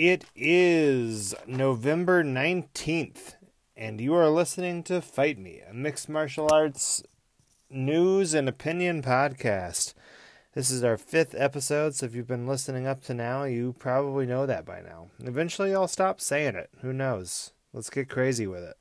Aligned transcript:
It 0.00 0.24
is 0.34 1.34
November 1.46 2.24
19th, 2.24 3.34
and 3.76 4.00
you 4.00 4.14
are 4.14 4.28
listening 4.28 4.82
to 4.84 5.00
Fight 5.00 5.38
Me, 5.38 5.60
a 5.68 5.72
mixed 5.72 6.08
martial 6.08 6.48
arts 6.52 7.04
news 7.70 8.34
and 8.34 8.48
opinion 8.48 9.02
podcast. 9.02 9.94
This 10.54 10.70
is 10.70 10.82
our 10.82 10.96
fifth 10.96 11.36
episode, 11.38 11.94
so 11.94 12.06
if 12.06 12.14
you've 12.16 12.26
been 12.26 12.48
listening 12.48 12.88
up 12.88 13.02
to 13.04 13.14
now, 13.14 13.44
you 13.44 13.76
probably 13.78 14.26
know 14.26 14.46
that 14.46 14.64
by 14.64 14.80
now. 14.80 15.10
Eventually, 15.20 15.74
I'll 15.74 15.86
stop 15.86 16.20
saying 16.20 16.56
it. 16.56 16.70
Who 16.80 16.92
knows? 16.92 17.52
Let's 17.72 17.90
get 17.90 18.08
crazy 18.08 18.48
with 18.48 18.64
it. 18.64 18.76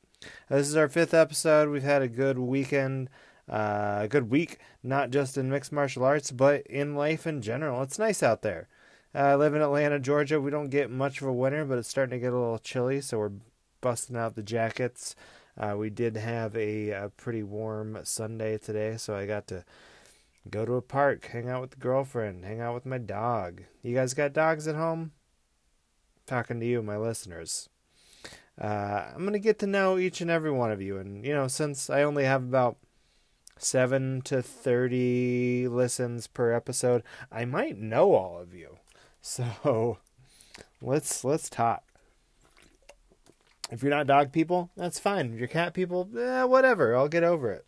This 0.50 0.68
is 0.68 0.75
our 0.75 0.89
fifth 0.89 1.14
episode. 1.14 1.70
We've 1.70 1.84
had 1.84 2.02
a 2.02 2.07
good 2.07 2.39
weekend, 2.39 3.09
uh, 3.50 4.00
a 4.02 4.07
good 4.07 4.29
week, 4.29 4.59
not 4.84 5.09
just 5.09 5.38
in 5.38 5.50
mixed 5.50 5.71
martial 5.71 6.04
arts, 6.04 6.32
but 6.32 6.65
in 6.68 6.96
life 6.96 7.25
in 7.25 7.42
general. 7.42 7.82
It's 7.82 8.00
nice 8.00 8.21
out 8.21 8.42
there. 8.42 8.68
Uh, 9.15 9.20
I 9.20 9.36
live 9.36 9.56
in 9.56 9.61
Atlanta, 9.61 10.00
Georgia. 10.00 10.42
We 10.42 10.51
don't 10.51 10.70
get 10.70 10.92
much 10.92 11.21
of 11.21 11.28
a 11.28 11.33
winter, 11.33 11.65
but 11.65 11.78
it's 11.78 11.87
starting 11.87 12.20
to 12.20 12.23
get 12.23 12.33
a 12.33 12.37
little 12.37 12.60
chilly, 12.60 13.01
so 13.01 13.20
we're 13.20 13.32
busting 13.82 14.18
out 14.18 14.36
the 14.36 14.43
jackets. 14.43 15.15
Uh, 15.57 15.75
we 15.78 15.89
did 15.89 16.18
have 16.18 16.56
a, 16.56 16.89
a, 16.89 17.10
pretty 17.10 17.42
warm 17.42 17.97
Sunday 18.04 18.57
today, 18.57 18.96
so 18.97 19.15
I 19.15 19.25
got 19.25 19.48
to 19.48 19.64
go 20.50 20.65
to 20.65 20.73
a 20.73 20.82
park, 20.82 21.25
hang 21.28 21.50
out 21.50 21.61
with 21.61 21.71
the 21.71 21.78
girlfriend, 21.78 22.45
hang 22.45 22.61
out 22.61 22.75
with 22.75 22.86
my 22.86 23.00
dog. 23.00 23.64
You 23.82 23.95
guys 23.95 24.14
got 24.14 24.34
dogs 24.34 24.68
at 24.68 24.75
home? 24.75 25.14
Talking 26.28 26.59
to 26.59 26.65
you, 26.65 26.84
my 26.84 26.98
listeners. 26.98 27.70
Uh, 28.59 29.06
I'm 29.14 29.21
going 29.21 29.34
to 29.34 29.39
get 29.39 29.59
to 29.59 29.68
know 29.68 29.98
each 29.98 30.21
and 30.21 30.29
every 30.29 30.51
one 30.51 30.71
of 30.71 30.82
you. 30.82 30.98
And, 30.98 31.25
you 31.25 31.34
know, 31.34 31.48
since 31.48 31.89
I 31.89 32.03
only 32.03 32.25
have 32.25 32.44
about 32.44 32.78
7 33.59 34.22
to 34.23 34.42
30 34.42 35.67
listens 35.67 36.28
per 36.28 36.52
episode, 36.52 37.03
I 37.31 37.45
might 37.45 37.78
know 37.78 38.14
all 38.14 38.40
of 38.40 38.54
you. 38.54 38.78
So 39.22 39.98
let's 40.81 41.26
let's 41.26 41.50
talk. 41.50 41.84
If 43.70 43.84
you're 43.84 43.90
not 43.90 44.08
dog 44.08 44.31
people, 44.31 44.70
that's 44.78 45.00
fine. 45.00 45.34
If 45.34 45.40
you're 45.40 45.50
cat 45.50 45.73
people, 45.73 46.08
eh, 46.18 46.44
whatever. 46.44 46.96
I'll 46.96 47.09
get 47.09 47.23
over 47.23 47.52
it. 47.52 47.66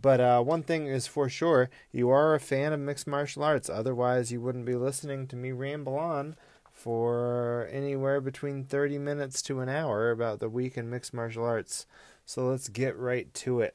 But 0.00 0.20
uh, 0.20 0.42
one 0.42 0.62
thing 0.62 0.86
is 0.86 1.06
for 1.06 1.28
sure, 1.28 1.68
you 1.92 2.08
are 2.08 2.34
a 2.34 2.40
fan 2.40 2.72
of 2.72 2.80
mixed 2.80 3.06
martial 3.06 3.42
arts. 3.42 3.68
Otherwise, 3.68 4.30
you 4.32 4.40
wouldn't 4.40 4.64
be 4.64 4.76
listening 4.76 5.26
to 5.26 5.36
me 5.36 5.52
ramble 5.52 5.96
on 5.96 6.36
for 6.72 7.68
anywhere 7.72 8.20
between 8.20 8.64
30 8.64 8.98
minutes 8.98 9.42
to 9.42 9.60
an 9.60 9.68
hour 9.68 10.10
about 10.10 10.38
the 10.38 10.48
week 10.48 10.76
in 10.76 10.88
mixed 10.88 11.12
martial 11.12 11.44
arts. 11.44 11.86
So 12.24 12.46
let's 12.46 12.68
get 12.68 12.96
right 12.96 13.32
to 13.34 13.60
it. 13.60 13.74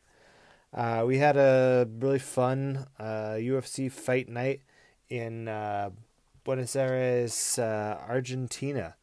Uh, 0.73 1.03
we 1.05 1.19
had 1.19 1.37
a 1.37 1.87
really 1.99 2.19
fun 2.19 2.87
uh, 2.99 3.35
UFC 3.37 3.91
fight 3.91 4.27
night 4.27 4.61
in 5.09 5.47
uh, 5.47 5.91
Buenos 6.43 6.75
Aires, 6.75 7.59
uh, 7.59 8.01
Argentina. 8.07 8.95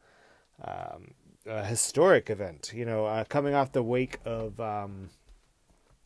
Um, 0.63 1.13
a 1.45 1.65
historic 1.65 2.29
event, 2.29 2.71
you 2.75 2.85
know, 2.85 3.05
uh, 3.05 3.23
coming 3.23 3.55
off 3.55 3.71
the 3.71 3.81
wake 3.81 4.19
of 4.25 4.59
um, 4.59 5.09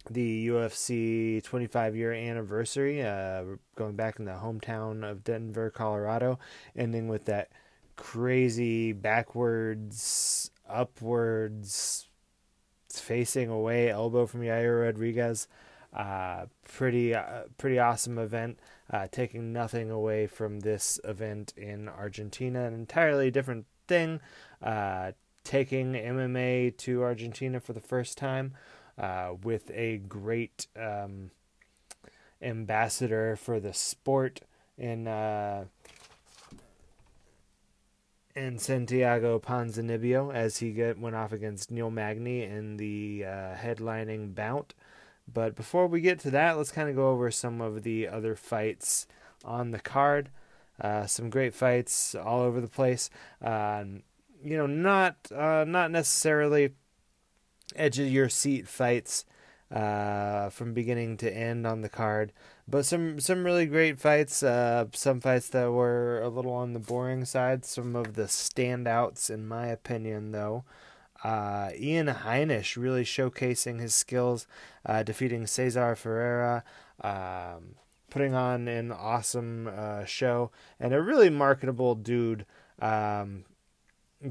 the 0.10 0.48
UFC 0.48 1.44
25 1.44 1.96
year 1.96 2.14
anniversary, 2.14 3.04
uh, 3.04 3.44
going 3.76 3.96
back 3.96 4.20
in 4.20 4.26
the 4.26 4.32
hometown 4.32 5.10
of 5.10 5.24
Denver, 5.24 5.70
Colorado, 5.70 6.40
ending 6.76 7.08
with 7.08 7.26
that 7.26 7.50
crazy 7.96 8.94
backwards, 8.94 10.52
upwards, 10.70 12.08
facing 13.00 13.50
away 13.50 13.90
elbow 13.90 14.26
from 14.26 14.42
Yair 14.42 14.84
Rodriguez. 14.84 15.48
Uh, 15.94 16.48
pretty, 16.68 17.16
uh, 17.16 17.44
pretty 17.58 17.80
awesome 17.80 18.18
event. 18.18 18.60
Uh, 18.92 19.08
taking 19.12 19.54
nothing 19.54 19.90
away 19.90 20.28
from 20.28 20.60
this 20.60 21.00
event 21.04 21.54
in 21.56 21.88
Argentina, 21.88 22.66
an 22.66 22.74
entirely 22.74 23.32
different 23.32 23.66
thing. 23.88 24.20
Uh, 24.62 25.14
taking 25.44 25.94
MMA 25.94 26.76
to 26.78 27.04
Argentina 27.04 27.60
for 27.60 27.74
the 27.74 27.80
first 27.80 28.18
time 28.18 28.54
uh, 28.98 29.34
with 29.44 29.72
a 29.74 29.98
great 29.98 30.68
um, 30.78 31.32
ambassador 32.42 33.36
for 33.36 33.60
the 33.60 33.74
sport 33.74 34.42
in 34.78 35.06
in 38.36 38.60
Santiago 38.60 39.40
Ponzinibbio 39.40 40.34
as 40.34 40.58
he 40.58 40.72
get, 40.72 41.00
went 41.00 41.16
off 41.16 41.32
against 41.32 41.72
Neil 41.72 41.90
Magny 41.90 42.44
in 42.44 42.78
the 42.78 43.24
uh, 43.26 43.56
headlining 43.56 44.36
bout. 44.36 44.74
But 45.32 45.56
before 45.56 45.88
we 45.88 46.02
get 46.02 46.20
to 46.20 46.32
that, 46.32 46.58
let's 46.58 46.72
kind 46.72 46.90
of 46.90 46.96
go 46.96 47.10
over 47.10 47.32
some 47.32 47.62
of 47.62 47.84
the 47.84 48.08
other 48.08 48.36
fights 48.36 49.08
on 49.44 49.72
the 49.72 49.80
card. 49.80 50.30
Uh, 50.80 51.06
some 51.06 51.30
great 51.30 51.54
fights 51.54 52.14
all 52.14 52.42
over 52.42 52.60
the 52.60 52.68
place. 52.68 53.10
Uh, 53.42 53.86
you 54.44 54.58
know, 54.58 54.68
not 54.68 55.16
uh, 55.34 55.64
not 55.66 55.90
necessarily 55.90 56.74
edge 57.76 57.98
of 57.98 58.08
your 58.08 58.30
seat 58.30 58.68
fights 58.68 59.26
uh, 59.76 60.50
from 60.50 60.74
beginning 60.74 61.18
to 61.18 61.32
end 61.32 61.68
on 61.68 61.82
the 61.82 61.90
card, 61.90 62.32
but 62.66 62.86
some 62.86 63.20
some 63.20 63.44
really 63.46 63.66
great 63.66 64.00
fights. 64.00 64.42
Uh, 64.42 64.86
some 64.94 65.20
fights 65.20 65.50
that 65.50 65.70
were 65.72 66.22
a 66.22 66.30
little 66.30 66.54
on 66.54 66.72
the 66.72 66.80
boring 66.80 67.26
side. 67.26 67.66
Some 67.66 67.96
of 67.96 68.16
the 68.16 68.24
standouts, 68.24 69.30
in 69.30 69.48
my 69.48 69.68
opinion, 69.68 70.32
though. 70.32 70.64
Uh, 71.24 71.72
Ian 71.78 72.08
Heinisch 72.08 72.78
really 72.78 73.04
showcasing 73.04 73.80
his 73.80 73.94
skills, 73.94 74.48
uh, 74.86 75.04
defeating 75.04 75.48
Cesar 75.48 75.96
Ferreira, 75.96 76.64
um, 77.02 77.76
putting 78.10 78.34
on 78.34 78.68
an 78.68 78.92
awesome 78.92 79.68
uh, 79.68 80.06
show, 80.06 80.52
and 80.80 80.94
a 80.94 81.02
really 81.02 81.30
marketable 81.30 81.96
dude. 81.96 82.46
Um, 82.80 83.46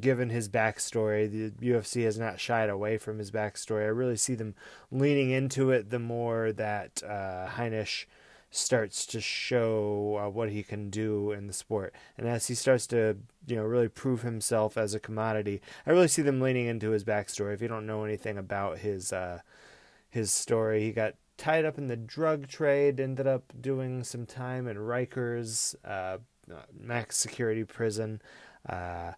given 0.01 0.31
his 0.31 0.49
backstory. 0.49 1.31
The 1.31 1.69
UFC 1.69 2.05
has 2.05 2.19
not 2.19 2.41
shied 2.41 2.71
away 2.71 2.99
from 2.99 3.19
his 3.19 3.31
backstory. 3.31 3.83
I 3.83 3.89
really 3.89 4.17
see 4.17 4.35
them 4.35 4.55
leaning 4.91 5.31
into 5.31 5.71
it 5.71 5.91
the 5.91 5.99
more 5.99 6.53
that 6.53 7.03
uh, 7.03 7.49
Heinisch 7.49 8.07
starts 8.51 9.05
to 9.05 9.21
show 9.21 10.21
uh, 10.21 10.29
what 10.31 10.49
he 10.49 10.63
can 10.63 10.89
do 10.89 11.33
in 11.33 11.49
the 11.49 11.53
sport. 11.53 11.93
And 12.17 12.29
as 12.29 12.47
he 12.47 12.55
starts 12.55 12.87
to, 12.89 13.17
you 13.47 13.57
know, 13.57 13.65
really 13.65 13.89
prove 13.89 14.23
himself 14.23 14.77
as 14.77 14.95
a 14.95 15.01
commodity, 15.01 15.61
I 15.87 15.91
really 15.91 16.09
see 16.09 16.23
them 16.23 16.41
leaning 16.41 16.67
into 16.67 16.91
his 16.91 17.05
backstory. 17.05 17.53
If 17.53 17.63
you 17.63 17.69
don't 17.69 17.87
know 17.87 18.05
anything 18.05 18.39
about 18.39 18.79
his 18.79 19.13
uh, 19.13 19.41
his 20.09 20.31
story, 20.33 20.83
he 20.83 20.93
got 20.93 21.15
tied 21.37 21.65
up 21.65 21.79
in 21.79 21.89
the 21.89 21.97
drug 21.97 22.47
trade, 22.47 23.01
ended 23.01 23.27
up 23.27 23.53
doing 23.61 24.05
some 24.05 24.25
time 24.25 24.69
in 24.69 24.77
Rikers 24.77 25.75
uh, 25.85 26.19
max 26.73 27.17
security 27.17 27.65
prison. 27.65 28.23
Uh, 28.69 29.13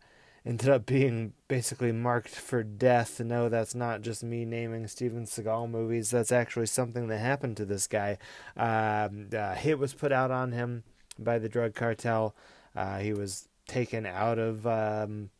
ended 0.46 0.68
up 0.68 0.86
being 0.86 1.32
basically 1.48 1.90
marked 1.90 2.34
for 2.36 2.62
death. 2.62 3.18
No, 3.18 3.48
that's 3.48 3.74
not 3.74 4.02
just 4.02 4.22
me 4.22 4.44
naming 4.44 4.86
Steven 4.86 5.24
Seagal 5.24 5.68
movies. 5.68 6.10
That's 6.10 6.30
actually 6.30 6.66
something 6.66 7.08
that 7.08 7.18
happened 7.18 7.56
to 7.56 7.64
this 7.64 7.88
guy. 7.88 8.16
Um, 8.56 9.28
a 9.32 9.56
hit 9.56 9.78
was 9.78 9.92
put 9.92 10.12
out 10.12 10.30
on 10.30 10.52
him 10.52 10.84
by 11.18 11.40
the 11.40 11.48
drug 11.48 11.74
cartel. 11.74 12.36
Uh, 12.76 12.98
he 12.98 13.12
was 13.12 13.48
taken 13.66 14.06
out 14.06 14.38
of 14.38 14.66
um, 14.68 15.30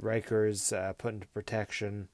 Rikers, 0.00 0.72
uh, 0.72 0.92
put 0.92 1.14
into 1.14 1.26
protection. 1.28 2.08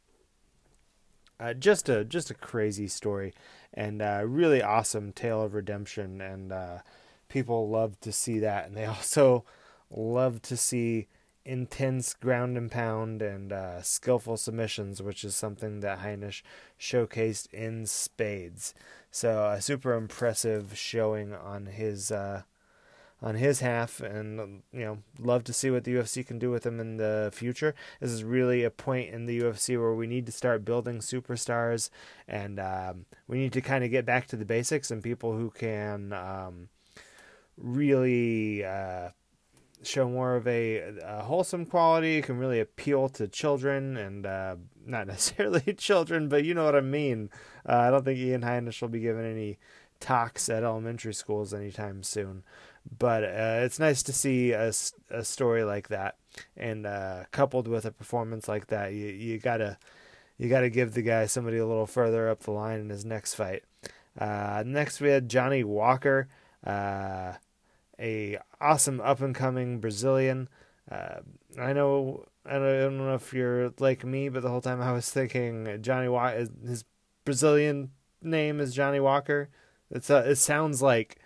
Uh, 1.38 1.52
just 1.52 1.88
a 1.88 2.04
just 2.04 2.30
a 2.30 2.34
crazy 2.34 2.86
story, 2.86 3.34
and 3.74 4.00
uh, 4.00 4.22
really 4.24 4.62
awesome 4.62 5.12
tale 5.12 5.42
of 5.42 5.54
redemption. 5.54 6.20
And 6.20 6.52
uh, 6.52 6.78
people 7.28 7.68
love 7.68 8.00
to 8.00 8.12
see 8.12 8.38
that, 8.38 8.66
and 8.66 8.76
they 8.76 8.84
also 8.86 9.44
love 9.90 10.40
to 10.42 10.56
see 10.56 11.08
intense 11.44 12.14
ground 12.14 12.56
and 12.56 12.70
pound 12.70 13.22
and 13.22 13.52
uh, 13.52 13.82
skillful 13.82 14.36
submissions, 14.36 15.02
which 15.02 15.24
is 15.24 15.34
something 15.34 15.80
that 15.80 16.00
Heinisch 16.00 16.42
showcased 16.78 17.52
in 17.52 17.86
spades. 17.86 18.74
So 19.10 19.48
a 19.48 19.60
super 19.60 19.94
impressive 19.94 20.76
showing 20.76 21.34
on 21.34 21.66
his 21.66 22.10
uh, 22.10 22.42
on 23.20 23.36
his 23.36 23.60
half, 23.60 24.00
and 24.00 24.62
you 24.72 24.80
know, 24.80 24.98
love 25.18 25.44
to 25.44 25.52
see 25.52 25.70
what 25.70 25.84
the 25.84 25.94
UFC 25.94 26.26
can 26.26 26.38
do 26.38 26.50
with 26.50 26.66
him 26.66 26.80
in 26.80 26.96
the 26.96 27.30
future. 27.32 27.74
This 28.00 28.10
is 28.10 28.24
really 28.24 28.64
a 28.64 28.70
point 28.70 29.10
in 29.10 29.26
the 29.26 29.40
UFC 29.40 29.78
where 29.78 29.94
we 29.94 30.08
need 30.08 30.26
to 30.26 30.32
start 30.32 30.64
building 30.64 30.98
superstars, 30.98 31.88
and 32.26 32.58
um, 32.58 33.06
we 33.28 33.38
need 33.38 33.52
to 33.52 33.60
kind 33.60 33.84
of 33.84 33.90
get 33.90 34.04
back 34.04 34.26
to 34.28 34.36
the 34.36 34.44
basics 34.44 34.90
and 34.90 35.02
people 35.02 35.36
who 35.36 35.50
can 35.50 36.12
um, 36.12 36.68
really. 37.56 38.64
Uh, 38.64 39.10
show 39.82 40.08
more 40.08 40.36
of 40.36 40.46
a, 40.46 40.98
a, 41.02 41.22
wholesome 41.22 41.66
quality, 41.66 42.22
can 42.22 42.38
really 42.38 42.60
appeal 42.60 43.08
to 43.10 43.28
children 43.28 43.96
and 43.96 44.26
uh, 44.26 44.56
not 44.86 45.06
necessarily 45.08 45.74
children, 45.74 46.28
but 46.28 46.44
you 46.44 46.54
know 46.54 46.64
what 46.64 46.76
I 46.76 46.80
mean. 46.80 47.30
Uh, 47.68 47.76
I 47.76 47.90
don't 47.90 48.04
think 48.04 48.18
Ian 48.18 48.42
Heinisch 48.42 48.80
will 48.80 48.88
be 48.88 49.00
given 49.00 49.24
any 49.24 49.58
talks 50.00 50.48
at 50.48 50.64
elementary 50.64 51.14
schools 51.14 51.54
anytime 51.54 52.02
soon, 52.02 52.42
but 52.98 53.22
uh, 53.22 53.60
it's 53.62 53.78
nice 53.78 54.02
to 54.04 54.12
see 54.12 54.52
a, 54.52 54.72
a 55.10 55.24
story 55.24 55.64
like 55.64 55.88
that, 55.88 56.16
and 56.56 56.86
uh, 56.86 57.24
coupled 57.30 57.68
with 57.68 57.84
a 57.84 57.92
performance 57.92 58.48
like 58.48 58.66
that, 58.68 58.92
you 58.92 59.06
you 59.06 59.38
gotta 59.38 59.78
you 60.38 60.48
gotta 60.48 60.70
give 60.70 60.94
the 60.94 61.02
guy 61.02 61.26
somebody 61.26 61.58
a 61.58 61.66
little 61.66 61.86
further 61.86 62.28
up 62.28 62.40
the 62.40 62.50
line 62.50 62.80
in 62.80 62.90
his 62.90 63.04
next 63.04 63.34
fight. 63.34 63.62
Uh, 64.18 64.62
next, 64.66 65.00
we 65.00 65.08
had 65.08 65.28
Johnny 65.28 65.64
Walker, 65.64 66.28
uh, 66.66 67.34
a 68.02 68.38
awesome 68.60 69.00
up 69.00 69.20
and 69.20 69.34
coming 69.34 69.78
Brazilian. 69.78 70.48
Uh, 70.90 71.20
I 71.58 71.72
know 71.72 72.26
I 72.44 72.54
don't 72.54 72.98
know 72.98 73.14
if 73.14 73.32
you're 73.32 73.72
like 73.78 74.04
me, 74.04 74.28
but 74.28 74.42
the 74.42 74.50
whole 74.50 74.60
time 74.60 74.82
I 74.82 74.92
was 74.92 75.08
thinking 75.10 75.78
Johnny 75.80 76.08
Walker, 76.08 76.46
his 76.66 76.84
Brazilian 77.24 77.92
name 78.20 78.60
is 78.60 78.74
Johnny 78.74 79.00
Walker. 79.00 79.48
It's 79.90 80.10
a, 80.10 80.30
it 80.30 80.36
sounds 80.36 80.82
like 80.82 81.18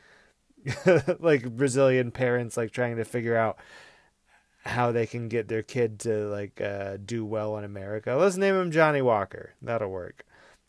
like 1.21 1.57
Brazilian 1.57 2.11
parents 2.11 2.57
like 2.57 2.71
trying 2.73 2.97
to 2.97 3.05
figure 3.05 3.37
out 3.37 3.57
how 4.65 4.91
they 4.93 5.07
can 5.07 5.29
get 5.29 5.49
their 5.49 5.63
kid 5.63 6.01
to 6.01 6.27
like 6.29 6.61
uh, 6.61 6.99
do 7.05 7.25
well 7.25 7.57
in 7.57 7.65
America. 7.65 8.15
Let's 8.15 8.37
name 8.37 8.55
him 8.57 8.71
Johnny 8.71 9.01
Walker. 9.01 9.55
That'll 9.63 9.91
work. 9.91 10.25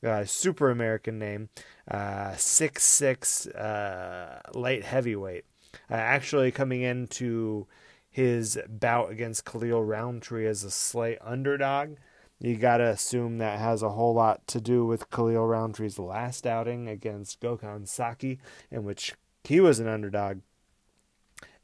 Uh, 0.05 0.23
super 0.25 0.69
American 0.69 1.17
name, 1.17 1.49
uh, 1.89 2.35
six 2.35 2.83
six 2.83 3.47
uh, 3.47 4.39
light 4.53 4.83
heavyweight. 4.83 5.45
Uh, 5.89 5.95
actually, 5.95 6.51
coming 6.51 6.81
into 6.81 7.67
his 8.09 8.59
bout 8.67 9.11
against 9.11 9.45
Khalil 9.45 9.83
Rountree 9.83 10.47
as 10.47 10.63
a 10.63 10.71
slight 10.71 11.17
underdog, 11.21 11.97
you 12.39 12.55
gotta 12.55 12.87
assume 12.87 13.37
that 13.37 13.59
has 13.59 13.81
a 13.81 13.89
whole 13.89 14.13
lot 14.13 14.47
to 14.47 14.61
do 14.61 14.85
with 14.85 15.09
Khalil 15.09 15.47
Rountree's 15.47 15.97
last 15.97 16.45
outing 16.45 16.87
against 16.87 17.41
Gokhan 17.41 17.87
Saki, 17.87 18.39
in 18.69 18.83
which 18.83 19.15
he 19.43 19.59
was 19.59 19.79
an 19.79 19.87
underdog 19.87 20.41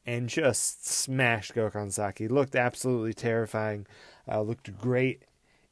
and 0.06 0.28
just 0.28 0.86
smashed 0.86 1.54
Gokhan 1.54 1.92
Saki. 1.92 2.28
Looked 2.28 2.56
absolutely 2.56 3.14
terrifying. 3.14 3.86
Uh, 4.30 4.42
looked 4.42 4.76
great 4.78 5.22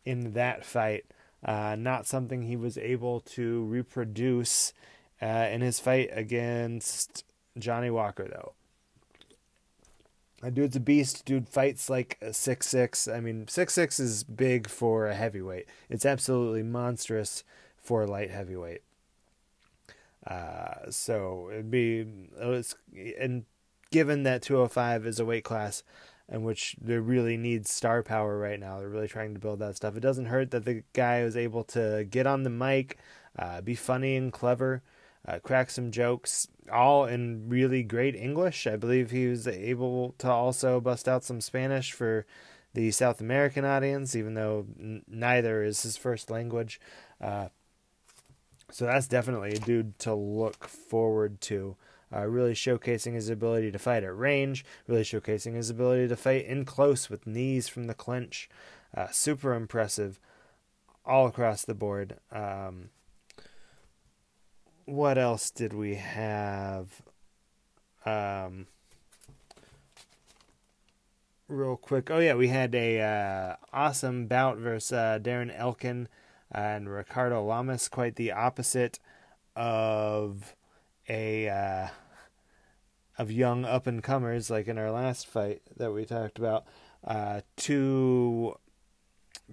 in 0.04 0.32
that 0.32 0.64
fight. 0.64 1.04
Uh, 1.44 1.76
not 1.78 2.06
something 2.06 2.42
he 2.42 2.56
was 2.56 2.78
able 2.78 3.20
to 3.20 3.64
reproduce 3.64 4.72
uh, 5.20 5.48
in 5.50 5.60
his 5.60 5.80
fight 5.80 6.10
against 6.12 7.24
Johnny 7.58 7.90
Walker, 7.90 8.28
though. 8.28 8.52
That 10.42 10.54
dude's 10.54 10.74
a 10.74 10.80
beast. 10.80 11.24
Dude 11.24 11.48
fights 11.48 11.88
like 11.88 12.18
a 12.20 12.32
six 12.32 12.66
six. 12.66 13.06
I 13.06 13.20
mean, 13.20 13.46
six 13.46 13.74
six 13.74 14.00
is 14.00 14.24
big 14.24 14.68
for 14.68 15.06
a 15.06 15.14
heavyweight. 15.14 15.66
It's 15.88 16.04
absolutely 16.04 16.64
monstrous 16.64 17.44
for 17.76 18.02
a 18.02 18.06
light 18.06 18.32
heavyweight. 18.32 18.82
Uh, 20.26 20.90
so 20.90 21.48
it'd 21.52 21.70
be 21.70 22.06
it's 22.36 22.74
and 23.18 23.44
given 23.90 24.24
that 24.24 24.42
205 24.42 25.06
is 25.06 25.20
a 25.20 25.24
weight 25.24 25.44
class 25.44 25.82
in 26.28 26.42
which 26.42 26.76
they 26.80 26.96
really 26.96 27.36
need 27.36 27.66
star 27.66 28.02
power 28.02 28.38
right 28.38 28.58
now. 28.58 28.78
They're 28.78 28.88
really 28.88 29.08
trying 29.08 29.34
to 29.34 29.40
build 29.40 29.58
that 29.60 29.76
stuff. 29.76 29.96
It 29.96 30.00
doesn't 30.00 30.26
hurt 30.26 30.50
that 30.52 30.64
the 30.64 30.82
guy 30.92 31.22
was 31.22 31.36
able 31.36 31.62
to 31.64 32.06
get 32.08 32.26
on 32.26 32.42
the 32.42 32.50
mic, 32.50 32.98
uh, 33.38 33.60
be 33.60 33.74
funny 33.74 34.16
and 34.16 34.32
clever, 34.32 34.82
uh, 35.26 35.38
crack 35.38 35.70
some 35.70 35.90
jokes, 35.90 36.48
all 36.72 37.04
in 37.04 37.48
really 37.48 37.82
great 37.82 38.16
English. 38.16 38.66
I 38.66 38.76
believe 38.76 39.10
he 39.10 39.28
was 39.28 39.46
able 39.46 40.14
to 40.18 40.30
also 40.30 40.80
bust 40.80 41.08
out 41.08 41.24
some 41.24 41.40
Spanish 41.40 41.92
for 41.92 42.26
the 42.74 42.90
South 42.90 43.20
American 43.20 43.64
audience, 43.64 44.16
even 44.16 44.34
though 44.34 44.66
n- 44.78 45.02
neither 45.06 45.62
is 45.62 45.82
his 45.82 45.96
first 45.96 46.30
language. 46.30 46.80
Uh, 47.20 47.48
so 48.70 48.86
that's 48.86 49.06
definitely 49.06 49.52
a 49.52 49.58
dude 49.58 49.98
to 50.00 50.14
look 50.14 50.66
forward 50.66 51.40
to 51.42 51.76
uh, 52.14 52.26
really 52.26 52.54
showcasing 52.54 53.14
his 53.14 53.28
ability 53.28 53.70
to 53.70 53.78
fight 53.78 54.02
at 54.02 54.16
range, 54.16 54.64
really 54.86 55.02
showcasing 55.02 55.54
his 55.54 55.70
ability 55.70 56.08
to 56.08 56.16
fight 56.16 56.46
in 56.46 56.64
close 56.64 57.08
with 57.08 57.26
knees 57.26 57.68
from 57.68 57.84
the 57.84 57.94
clinch. 57.94 58.48
Uh, 58.94 59.08
super 59.10 59.54
impressive 59.54 60.18
all 61.04 61.26
across 61.26 61.64
the 61.64 61.74
board. 61.74 62.16
Um, 62.30 62.90
what 64.92 65.16
else 65.16 65.50
did 65.50 65.72
we 65.72 65.94
have? 65.94 67.00
Um, 68.04 68.66
real 71.48 71.76
quick. 71.76 72.10
Oh 72.10 72.18
yeah, 72.18 72.34
we 72.34 72.48
had 72.48 72.74
a 72.74 73.00
uh, 73.00 73.56
awesome 73.72 74.26
bout 74.26 74.58
versus 74.58 74.92
uh, 74.92 75.18
Darren 75.20 75.50
Elkin 75.56 76.08
and 76.50 76.90
Ricardo 76.90 77.42
Lamas. 77.42 77.88
Quite 77.88 78.16
the 78.16 78.32
opposite 78.32 78.98
of 79.56 80.54
a 81.08 81.48
uh, 81.48 81.88
of 83.16 83.32
young 83.32 83.64
up 83.64 83.86
and 83.86 84.02
comers, 84.02 84.50
like 84.50 84.68
in 84.68 84.76
our 84.76 84.90
last 84.90 85.26
fight 85.26 85.62
that 85.74 85.92
we 85.92 86.04
talked 86.04 86.38
about, 86.38 86.64
uh, 87.02 87.40
two 87.56 88.56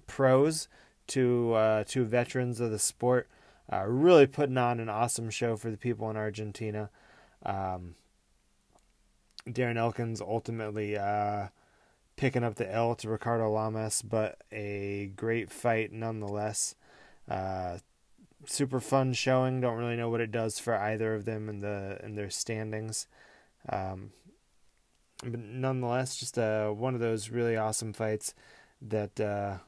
pros, 0.06 0.68
two 1.06 1.54
uh, 1.54 1.84
two 1.86 2.04
veterans 2.04 2.60
of 2.60 2.70
the 2.70 2.78
sport, 2.78 3.26
uh, 3.72 3.84
really 3.86 4.26
putting 4.26 4.58
on 4.58 4.80
an 4.80 4.88
awesome 4.88 5.30
show 5.30 5.56
for 5.56 5.70
the 5.70 5.76
people 5.76 6.10
in 6.10 6.16
Argentina. 6.16 6.90
Um, 7.44 7.94
Darren 9.46 9.76
Elkins 9.76 10.20
ultimately 10.20 10.96
uh, 10.96 11.48
picking 12.16 12.44
up 12.44 12.56
the 12.56 12.70
L 12.70 12.94
to 12.96 13.08
Ricardo 13.08 13.50
Lamas, 13.50 14.02
but 14.02 14.38
a 14.52 15.12
great 15.16 15.50
fight 15.50 15.92
nonetheless. 15.92 16.74
Uh, 17.28 17.78
super 18.46 18.80
fun 18.80 19.12
showing. 19.12 19.60
Don't 19.60 19.78
really 19.78 19.96
know 19.96 20.10
what 20.10 20.20
it 20.20 20.32
does 20.32 20.58
for 20.58 20.74
either 20.74 21.14
of 21.14 21.24
them 21.24 21.48
in 21.48 21.60
the 21.60 21.98
in 22.02 22.14
their 22.14 22.30
standings. 22.30 23.06
Um, 23.68 24.12
but 25.22 25.40
nonetheless, 25.40 26.16
just 26.16 26.38
uh, 26.38 26.70
one 26.70 26.94
of 26.94 27.00
those 27.00 27.30
really 27.30 27.56
awesome 27.56 27.92
fights 27.92 28.34
that 28.82 29.20
uh, 29.20 29.58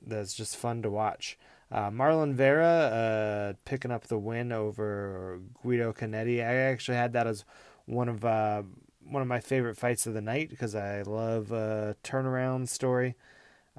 that's 0.00 0.34
just 0.34 0.56
fun 0.56 0.82
to 0.82 0.90
watch. 0.90 1.38
Uh, 1.72 1.90
Marlon 1.90 2.34
Vera 2.34 2.66
uh, 2.66 3.52
picking 3.64 3.90
up 3.90 4.06
the 4.06 4.18
win 4.18 4.52
over 4.52 5.40
Guido 5.62 5.94
Canetti. 5.94 6.40
I 6.40 6.54
actually 6.54 6.98
had 6.98 7.14
that 7.14 7.26
as 7.26 7.46
one 7.86 8.10
of 8.10 8.24
uh, 8.26 8.62
one 9.02 9.22
of 9.22 9.28
my 9.28 9.40
favorite 9.40 9.78
fights 9.78 10.06
of 10.06 10.12
the 10.12 10.20
night 10.20 10.50
because 10.50 10.74
I 10.74 11.00
love 11.02 11.50
a 11.50 11.96
turnaround 12.04 12.68
story. 12.68 13.14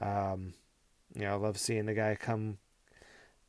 Um, 0.01 0.53
you 1.13 1.21
know, 1.21 1.33
I 1.33 1.35
love 1.35 1.59
seeing 1.59 1.85
the 1.85 1.93
guy 1.93 2.15
come 2.15 2.57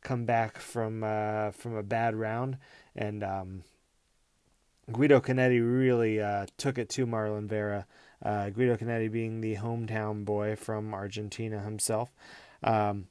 come 0.03 0.27
back 0.27 0.59
from 0.59 1.03
uh, 1.03 1.53
from 1.53 1.75
a 1.75 1.83
bad 1.83 2.15
round, 2.15 2.59
and 2.95 3.25
um, 3.25 3.63
Guido 4.93 5.21
Canetti 5.21 5.61
really 5.61 6.21
uh, 6.21 6.45
took 6.59 6.77
it 6.77 6.91
to 6.91 7.07
Marlon 7.07 7.49
Vera. 7.49 7.87
Uh, 8.23 8.51
Guido 8.51 8.77
Canetti 8.77 9.11
being 9.11 9.41
the 9.41 9.57
hometown 9.57 10.27
boy 10.27 10.55
from 10.55 10.93
Argentina 10.93 11.61
himself. 11.61 12.13
Um, 12.63 13.09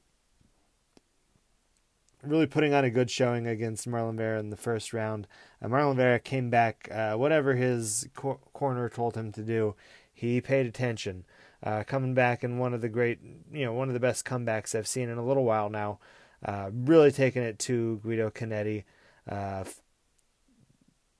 really 2.26 2.46
putting 2.46 2.74
on 2.74 2.84
a 2.84 2.90
good 2.90 3.10
showing 3.10 3.46
against 3.46 3.88
Marlon 3.88 4.16
Vera 4.16 4.38
in 4.40 4.50
the 4.50 4.56
first 4.56 4.92
round. 4.92 5.26
Uh, 5.62 5.68
Marlon 5.68 5.96
Vera 5.96 6.18
came 6.18 6.50
back, 6.50 6.88
uh, 6.90 7.14
whatever 7.14 7.54
his 7.54 8.08
cor- 8.14 8.40
corner 8.52 8.88
told 8.88 9.16
him 9.16 9.32
to 9.32 9.42
do, 9.42 9.74
he 10.12 10.40
paid 10.40 10.66
attention. 10.66 11.24
Uh, 11.62 11.82
coming 11.82 12.14
back 12.14 12.44
in 12.44 12.58
one 12.58 12.74
of 12.74 12.82
the 12.82 12.88
great, 12.88 13.18
you 13.52 13.64
know, 13.64 13.72
one 13.72 13.88
of 13.88 13.94
the 13.94 14.00
best 14.00 14.24
comebacks 14.24 14.74
I've 14.74 14.86
seen 14.86 15.08
in 15.08 15.18
a 15.18 15.24
little 15.24 15.44
while 15.44 15.70
now. 15.70 15.98
Uh, 16.44 16.70
really 16.72 17.10
taking 17.10 17.42
it 17.42 17.58
to 17.58 18.00
Guido 18.02 18.28
Canetti 18.30 18.84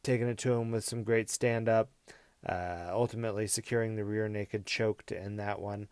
taking 0.04 0.28
it 0.28 0.38
to 0.38 0.52
him 0.52 0.70
with 0.70 0.84
some 0.84 1.02
great 1.02 1.28
stand 1.28 1.68
up, 1.68 1.90
uh, 2.46 2.90
ultimately 2.90 3.46
securing 3.46 3.96
the 3.96 4.04
rear 4.04 4.28
naked 4.28 4.66
choke 4.66 5.04
to 5.06 5.20
end 5.20 5.40
that 5.40 5.60
one. 5.60 5.88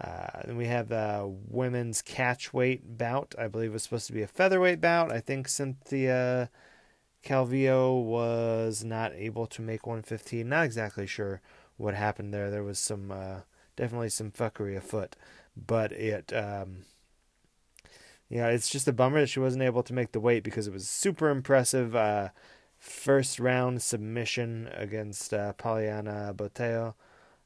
Uh, 0.00 0.42
then 0.46 0.56
we 0.56 0.66
have 0.66 0.88
the 0.88 1.32
women's 1.48 2.02
catch 2.02 2.52
weight 2.52 2.96
bout. 2.96 3.34
I 3.38 3.48
believe 3.48 3.72
was 3.72 3.82
supposed 3.82 4.06
to 4.06 4.12
be 4.12 4.22
a 4.22 4.26
featherweight 4.26 4.80
bout. 4.80 5.12
I 5.12 5.20
think 5.20 5.48
Cynthia 5.48 6.50
Calvillo 7.24 8.02
was 8.02 8.82
not 8.82 9.12
able 9.12 9.46
to 9.48 9.62
make 9.62 9.86
115. 9.86 10.48
Not 10.48 10.64
exactly 10.64 11.06
sure 11.06 11.40
what 11.76 11.94
happened 11.94 12.32
there. 12.32 12.50
There 12.50 12.64
was 12.64 12.78
some 12.78 13.10
uh, 13.10 13.40
definitely 13.76 14.08
some 14.08 14.30
fuckery 14.30 14.76
afoot, 14.76 15.14
but 15.56 15.92
it 15.92 16.32
um, 16.32 16.84
yeah, 18.28 18.48
it's 18.48 18.70
just 18.70 18.88
a 18.88 18.92
bummer 18.92 19.20
that 19.20 19.28
she 19.28 19.40
wasn't 19.40 19.62
able 19.62 19.82
to 19.82 19.92
make 19.92 20.12
the 20.12 20.20
weight 20.20 20.42
because 20.42 20.66
it 20.66 20.72
was 20.72 20.88
super 20.88 21.28
impressive. 21.28 21.94
Uh, 21.94 22.30
first 22.78 23.38
round 23.38 23.80
submission 23.80 24.68
against 24.74 25.32
uh, 25.32 25.52
Poliana 25.52 26.34
Botelho. 26.34 26.94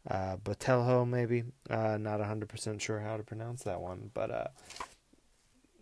Uh, 0.08 0.36
Botelho, 0.36 1.08
maybe. 1.08 1.44
Uh, 1.68 1.96
not 1.98 2.20
100% 2.20 2.80
sure 2.80 3.00
how 3.00 3.16
to 3.16 3.22
pronounce 3.22 3.62
that 3.64 3.80
one. 3.80 4.10
But, 4.14 4.30
uh, 4.30 4.46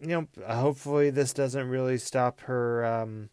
you 0.00 0.08
know, 0.08 0.28
hopefully 0.46 1.10
this 1.10 1.32
doesn't 1.32 1.68
really 1.68 1.98
stop 1.98 2.40
her 2.42 2.84
um, 2.84 3.30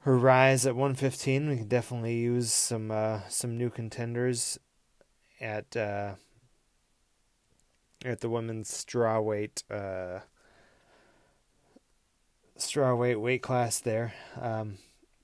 her 0.00 0.16
rise 0.16 0.66
at 0.66 0.74
115. 0.74 1.48
We 1.48 1.56
can 1.58 1.68
definitely 1.68 2.16
use 2.16 2.52
some 2.52 2.90
uh, 2.90 3.20
some 3.28 3.56
new 3.56 3.70
contenders 3.70 4.58
at 5.40 5.76
uh, 5.76 6.14
at 8.04 8.20
the 8.20 8.28
women's 8.28 8.70
strawweight 8.70 9.62
uh, 9.70 10.20
strawweight 12.58 13.20
weight 13.20 13.42
class 13.42 13.80
there. 13.80 14.14
Um, 14.40 14.78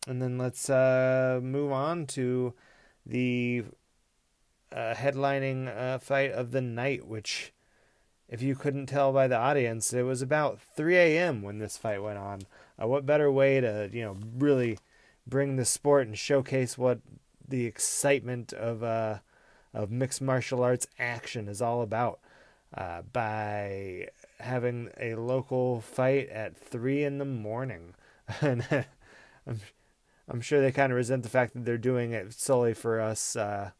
and 0.06 0.20
then 0.20 0.38
let's 0.38 0.68
uh, 0.68 1.40
move 1.42 1.72
on 1.72 2.06
to 2.08 2.54
the 3.06 3.64
uh, 4.72 4.94
headlining 4.94 5.68
uh, 5.76 5.98
fight 5.98 6.32
of 6.32 6.50
the 6.50 6.60
night, 6.60 7.06
which 7.06 7.52
if 8.28 8.42
you 8.42 8.54
couldn't 8.54 8.86
tell 8.86 9.12
by 9.12 9.28
the 9.28 9.36
audience, 9.36 9.92
it 9.92 10.02
was 10.02 10.22
about 10.22 10.60
3 10.60 10.96
a.m. 10.96 11.42
when 11.42 11.58
this 11.58 11.76
fight 11.76 12.02
went 12.02 12.18
on. 12.18 12.42
Uh, 12.80 12.88
what 12.88 13.06
better 13.06 13.30
way 13.30 13.60
to, 13.60 13.88
you 13.92 14.02
know, 14.02 14.16
really 14.36 14.78
bring 15.26 15.56
the 15.56 15.64
sport 15.64 16.06
and 16.06 16.18
showcase 16.18 16.76
what 16.76 17.00
the 17.46 17.66
excitement 17.66 18.52
of 18.52 18.82
uh, 18.82 19.18
of 19.72 19.90
mixed 19.90 20.22
martial 20.22 20.62
arts 20.62 20.86
action 20.98 21.48
is 21.48 21.60
all 21.60 21.82
about 21.82 22.20
uh, 22.76 23.02
by 23.12 24.08
having 24.40 24.90
a 24.98 25.14
local 25.14 25.80
fight 25.80 26.28
at 26.28 26.56
three 26.56 27.04
in 27.04 27.18
the 27.18 27.24
morning, 27.24 27.94
and 28.40 28.66
I'm 29.46 29.60
I'm 30.28 30.40
sure 30.40 30.60
they 30.60 30.72
kind 30.72 30.90
of 30.92 30.96
resent 30.96 31.22
the 31.22 31.28
fact 31.28 31.54
that 31.54 31.64
they're 31.64 31.76
doing 31.76 32.12
it 32.12 32.32
solely 32.32 32.74
for 32.74 33.00
us 33.00 33.36
uh, 33.36 33.70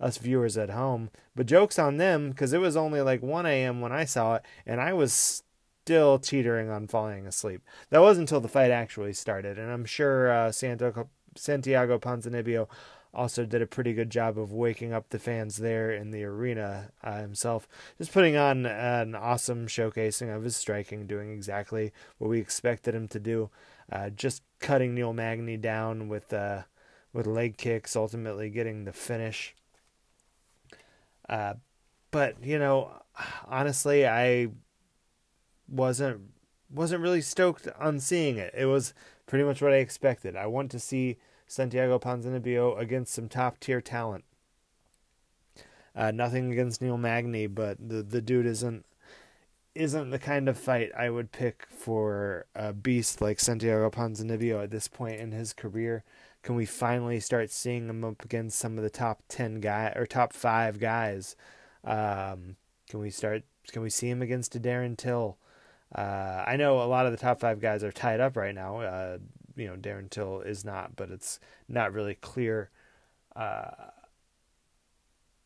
us 0.00 0.18
viewers 0.18 0.56
at 0.56 0.70
home. 0.70 1.10
But 1.34 1.46
jokes 1.46 1.78
on 1.78 1.96
them 1.96 2.30
because 2.30 2.52
it 2.52 2.60
was 2.60 2.76
only 2.76 3.00
like 3.00 3.22
1 3.22 3.46
a.m. 3.46 3.80
when 3.80 3.92
I 3.92 4.04
saw 4.04 4.36
it, 4.36 4.42
and 4.64 4.80
I 4.80 4.92
was 4.92 5.42
still 5.82 6.18
teetering 6.18 6.70
on 6.70 6.88
falling 6.88 7.26
asleep. 7.26 7.62
That 7.90 8.02
wasn't 8.02 8.28
until 8.28 8.40
the 8.40 8.48
fight 8.48 8.70
actually 8.70 9.12
started, 9.12 9.58
and 9.58 9.70
I'm 9.70 9.84
sure 9.84 10.30
uh, 10.30 10.52
Santo, 10.52 11.08
Santiago 11.36 11.98
Ponzinibbio 11.98 12.68
also 13.16 13.46
did 13.46 13.62
a 13.62 13.66
pretty 13.66 13.94
good 13.94 14.10
job 14.10 14.38
of 14.38 14.52
waking 14.52 14.92
up 14.92 15.08
the 15.08 15.18
fans 15.18 15.56
there 15.56 15.90
in 15.90 16.10
the 16.10 16.22
arena 16.22 16.90
uh, 17.02 17.20
himself. 17.20 17.66
Just 17.98 18.12
putting 18.12 18.36
on 18.36 18.66
an 18.66 19.14
awesome 19.14 19.66
showcasing 19.66 20.34
of 20.34 20.44
his 20.44 20.54
striking, 20.54 21.06
doing 21.06 21.32
exactly 21.32 21.92
what 22.18 22.28
we 22.28 22.38
expected 22.38 22.94
him 22.94 23.08
to 23.08 23.18
do. 23.18 23.50
Uh, 23.90 24.10
just 24.10 24.42
cutting 24.60 24.94
Neil 24.94 25.12
Magny 25.12 25.56
down 25.56 26.08
with 26.08 26.32
uh, 26.32 26.62
with 27.12 27.26
leg 27.26 27.56
kicks, 27.56 27.96
ultimately 27.96 28.50
getting 28.50 28.84
the 28.84 28.92
finish. 28.92 29.54
Uh, 31.28 31.54
but 32.10 32.42
you 32.42 32.58
know, 32.58 32.90
honestly, 33.46 34.06
I 34.06 34.48
wasn't 35.68 36.20
wasn't 36.70 37.02
really 37.02 37.20
stoked 37.20 37.68
on 37.78 38.00
seeing 38.00 38.36
it. 38.36 38.54
It 38.56 38.66
was 38.66 38.94
pretty 39.26 39.44
much 39.44 39.62
what 39.62 39.72
I 39.72 39.76
expected. 39.76 40.36
I 40.36 40.46
want 40.46 40.70
to 40.72 40.78
see 40.78 41.16
Santiago 41.46 41.98
Ponzinibbio 41.98 42.78
against 42.78 43.14
some 43.14 43.28
top 43.28 43.58
tier 43.60 43.80
talent. 43.80 44.24
Uh, 45.94 46.10
nothing 46.10 46.52
against 46.52 46.82
Neil 46.82 46.98
Magny, 46.98 47.46
but 47.46 47.76
the 47.88 48.02
the 48.02 48.20
dude 48.20 48.46
isn't 48.46 48.84
isn't 49.74 50.10
the 50.10 50.18
kind 50.18 50.48
of 50.48 50.58
fight 50.58 50.90
I 50.96 51.10
would 51.10 51.32
pick 51.32 51.66
for 51.70 52.46
a 52.54 52.72
beast 52.72 53.20
like 53.20 53.38
Santiago 53.38 53.90
Ponzinibbio 53.90 54.62
at 54.62 54.70
this 54.70 54.88
point 54.88 55.20
in 55.20 55.32
his 55.32 55.52
career. 55.52 56.02
Can 56.46 56.54
we 56.54 56.64
finally 56.64 57.18
start 57.18 57.50
seeing 57.50 57.88
him 57.88 58.04
up 58.04 58.24
against 58.24 58.56
some 58.56 58.78
of 58.78 58.84
the 58.84 58.88
top 58.88 59.20
ten 59.28 59.58
guy 59.58 59.92
or 59.96 60.06
top 60.06 60.32
five 60.32 60.78
guys? 60.78 61.34
Um, 61.82 62.54
can 62.88 63.00
we 63.00 63.10
start? 63.10 63.42
Can 63.72 63.82
we 63.82 63.90
see 63.90 64.08
him 64.08 64.22
against 64.22 64.54
a 64.54 64.60
Darren 64.60 64.96
Till? 64.96 65.38
Uh, 65.92 66.44
I 66.46 66.54
know 66.54 66.80
a 66.80 66.86
lot 66.86 67.04
of 67.04 67.10
the 67.10 67.18
top 67.18 67.40
five 67.40 67.58
guys 67.58 67.82
are 67.82 67.90
tied 67.90 68.20
up 68.20 68.36
right 68.36 68.54
now. 68.54 68.78
Uh, 68.78 69.18
you 69.56 69.66
know, 69.66 69.74
Darren 69.74 70.08
Till 70.08 70.40
is 70.40 70.64
not, 70.64 70.94
but 70.94 71.10
it's 71.10 71.40
not 71.68 71.92
really 71.92 72.14
clear. 72.14 72.70
Uh, 73.34 73.90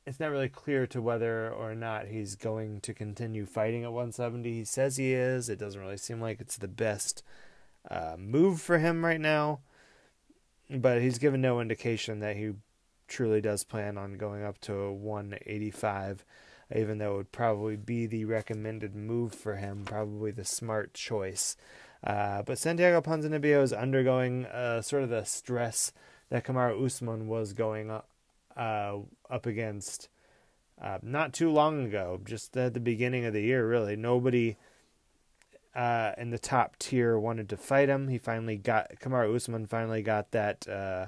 it's 0.06 0.20
not 0.20 0.30
really 0.30 0.50
clear 0.50 0.86
to 0.88 1.00
whether 1.00 1.50
or 1.50 1.74
not 1.74 2.08
he's 2.08 2.36
going 2.36 2.82
to 2.82 2.92
continue 2.92 3.46
fighting 3.46 3.84
at 3.84 3.92
170. 3.92 4.52
He 4.52 4.64
says 4.66 4.98
he 4.98 5.14
is. 5.14 5.48
It 5.48 5.58
doesn't 5.58 5.80
really 5.80 5.96
seem 5.96 6.20
like 6.20 6.42
it's 6.42 6.58
the 6.58 6.68
best 6.68 7.22
uh, 7.90 8.16
move 8.18 8.60
for 8.60 8.78
him 8.78 9.02
right 9.02 9.20
now, 9.20 9.60
but 10.76 11.02
he's 11.02 11.18
given 11.18 11.40
no 11.40 11.60
indication 11.60 12.20
that 12.20 12.36
he 12.36 12.52
truly 13.08 13.40
does 13.40 13.64
plan 13.64 13.98
on 13.98 14.14
going 14.14 14.44
up 14.44 14.60
to 14.60 14.92
185 14.92 16.24
even 16.74 16.98
though 16.98 17.14
it 17.14 17.16
would 17.16 17.32
probably 17.32 17.76
be 17.76 18.06
the 18.06 18.24
recommended 18.24 18.94
move 18.94 19.34
for 19.34 19.56
him, 19.56 19.84
probably 19.84 20.30
the 20.30 20.44
smart 20.44 20.94
choice. 20.94 21.56
Uh, 22.04 22.42
but 22.42 22.58
Santiago 22.58 23.00
Ponzinibbio 23.00 23.62
is 23.62 23.72
undergoing 23.72 24.46
uh, 24.46 24.80
sort 24.80 25.02
of 25.02 25.10
the 25.10 25.24
stress 25.24 25.92
that 26.30 26.44
Kamaru 26.44 26.84
Usman 26.84 27.26
was 27.26 27.52
going 27.52 27.90
up, 27.90 28.08
uh, 28.56 28.98
up 29.28 29.46
against 29.46 30.08
uh, 30.80 30.98
not 31.02 31.32
too 31.32 31.50
long 31.50 31.84
ago, 31.84 32.20
just 32.24 32.56
at 32.56 32.72
the 32.72 32.80
beginning 32.80 33.24
of 33.24 33.34
the 33.34 33.42
year, 33.42 33.68
really. 33.68 33.96
Nobody 33.96 34.56
uh, 35.74 36.12
in 36.18 36.30
the 36.30 36.38
top 36.38 36.76
tier 36.78 37.18
wanted 37.18 37.48
to 37.48 37.56
fight 37.56 37.88
him. 37.88 38.08
He 38.08 38.18
finally 38.18 38.56
got, 38.56 38.92
Kamaru 39.00 39.34
Usman 39.34 39.66
finally 39.66 40.02
got 40.02 40.30
that 40.32 40.68
uh, 40.68 41.06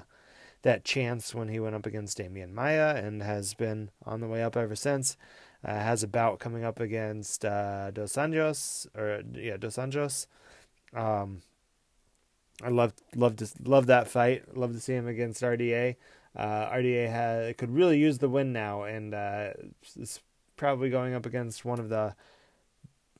that 0.61 0.85
chance 0.85 1.35
when 1.35 1.49
he 1.49 1.59
went 1.59 1.75
up 1.75 1.85
against 1.85 2.17
Demian 2.17 2.53
Maia 2.53 2.95
and 2.95 3.21
has 3.21 3.53
been 3.53 3.91
on 4.05 4.21
the 4.21 4.27
way 4.27 4.41
up 4.41 4.55
ever 4.55 4.75
since. 4.75 5.17
Uh, 5.65 5.73
has 5.73 6.03
a 6.03 6.07
bout 6.07 6.39
coming 6.39 6.63
up 6.63 6.79
against 6.79 7.45
uh, 7.45 7.91
Dos 7.91 8.13
Anjos 8.13 8.87
or 8.97 9.23
yeah 9.33 9.57
Dos 9.57 9.75
Anjos. 9.75 10.27
Um, 10.93 11.41
I 12.61 12.69
love 12.69 12.93
love 13.15 13.35
to 13.37 13.47
love 13.63 13.87
that 13.87 14.07
fight. 14.07 14.57
Love 14.57 14.73
to 14.73 14.79
see 14.79 14.93
him 14.93 15.07
against 15.07 15.41
RDA. 15.41 15.95
Uh, 16.35 16.69
RDA 16.69 17.09
had, 17.09 17.57
could 17.57 17.69
really 17.69 17.97
use 17.97 18.17
the 18.17 18.29
win 18.29 18.53
now, 18.53 18.83
and 18.83 19.13
uh, 19.13 19.51
is 19.99 20.19
probably 20.55 20.89
going 20.89 21.13
up 21.13 21.25
against 21.25 21.63
one 21.63 21.79
of 21.79 21.89
the, 21.89 22.15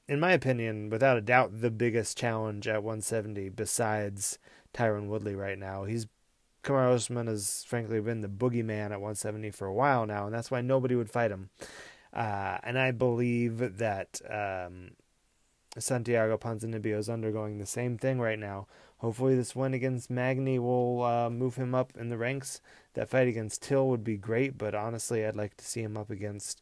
in 0.07 0.19
my 0.19 0.31
opinion, 0.31 0.89
without 0.89 1.17
a 1.17 1.21
doubt, 1.21 1.61
the 1.61 1.71
biggest 1.71 2.17
challenge 2.17 2.67
at 2.67 2.83
170 2.83 3.49
besides 3.49 4.37
Tyron 4.73 5.07
Woodley 5.07 5.35
right 5.35 5.57
now. 5.57 5.85
He's 5.85 6.07
Kamaru 6.63 6.93
Usman 6.93 7.27
has 7.27 7.65
frankly 7.67 7.99
been 7.99 8.21
the 8.21 8.29
boogeyman 8.29 8.91
at 8.91 9.01
170 9.01 9.51
for 9.51 9.67
a 9.67 9.73
while 9.73 10.05
now, 10.05 10.25
and 10.25 10.33
that's 10.33 10.49
why 10.49 10.61
nobody 10.61 10.95
would 10.95 11.09
fight 11.09 11.29
him. 11.29 11.49
Uh, 12.13 12.57
and 12.63 12.79
I 12.79 12.91
believe 12.91 13.77
that 13.77 14.21
um, 14.29 14.91
Santiago 15.77 16.37
Ponzinibbio 16.37 16.97
is 16.97 17.09
undergoing 17.09 17.57
the 17.57 17.65
same 17.65 17.97
thing 17.97 18.19
right 18.19 18.39
now. 18.39 18.67
Hopefully, 18.99 19.35
this 19.35 19.55
win 19.55 19.73
against 19.73 20.09
Magny 20.09 20.57
will 20.57 21.03
uh, 21.03 21.29
move 21.29 21.55
him 21.55 21.75
up 21.75 21.91
in 21.97 22.07
the 22.07 22.17
ranks. 22.17 22.61
That 22.93 23.09
fight 23.09 23.27
against 23.27 23.61
Till 23.61 23.89
would 23.89 24.03
be 24.03 24.15
great, 24.15 24.57
but 24.57 24.73
honestly, 24.73 25.25
I'd 25.25 25.35
like 25.35 25.57
to 25.57 25.65
see 25.65 25.81
him 25.81 25.97
up 25.97 26.09
against 26.09 26.61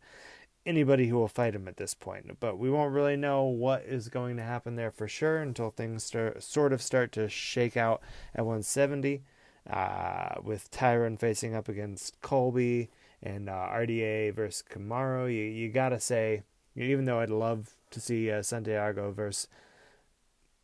anybody 0.66 1.08
who 1.08 1.16
will 1.16 1.28
fight 1.28 1.56
him 1.56 1.68
at 1.68 1.78
this 1.78 1.94
point. 1.94 2.40
But 2.40 2.58
we 2.58 2.70
won't 2.70 2.94
really 2.94 3.16
know 3.16 3.44
what 3.44 3.84
is 3.84 4.10
going 4.10 4.38
to 4.38 4.44
happen 4.44 4.76
there 4.76 4.92
for 4.92 5.08
sure 5.08 5.40
until 5.40 5.72
things 5.72 6.04
start, 6.04 6.44
sort 6.44 6.74
of 6.74 6.82
start 6.82 7.12
to 7.14 7.30
shake 7.30 7.78
out 7.78 8.02
at 8.36 8.46
170. 8.46 9.24
Uh, 9.70 10.36
with 10.44 10.72
Tyron 10.72 11.20
facing 11.20 11.54
up 11.54 11.70
against 11.70 12.20
Colby 12.22 12.90
and 13.22 13.48
uh, 13.48 13.68
RDA 13.72 14.34
versus 14.34 14.64
Kamaru, 14.68 15.28
you 15.28 15.44
you 15.44 15.70
gotta 15.70 16.00
say, 16.00 16.42
even 16.76 17.06
though 17.06 17.20
I'd 17.20 17.30
love 17.30 17.76
to 17.92 18.00
see 18.00 18.32
uh, 18.32 18.42
Santiago 18.42 19.12
versus 19.12 19.48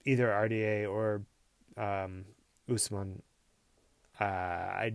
either 0.04 0.28
RDA 0.28 0.90
or 0.90 1.22
um, 1.78 2.26
Usman, 2.68 3.22
uh, 4.20 4.24
I 4.24 4.94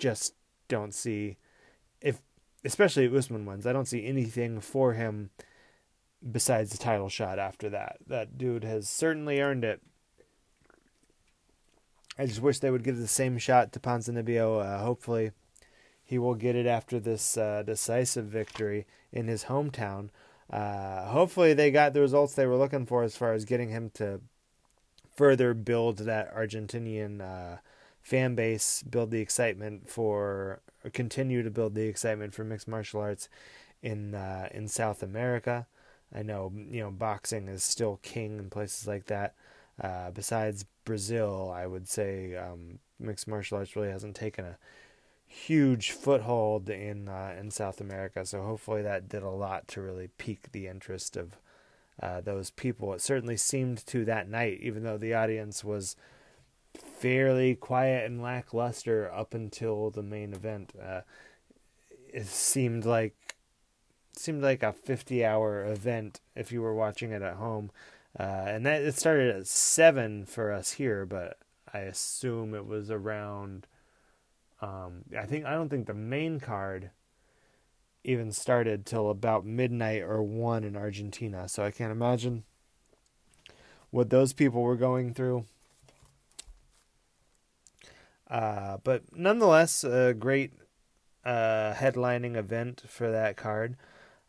just 0.00 0.34
don't 0.66 0.92
see 0.92 1.36
if, 2.00 2.20
especially 2.66 3.14
Usman 3.14 3.46
wins, 3.46 3.66
I 3.66 3.72
don't 3.72 3.88
see 3.88 4.04
anything 4.04 4.60
for 4.60 4.92
him 4.92 5.30
besides 6.30 6.70
the 6.70 6.78
title 6.78 7.08
shot 7.08 7.38
after 7.38 7.70
that. 7.70 7.98
That 8.06 8.36
dude 8.36 8.64
has 8.64 8.88
certainly 8.88 9.40
earned 9.40 9.64
it. 9.64 9.80
I 12.18 12.26
just 12.26 12.42
wish 12.42 12.58
they 12.58 12.70
would 12.70 12.84
give 12.84 12.98
the 12.98 13.06
same 13.06 13.38
shot 13.38 13.72
to 13.72 13.80
Ponzinibbio. 13.80 14.64
Uh, 14.64 14.78
hopefully, 14.78 15.32
he 16.02 16.18
will 16.18 16.34
get 16.34 16.56
it 16.56 16.66
after 16.66 16.98
this 16.98 17.36
uh, 17.36 17.62
decisive 17.64 18.26
victory 18.26 18.86
in 19.12 19.28
his 19.28 19.44
hometown. 19.44 20.08
Uh, 20.50 21.06
hopefully, 21.08 21.52
they 21.52 21.70
got 21.70 21.92
the 21.92 22.00
results 22.00 22.34
they 22.34 22.46
were 22.46 22.56
looking 22.56 22.86
for 22.86 23.02
as 23.02 23.16
far 23.16 23.32
as 23.32 23.44
getting 23.44 23.68
him 23.68 23.90
to 23.94 24.20
further 25.14 25.54
build 25.54 25.98
that 25.98 26.34
Argentinian 26.34 27.20
uh, 27.20 27.58
fan 28.00 28.34
base, 28.34 28.82
build 28.82 29.10
the 29.10 29.20
excitement 29.20 29.90
for, 29.90 30.60
continue 30.90 31.42
to 31.42 31.50
build 31.50 31.74
the 31.74 31.86
excitement 31.86 32.34
for 32.34 32.44
mixed 32.44 32.68
martial 32.68 33.00
arts 33.00 33.28
in 33.82 34.14
uh, 34.14 34.48
in 34.52 34.68
South 34.68 35.02
America. 35.02 35.66
I 36.14 36.22
know 36.22 36.52
you 36.54 36.80
know 36.80 36.90
boxing 36.90 37.48
is 37.48 37.62
still 37.62 38.00
king 38.02 38.38
in 38.38 38.50
places 38.50 38.86
like 38.86 39.06
that. 39.06 39.34
Uh, 39.80 40.10
besides 40.10 40.64
Brazil, 40.84 41.52
I 41.54 41.66
would 41.66 41.88
say 41.88 42.34
um, 42.36 42.78
mixed 42.98 43.28
martial 43.28 43.58
arts 43.58 43.76
really 43.76 43.90
hasn't 43.90 44.16
taken 44.16 44.44
a 44.44 44.58
huge 45.26 45.90
foothold 45.90 46.70
in 46.70 47.08
uh, 47.08 47.34
in 47.38 47.50
South 47.50 47.80
America. 47.80 48.24
So 48.24 48.42
hopefully 48.42 48.82
that 48.82 49.08
did 49.08 49.22
a 49.22 49.30
lot 49.30 49.68
to 49.68 49.82
really 49.82 50.08
pique 50.18 50.52
the 50.52 50.66
interest 50.66 51.16
of 51.16 51.36
uh, 52.00 52.20
those 52.20 52.50
people. 52.50 52.92
It 52.94 53.00
certainly 53.00 53.36
seemed 53.36 53.84
to 53.86 54.04
that 54.04 54.28
night, 54.28 54.60
even 54.62 54.84
though 54.84 54.98
the 54.98 55.14
audience 55.14 55.64
was 55.64 55.96
fairly 56.80 57.54
quiet 57.54 58.06
and 58.06 58.22
lackluster 58.22 59.10
up 59.12 59.34
until 59.34 59.90
the 59.90 60.02
main 60.02 60.32
event. 60.32 60.72
Uh, 60.80 61.02
it 62.12 62.26
seemed 62.26 62.84
like 62.84 63.14
seemed 64.16 64.42
like 64.42 64.62
a 64.62 64.72
50 64.72 65.24
hour 65.24 65.64
event 65.64 66.20
if 66.34 66.50
you 66.50 66.62
were 66.62 66.74
watching 66.74 67.12
it 67.12 67.22
at 67.22 67.34
home. 67.34 67.70
Uh, 68.18 68.44
and 68.46 68.64
that 68.64 68.80
it 68.80 68.94
started 68.94 69.36
at 69.36 69.46
seven 69.46 70.24
for 70.24 70.50
us 70.50 70.72
here, 70.72 71.04
but 71.04 71.38
I 71.72 71.80
assume 71.80 72.54
it 72.54 72.66
was 72.66 72.90
around 72.90 73.66
um, 74.62 75.04
I 75.16 75.26
think 75.26 75.44
I 75.44 75.52
don't 75.52 75.68
think 75.68 75.86
the 75.86 75.94
main 75.94 76.40
card 76.40 76.90
even 78.04 78.32
started 78.32 78.86
till 78.86 79.10
about 79.10 79.44
midnight 79.44 80.02
or 80.02 80.22
one 80.22 80.64
in 80.64 80.76
Argentina. 80.76 81.48
So 81.48 81.64
I 81.64 81.70
can't 81.70 81.92
imagine 81.92 82.44
what 83.90 84.10
those 84.10 84.32
people 84.32 84.62
were 84.62 84.76
going 84.76 85.12
through. 85.12 85.44
Uh, 88.30 88.78
but 88.82 89.02
nonetheless, 89.14 89.84
a 89.84 90.14
great 90.14 90.52
uh, 91.24 91.74
headlining 91.74 92.36
event 92.36 92.82
for 92.88 93.10
that 93.10 93.36
card. 93.36 93.76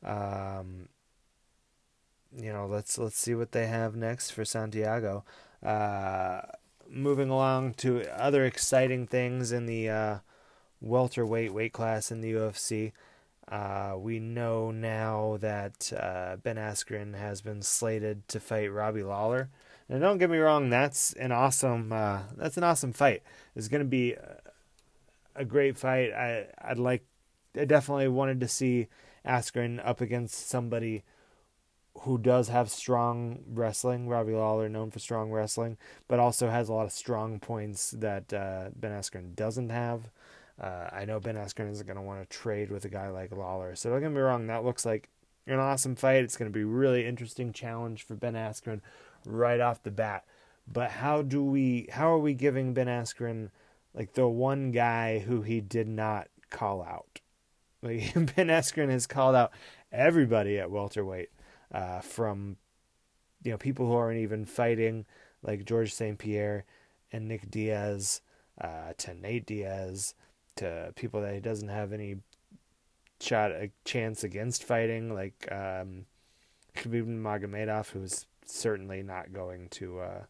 Um, 0.03 0.89
you 2.35 2.51
know, 2.51 2.67
let's 2.67 2.97
let's 2.97 3.17
see 3.17 3.35
what 3.35 3.51
they 3.51 3.67
have 3.67 3.95
next 3.95 4.31
for 4.31 4.45
Santiago. 4.45 5.23
Uh, 5.63 6.41
moving 6.89 7.29
along 7.29 7.73
to 7.75 8.03
other 8.21 8.45
exciting 8.45 9.07
things 9.07 9.51
in 9.51 9.65
the 9.65 9.89
uh, 9.89 10.17
welterweight 10.81 11.53
weight 11.53 11.73
class 11.73 12.11
in 12.11 12.21
the 12.21 12.33
UFC. 12.33 12.91
Uh, 13.47 13.95
we 13.97 14.19
know 14.19 14.71
now 14.71 15.37
that 15.39 15.91
uh, 15.93 16.35
Ben 16.37 16.57
Askren 16.57 17.15
has 17.15 17.41
been 17.41 17.61
slated 17.61 18.27
to 18.27 18.39
fight 18.39 18.71
Robbie 18.71 19.03
Lawler. 19.03 19.49
And 19.89 20.01
don't 20.01 20.17
get 20.17 20.29
me 20.29 20.37
wrong, 20.37 20.69
that's 20.69 21.13
an 21.13 21.31
awesome 21.31 21.93
uh, 21.93 22.23
that's 22.35 22.57
an 22.57 22.63
awesome 22.63 22.93
fight. 22.93 23.23
It's 23.55 23.67
going 23.69 23.83
to 23.83 23.87
be 23.87 24.15
a 25.35 25.45
great 25.45 25.77
fight. 25.77 26.11
I 26.11 26.47
I'd 26.61 26.77
like 26.77 27.05
I 27.57 27.65
definitely 27.65 28.09
wanted 28.09 28.39
to 28.41 28.47
see 28.47 28.87
Askren 29.25 29.85
up 29.85 30.01
against 30.01 30.49
somebody 30.49 31.03
who 32.01 32.17
does 32.17 32.49
have 32.49 32.69
strong 32.69 33.39
wrestling. 33.47 34.07
Robbie 34.07 34.33
Lawler, 34.33 34.69
known 34.69 34.91
for 34.91 34.99
strong 34.99 35.31
wrestling, 35.31 35.77
but 36.07 36.19
also 36.19 36.49
has 36.49 36.69
a 36.69 36.73
lot 36.73 36.85
of 36.85 36.91
strong 36.91 37.39
points 37.39 37.91
that 37.91 38.31
uh, 38.33 38.69
Ben 38.75 38.91
Askren 38.91 39.35
doesn't 39.35 39.69
have. 39.69 40.09
Uh, 40.59 40.89
I 40.91 41.05
know 41.05 41.19
Ben 41.19 41.35
Askren 41.35 41.71
isn't 41.71 41.85
going 41.85 41.97
to 41.97 42.03
want 42.03 42.21
to 42.21 42.37
trade 42.37 42.71
with 42.71 42.85
a 42.85 42.89
guy 42.89 43.09
like 43.09 43.31
Lawler. 43.31 43.75
So 43.75 43.89
don't 43.89 44.01
get 44.01 44.11
me 44.11 44.19
wrong, 44.19 44.47
that 44.47 44.63
looks 44.63 44.85
like 44.85 45.09
an 45.47 45.59
awesome 45.59 45.95
fight. 45.95 46.23
It's 46.23 46.37
going 46.37 46.51
to 46.51 46.57
be 46.57 46.63
really 46.63 47.05
interesting 47.05 47.53
challenge 47.53 48.03
for 48.03 48.15
Ben 48.15 48.33
Askren 48.33 48.81
right 49.25 49.59
off 49.59 49.83
the 49.83 49.91
bat. 49.91 50.25
But 50.71 50.91
how 50.91 51.21
do 51.21 51.43
we? 51.43 51.87
How 51.91 52.11
are 52.11 52.19
we 52.19 52.33
giving 52.33 52.73
Ben 52.73 52.87
Askren 52.87 53.49
like 53.93 54.13
the 54.13 54.27
one 54.27 54.71
guy 54.71 55.19
who 55.19 55.41
he 55.41 55.61
did 55.61 55.87
not 55.87 56.27
call 56.49 56.83
out? 56.83 57.21
Like 57.81 58.13
Ben 58.35 58.47
Askren 58.47 58.89
has 58.89 59.07
called 59.07 59.35
out 59.35 59.51
everybody 59.91 60.59
at 60.59 60.71
welterweight, 60.71 61.29
uh, 61.71 62.01
from 62.01 62.57
you 63.43 63.51
know 63.51 63.57
people 63.57 63.87
who 63.87 63.93
aren't 63.93 64.19
even 64.19 64.45
fighting, 64.45 65.05
like 65.41 65.65
George 65.65 65.93
St. 65.93 66.17
Pierre 66.17 66.65
and 67.11 67.27
Nick 67.27 67.49
Diaz, 67.49 68.21
uh, 68.59 68.93
to 68.97 69.13
Nate 69.13 69.45
Diaz, 69.45 70.13
to 70.57 70.91
people 70.95 71.21
that 71.21 71.33
he 71.33 71.39
doesn't 71.39 71.69
have 71.69 71.93
any 71.93 72.17
shot 73.19 73.51
a 73.51 73.71
chance 73.85 74.23
against 74.23 74.63
fighting, 74.63 75.13
like 75.13 75.47
um, 75.51 76.05
Khabib 76.75 77.07
Magomedov, 77.07 77.91
who's 77.91 78.25
certainly 78.45 79.03
not 79.03 79.33
going 79.33 79.69
to 79.69 79.99
uh, 79.99 80.23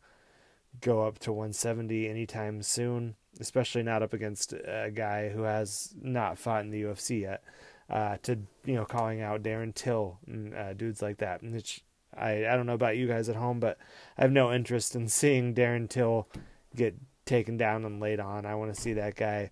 go 0.82 1.06
up 1.06 1.20
to 1.20 1.32
170 1.32 2.08
anytime 2.08 2.62
soon, 2.62 3.16
especially 3.40 3.84
not 3.84 4.04
up 4.04 4.14
against 4.14 4.54
a 4.54 4.92
guy 4.94 5.30
who 5.30 5.44
has 5.44 5.94
not 6.02 6.38
fought 6.38 6.64
in 6.64 6.72
the 6.72 6.84
UFC 6.84 7.22
yet. 7.22 7.44
Uh, 7.90 8.18
to 8.22 8.38
you 8.66 8.76
know, 8.76 8.84
calling 8.84 9.22
out 9.22 9.44
Darren 9.44 9.74
Till 9.74 10.20
and 10.28 10.54
uh, 10.54 10.74
dudes 10.74 11.02
like 11.02 11.20
that, 11.20 11.42
which 11.42 11.86
I 12.14 12.46
I 12.46 12.58
don't 12.58 12.66
know 12.66 12.74
about 12.74 12.98
you 12.98 13.08
guys 13.08 13.30
at 13.30 13.38
home, 13.38 13.62
but 13.62 13.78
I 14.18 14.24
have 14.24 14.32
no 14.32 14.52
interest 14.52 14.94
in 14.94 15.08
seeing 15.08 15.56
Darren 15.56 15.90
Till 15.90 16.28
get 16.76 16.96
taken 17.24 17.56
down 17.56 17.86
and 17.86 18.02
laid 18.02 18.20
on. 18.20 18.46
I 18.46 18.56
want 18.56 18.76
to 18.76 18.82
see 18.82 18.92
that 18.94 19.16
guy 19.16 19.52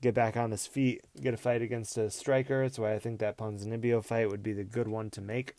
get 0.00 0.14
back 0.14 0.36
on 0.36 0.50
his 0.50 0.66
feet, 0.66 1.02
get 1.20 1.34
a 1.34 1.36
fight 1.36 1.62
against 1.62 1.96
a 1.96 2.10
striker. 2.10 2.62
That's 2.62 2.78
why 2.78 2.94
I 2.94 2.98
think 2.98 3.18
that 3.20 3.36
Ponzinibbio 3.36 4.04
fight 4.04 4.30
would 4.30 4.42
be 4.42 4.52
the 4.52 4.64
good 4.64 4.88
one 4.88 5.10
to 5.10 5.20
make. 5.20 5.54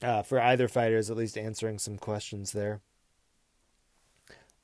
Uh, 0.00 0.22
for 0.22 0.40
either 0.40 0.68
fighters, 0.68 1.10
at 1.10 1.16
least 1.16 1.36
answering 1.36 1.78
some 1.78 1.98
questions 1.98 2.52
there. 2.52 2.80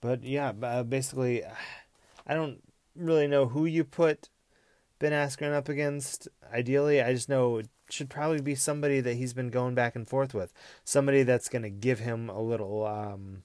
But 0.01 0.23
yeah, 0.23 0.53
uh, 0.63 0.85
basically, 0.85 1.43
I 2.27 2.35
don't 2.35 2.63
really 2.95 3.27
know 3.27 3.47
who 3.47 3.65
you 3.65 3.85
put 3.85 4.29
Ben 4.99 5.13
Askren 5.13 5.53
up 5.53 5.69
against. 5.69 6.29
Ideally, 6.53 7.03
I 7.03 7.13
just 7.13 7.29
know 7.29 7.59
it 7.59 7.69
should 7.91 8.09
probably 8.09 8.41
be 8.41 8.55
somebody 8.55 9.01
that 9.01 9.15
he's 9.15 9.35
been 9.35 9.49
going 9.49 9.75
back 9.75 9.97
and 9.97 10.09
forth 10.09 10.35
with. 10.35 10.53
Somebody 10.85 11.25
that's 11.25 11.49
going 11.49 11.63
to 11.63 11.71
give 11.71 11.99
him 11.99 12.31
a 12.31 12.41
little 12.41 12.87
um, 12.87 13.43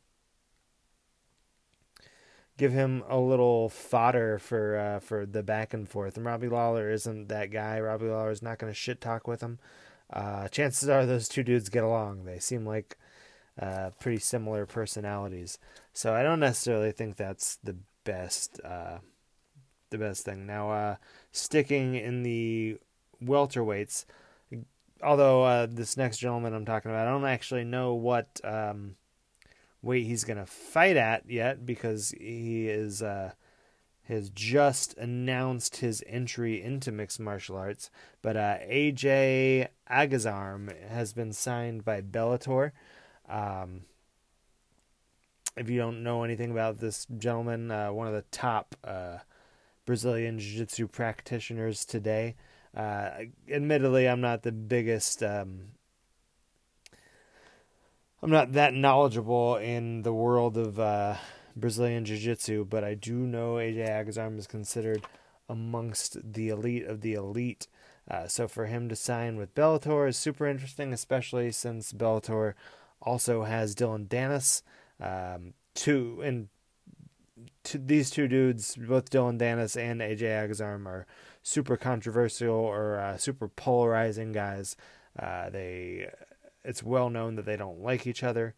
give 2.60 2.74
him 2.74 3.04
a 3.08 3.18
little 3.18 3.70
fodder 3.70 4.38
for 4.38 4.78
uh, 4.78 5.00
for 5.00 5.26
the 5.26 5.42
back 5.42 5.74
and 5.74 5.88
forth. 5.90 6.18
And 6.18 6.26
Robbie 6.26 6.50
Lawler 6.50 6.92
isn't 6.92 7.30
that 7.30 7.52
guy. 7.52 7.80
Robbie 7.80 8.08
Lawler 8.08 8.32
is 8.32 8.44
not 8.44 8.60
going 8.60 8.72
to 8.72 8.78
shit 8.78 9.02
talk 9.02 9.28
with 9.28 9.42
him. 9.42 9.58
Uh, 10.12 10.48
chances 10.50 10.90
are 10.90 11.06
those 11.06 11.30
two 11.30 11.42
dudes 11.42 11.70
get 11.70 11.84
along. 11.84 12.26
They 12.26 12.40
seem 12.40 12.66
like 12.66 12.98
uh, 13.60 13.92
pretty 14.00 14.20
similar 14.20 14.66
personalities. 14.66 15.58
So 15.94 16.14
I 16.14 16.22
don't 16.22 16.40
necessarily 16.42 16.92
think 16.92 17.16
that's 17.16 17.56
the 17.64 17.78
best 18.04 18.60
uh, 18.64 18.98
the 19.90 19.98
best 19.98 20.26
thing. 20.26 20.46
Now, 20.46 20.70
uh, 20.70 20.96
sticking 21.32 21.96
in 21.96 22.24
the 22.24 22.78
welterweights, 23.24 24.04
although 25.02 25.44
uh, 25.44 25.68
this 25.70 25.96
next 25.96 26.18
gentleman 26.18 26.54
I'm 26.54 26.66
talking 26.66 26.92
about, 26.92 27.08
I 27.08 27.10
don't 27.10 27.26
actually 27.26 27.64
know 27.64 27.94
what. 27.94 28.42
Um, 28.44 28.96
weight 29.82 30.06
he's 30.06 30.24
going 30.24 30.38
to 30.38 30.46
fight 30.46 30.98
at 30.98 31.30
yet 31.30 31.66
because 31.66 32.12
he 32.20 32.68
is 32.68 33.02
uh, 33.02 33.32
has 34.04 34.30
just 34.32 34.98
announced 34.98 35.78
his 35.78 36.04
entry 36.08 36.62
into 36.62 36.92
mixed 36.92 37.20
martial 37.20 37.56
arts. 37.56 37.92
But 38.22 38.36
uh, 38.36 38.58
AJ 38.68 39.68
Agazarm 39.90 40.90
has 40.90 41.14
been 41.14 41.32
signed 41.32 41.86
by 41.86 42.02
Bellator. 42.02 42.72
Um, 43.30 43.82
if 45.56 45.70
you 45.70 45.78
don't 45.78 46.02
know 46.04 46.24
anything 46.24 46.52
about 46.52 46.80
this 46.80 47.06
gentleman, 47.18 47.70
uh, 47.70 47.92
one 47.92 48.08
of 48.08 48.14
the 48.14 48.26
top 48.32 48.76
uh, 48.84 49.20
Brazilian 49.86 50.40
Jiu 50.40 50.60
Jitsu 50.60 50.88
practitioners 50.88 51.86
today. 51.86 52.36
Uh, 52.76 53.10
admittedly, 53.52 54.08
I'm 54.08 54.22
not 54.22 54.44
the 54.44 54.52
biggest 54.52 55.22
um, 55.22 55.70
I'm 58.22 58.32
not 58.32 58.52
that 58.52 58.74
knowledgeable 58.74 59.56
in 59.56 60.02
the 60.02 60.14
world 60.14 60.58
of 60.58 60.78
uh, 60.78 61.16
Brazilian 61.56 62.04
Jiu 62.04 62.18
Jitsu, 62.18 62.66
but 62.66 62.84
I 62.84 62.94
do 62.94 63.14
know 63.14 63.56
AJ 63.56 63.88
Agazarm 63.88 64.38
is 64.38 64.46
considered 64.46 65.04
amongst 65.48 66.18
the 66.34 66.50
elite 66.50 66.86
of 66.86 67.00
the 67.00 67.14
elite. 67.14 67.68
Uh, 68.12 68.28
so 68.28 68.50
for 68.50 68.66
him 68.66 68.90
to 68.90 68.96
sign 68.96 69.38
with 69.38 69.56
Bellator 69.56 70.10
is 70.10 70.18
super 70.18 70.46
interesting, 70.48 70.92
especially 70.92 71.50
since 71.54 71.94
Bellator 71.94 72.56
also 73.02 73.44
has 73.44 73.74
Dillon 73.74 74.06
Danis. 74.08 74.64
Um, 75.00 75.54
two 75.74 76.20
and 76.22 76.50
two, 77.64 77.78
these 77.78 78.10
two 78.10 78.28
dudes, 78.28 78.76
both 78.76 79.10
Dillon 79.10 79.40
Danis 79.40 79.80
and 79.80 80.02
AJ 80.02 80.24
Agazarm, 80.24 80.88
are 80.88 81.08
super 81.42 81.78
controversial 81.78 82.54
or 82.54 83.00
uh, 83.00 83.16
super 83.16 83.48
polarizing 83.48 84.34
guys. 84.34 84.76
Uh, 85.18 85.50
they 85.50 86.10
it's 86.70 86.84
well 86.84 87.10
known 87.10 87.36
that 87.36 87.46
they 87.46 87.58
don't 87.58 87.82
like 87.82 88.06
each 88.06 88.24
other. 88.24 88.54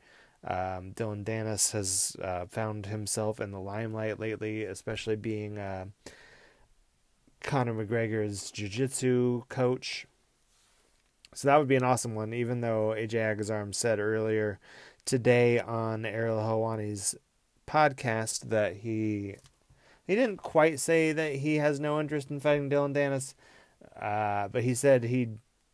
Um, 0.46 0.92
Dillon 0.92 1.24
Danis 1.24 1.72
has 1.72 2.18
uh, 2.22 2.46
found 2.46 2.88
himself 2.88 3.40
in 3.40 3.52
the 3.52 3.60
limelight 3.60 4.20
lately, 4.20 4.66
especially 4.66 5.16
being 5.16 5.58
uh, 5.58 5.86
Conor 7.42 7.74
McGregor's 7.74 8.52
jiu-jitsu 8.52 9.44
coach. 9.48 10.08
So 11.34 11.48
that 11.48 11.58
would 11.58 11.70
be 11.70 11.78
an 11.78 11.84
awesome 11.84 12.14
one, 12.14 12.34
even 12.34 12.60
though 12.60 12.94
AJ 12.98 13.38
Agazarm 13.38 13.74
said 13.74 14.00
earlier 14.00 14.60
today 15.06 15.60
on 15.60 16.06
Ariel 16.06 16.40
Helwani's 16.40 17.16
podcast 17.66 18.50
that 18.50 18.78
he 18.78 19.36
he 20.06 20.16
didn't 20.16 20.38
quite 20.38 20.82
say 20.82 21.14
that 21.14 21.36
he 21.36 21.56
has 21.56 21.80
no 21.80 21.98
interest 21.98 22.30
in 22.30 22.42
fighting 22.42 22.68
Dillon 22.68 22.94
Danis, 22.94 23.34
uh, 23.96 24.50
but 24.50 24.64
he 24.64 24.76
said 24.76 25.06
he 25.06 25.30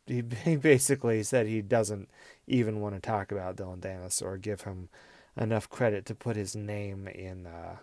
he 0.07 0.55
basically 0.55 1.23
said 1.23 1.47
he 1.47 1.61
doesn't 1.61 2.09
even 2.47 2.79
want 2.79 2.95
to 2.95 3.01
talk 3.01 3.31
about 3.31 3.55
Dillon 3.55 3.81
Danis 3.81 4.21
or 4.21 4.37
give 4.37 4.61
him 4.61 4.89
enough 5.35 5.69
credit 5.69 6.05
to 6.05 6.15
put 6.15 6.35
his 6.35 6.55
name 6.55 7.07
in 7.07 7.45
uh, 7.45 7.77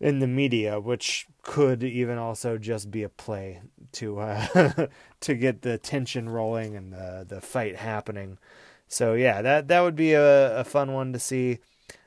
in 0.00 0.20
the 0.20 0.26
media, 0.26 0.78
which 0.78 1.26
could 1.42 1.82
even 1.82 2.18
also 2.18 2.56
just 2.56 2.90
be 2.90 3.02
a 3.02 3.08
play 3.08 3.60
to 3.92 4.20
uh, 4.20 4.86
to 5.20 5.34
get 5.34 5.62
the 5.62 5.78
tension 5.78 6.28
rolling 6.28 6.76
and 6.76 6.92
the 6.92 7.26
the 7.28 7.40
fight 7.40 7.76
happening. 7.76 8.38
So 8.86 9.14
yeah, 9.14 9.42
that 9.42 9.68
that 9.68 9.80
would 9.80 9.96
be 9.96 10.12
a, 10.12 10.60
a 10.60 10.64
fun 10.64 10.92
one 10.92 11.12
to 11.12 11.18
see. 11.18 11.58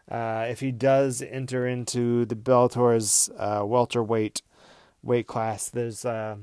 Uh, 0.09 0.45
if 0.49 0.59
he 0.59 0.71
does 0.71 1.21
enter 1.21 1.65
into 1.65 2.25
the 2.25 2.35
Bellator's 2.35 3.29
uh, 3.37 3.63
welterweight 3.65 4.41
weight 5.01 5.27
class, 5.27 5.69
there's 5.69 6.03
uh, 6.03 6.35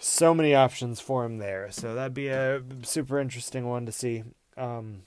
so 0.00 0.34
many 0.34 0.54
options 0.54 0.98
for 0.98 1.24
him 1.24 1.38
there. 1.38 1.68
So 1.70 1.94
that'd 1.94 2.14
be 2.14 2.28
a 2.28 2.62
super 2.82 3.20
interesting 3.20 3.68
one 3.68 3.84
to 3.84 3.92
see 3.92 4.24
um, 4.56 5.02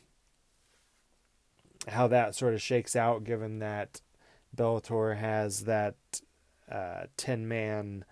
how 1.87 2.07
that 2.07 2.35
sort 2.35 2.53
of 2.53 2.61
shakes 2.61 2.95
out, 2.95 3.23
given 3.23 3.57
that 3.59 4.01
Bellator 4.55 5.17
has 5.17 5.61
that 5.61 5.95
uh, 6.71 7.05
10 7.17 7.47
man 7.47 8.05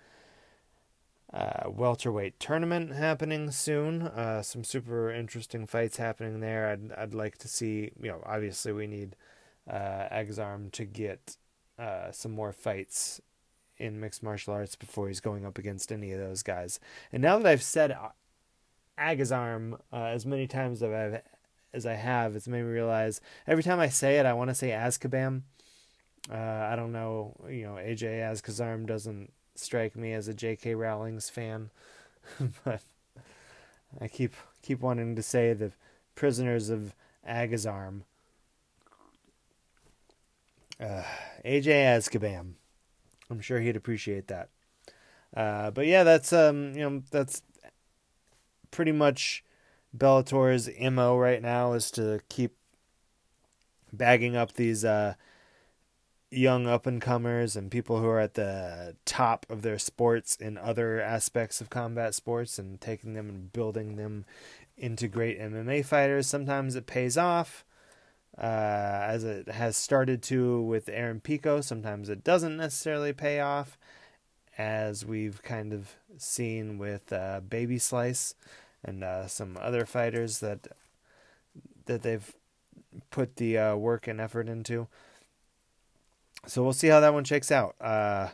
uh, 1.31 1.69
welterweight 1.69 2.39
tournament 2.39 2.93
happening 2.93 3.51
soon. 3.51 4.01
Uh, 4.01 4.41
some 4.41 4.63
super 4.63 5.11
interesting 5.11 5.67
fights 5.67 5.97
happening 5.97 6.39
there. 6.39 6.67
I'd 6.67 6.91
I'd 6.93 7.13
like 7.13 7.37
to 7.37 7.47
see. 7.47 7.91
You 8.01 8.09
know, 8.09 8.23
obviously 8.25 8.73
we 8.73 8.87
need 8.87 9.15
uh, 9.69 10.09
Agazarm 10.11 10.71
to 10.73 10.83
get 10.83 11.37
uh, 11.79 12.11
some 12.11 12.31
more 12.31 12.51
fights 12.51 13.21
in 13.81 13.99
mixed 13.99 14.23
martial 14.23 14.53
arts 14.53 14.75
before 14.75 15.07
he's 15.07 15.19
going 15.19 15.45
up 15.45 15.57
against 15.57 15.91
any 15.91 16.11
of 16.11 16.19
those 16.19 16.43
guys. 16.43 16.79
And 17.11 17.21
now 17.21 17.37
that 17.37 17.47
I've 17.47 17.63
said 17.63 17.97
Agazarm 18.97 19.79
uh, 19.91 20.03
as 20.05 20.25
many 20.25 20.47
times 20.47 20.81
as 20.83 20.91
I've 20.91 21.21
as 21.73 21.85
I 21.85 21.93
have, 21.93 22.35
it's 22.35 22.47
made 22.47 22.63
me 22.63 22.69
realize 22.69 23.21
every 23.47 23.63
time 23.63 23.79
I 23.79 23.89
say 23.89 24.17
it, 24.17 24.25
I 24.25 24.33
want 24.33 24.49
to 24.49 24.55
say 24.55 24.69
Azkaban. 24.69 25.41
Uh, 26.31 26.35
I 26.35 26.75
don't 26.75 26.91
know, 26.91 27.35
you 27.49 27.63
know, 27.63 27.73
AJ 27.73 28.19
Azkazarm 28.21 28.85
doesn't 28.85 29.31
strike 29.55 29.95
me 29.95 30.13
as 30.13 30.27
a 30.27 30.33
J.K. 30.33 30.75
Rowling's 30.75 31.29
fan, 31.29 31.71
but 32.63 32.81
I 33.99 34.07
keep 34.07 34.35
keep 34.61 34.81
wanting 34.81 35.15
to 35.15 35.23
say 35.23 35.53
the 35.53 35.71
prisoners 36.13 36.69
of 36.69 36.93
Agazarm. 37.27 38.01
Uh, 40.79 41.03
AJ 41.43 41.65
Azkaban. 41.65 42.53
I'm 43.31 43.41
sure 43.41 43.59
he'd 43.59 43.75
appreciate 43.75 44.27
that. 44.27 44.49
Uh, 45.35 45.71
but 45.71 45.87
yeah, 45.87 46.03
that's 46.03 46.33
um, 46.33 46.73
you 46.73 46.81
know, 46.81 47.03
that's 47.09 47.41
pretty 48.69 48.91
much 48.91 49.43
Bellator's 49.97 50.69
mo 50.79 51.17
right 51.17 51.41
now 51.41 51.73
is 51.73 51.89
to 51.91 52.19
keep 52.29 52.55
bagging 53.93 54.35
up 54.35 54.53
these 54.53 54.85
uh, 54.85 55.15
young 56.29 56.65
up 56.65 56.85
and 56.85 57.01
comers 57.01 57.55
and 57.55 57.71
people 57.71 57.99
who 57.99 58.07
are 58.07 58.19
at 58.19 58.35
the 58.35 58.95
top 59.05 59.45
of 59.49 59.61
their 59.61 59.77
sports 59.77 60.35
in 60.37 60.57
other 60.57 61.01
aspects 61.01 61.59
of 61.59 61.69
combat 61.69 62.15
sports 62.15 62.57
and 62.57 62.79
taking 62.79 63.13
them 63.13 63.29
and 63.29 63.53
building 63.53 63.97
them 63.97 64.25
into 64.77 65.07
great 65.07 65.39
MMA 65.39 65.85
fighters. 65.85 66.27
Sometimes 66.27 66.75
it 66.75 66.87
pays 66.87 67.17
off, 67.17 67.65
uh, 68.37 69.05
as 69.05 69.23
it 69.23 69.49
has 69.49 69.77
started 69.77 70.21
to 70.23 70.61
with 70.61 70.89
Aaron 70.89 71.19
Pico. 71.19 71.61
Sometimes 71.61 72.09
it 72.09 72.23
doesn't 72.23 72.57
necessarily 72.57 73.13
pay 73.13 73.39
off, 73.39 73.77
as 74.57 75.05
we've 75.05 75.41
kind 75.43 75.73
of 75.73 75.95
seen 76.17 76.77
with 76.77 77.11
uh, 77.11 77.41
Baby 77.47 77.77
Slice 77.77 78.35
and 78.83 79.03
uh, 79.03 79.27
some 79.27 79.57
other 79.59 79.85
fighters 79.85 80.39
that 80.39 80.67
that 81.85 82.03
they've 82.03 82.33
put 83.09 83.37
the 83.37 83.57
uh, 83.57 83.75
work 83.75 84.07
and 84.07 84.19
effort 84.19 84.47
into 84.47 84.87
so 86.47 86.63
we'll 86.63 86.73
see 86.73 86.87
how 86.87 86.99
that 86.99 87.13
one 87.13 87.23
shakes 87.23 87.51
out. 87.51 87.75
Uh, 87.79 88.29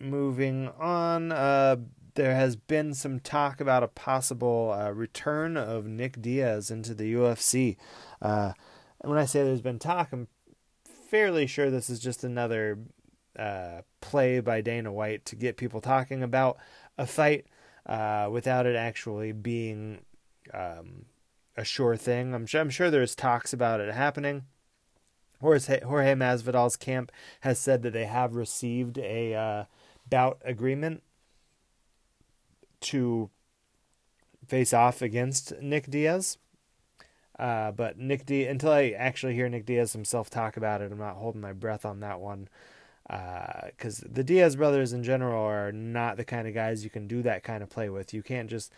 moving 0.00 0.68
on, 0.78 1.32
uh, 1.32 1.76
there 2.14 2.34
has 2.34 2.56
been 2.56 2.94
some 2.94 3.20
talk 3.20 3.60
about 3.60 3.82
a 3.82 3.88
possible 3.88 4.72
uh, 4.72 4.90
return 4.90 5.56
of 5.56 5.86
Nick 5.86 6.20
Diaz 6.20 6.70
into 6.70 6.94
the 6.94 7.14
UFC. 7.14 7.76
Uh, 8.20 8.52
when 9.00 9.18
I 9.18 9.24
say 9.24 9.42
there's 9.42 9.60
been 9.60 9.78
talk, 9.78 10.08
I'm 10.12 10.28
fairly 11.08 11.46
sure 11.46 11.70
this 11.70 11.90
is 11.90 12.00
just 12.00 12.24
another 12.24 12.78
uh, 13.38 13.82
play 14.00 14.40
by 14.40 14.60
Dana 14.60 14.92
White 14.92 15.24
to 15.26 15.36
get 15.36 15.56
people 15.56 15.80
talking 15.80 16.22
about 16.22 16.58
a 16.98 17.06
fight 17.06 17.46
uh, 17.86 18.28
without 18.30 18.66
it 18.66 18.76
actually 18.76 19.32
being 19.32 20.00
um, 20.52 21.06
a 21.56 21.64
sure 21.64 21.96
thing. 21.96 22.34
I'm 22.34 22.46
sure, 22.46 22.60
I'm 22.60 22.70
sure 22.70 22.90
there's 22.90 23.14
talks 23.14 23.52
about 23.52 23.80
it 23.80 23.92
happening. 23.92 24.44
Jorge, 25.40 25.80
Jorge 25.80 26.14
Masvidal's 26.14 26.76
camp 26.76 27.10
has 27.40 27.58
said 27.58 27.82
that 27.82 27.92
they 27.92 28.04
have 28.04 28.36
received 28.36 28.98
a 28.98 29.34
uh, 29.34 29.64
bout 30.08 30.40
agreement 30.44 31.02
to 32.82 33.30
face 34.46 34.72
off 34.72 35.02
against 35.02 35.52
Nick 35.60 35.90
Diaz. 35.90 36.38
Uh, 37.38 37.72
but 37.72 37.98
Nick 37.98 38.26
Diaz, 38.26 38.50
until 38.50 38.72
I 38.72 38.90
actually 38.90 39.34
hear 39.34 39.48
Nick 39.48 39.66
Diaz 39.66 39.92
himself 39.92 40.30
talk 40.30 40.56
about 40.56 40.82
it, 40.82 40.92
I'm 40.92 40.98
not 40.98 41.16
holding 41.16 41.40
my 41.40 41.52
breath 41.52 41.84
on 41.84 42.00
that 42.00 42.20
one. 42.20 42.48
Because 43.08 44.02
uh, 44.02 44.08
the 44.10 44.24
Diaz 44.24 44.56
brothers 44.56 44.92
in 44.92 45.02
general 45.02 45.42
are 45.42 45.72
not 45.72 46.16
the 46.16 46.24
kind 46.24 46.46
of 46.46 46.54
guys 46.54 46.84
you 46.84 46.90
can 46.90 47.08
do 47.08 47.22
that 47.22 47.42
kind 47.42 47.62
of 47.62 47.70
play 47.70 47.88
with. 47.88 48.14
You 48.14 48.22
can't 48.22 48.48
just 48.48 48.72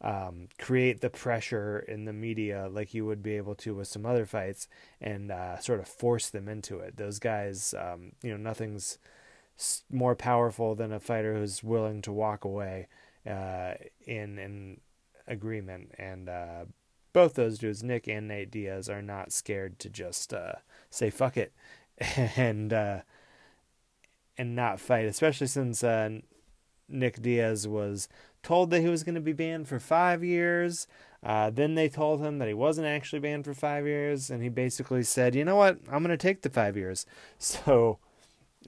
um, 0.00 0.48
create 0.58 1.00
the 1.00 1.10
pressure 1.10 1.78
in 1.80 2.04
the 2.04 2.12
media 2.12 2.68
like 2.70 2.94
you 2.94 3.04
would 3.06 3.22
be 3.22 3.36
able 3.36 3.54
to 3.56 3.74
with 3.74 3.88
some 3.88 4.06
other 4.06 4.26
fights 4.26 4.68
and 5.00 5.30
uh, 5.30 5.58
sort 5.58 5.80
of 5.80 5.88
force 5.88 6.30
them 6.30 6.48
into 6.48 6.78
it. 6.78 6.96
Those 6.96 7.18
guys, 7.18 7.74
um, 7.78 8.12
you 8.22 8.30
know, 8.30 8.36
nothing's 8.36 8.98
more 9.90 10.14
powerful 10.14 10.74
than 10.74 10.92
a 10.92 11.00
fighter 11.00 11.34
who's 11.34 11.64
willing 11.64 12.00
to 12.02 12.12
walk 12.12 12.44
away 12.44 12.88
uh, 13.26 13.74
in 14.06 14.38
in 14.38 14.80
agreement. 15.26 15.92
And 15.98 16.28
uh, 16.28 16.64
both 17.12 17.34
those 17.34 17.58
dudes, 17.58 17.82
Nick 17.82 18.08
and 18.08 18.28
Nate 18.28 18.50
Diaz, 18.50 18.88
are 18.88 19.02
not 19.02 19.32
scared 19.32 19.78
to 19.80 19.88
just 19.88 20.32
uh, 20.32 20.54
say 20.90 21.10
"fuck 21.10 21.36
it" 21.36 21.52
and 22.16 22.72
uh, 22.72 23.00
and 24.36 24.54
not 24.54 24.80
fight, 24.80 25.06
especially 25.06 25.46
since 25.46 25.82
uh, 25.82 26.20
Nick 26.88 27.20
Diaz 27.20 27.66
was 27.68 28.08
told 28.42 28.70
that 28.70 28.80
he 28.80 28.88
was 28.88 29.02
going 29.02 29.14
to 29.14 29.20
be 29.20 29.32
banned 29.32 29.68
for 29.68 29.78
five 29.78 30.22
years. 30.22 30.86
Uh, 31.22 31.50
then 31.50 31.74
they 31.74 31.88
told 31.88 32.20
him 32.20 32.38
that 32.38 32.46
he 32.46 32.54
wasn't 32.54 32.86
actually 32.86 33.18
banned 33.18 33.44
for 33.44 33.54
five 33.54 33.84
years, 33.84 34.30
and 34.30 34.42
he 34.42 34.48
basically 34.48 35.02
said, 35.02 35.34
"You 35.34 35.44
know 35.44 35.56
what? 35.56 35.78
I'm 35.90 36.02
going 36.02 36.16
to 36.16 36.16
take 36.16 36.42
the 36.42 36.50
five 36.50 36.76
years." 36.76 37.06
So 37.38 37.98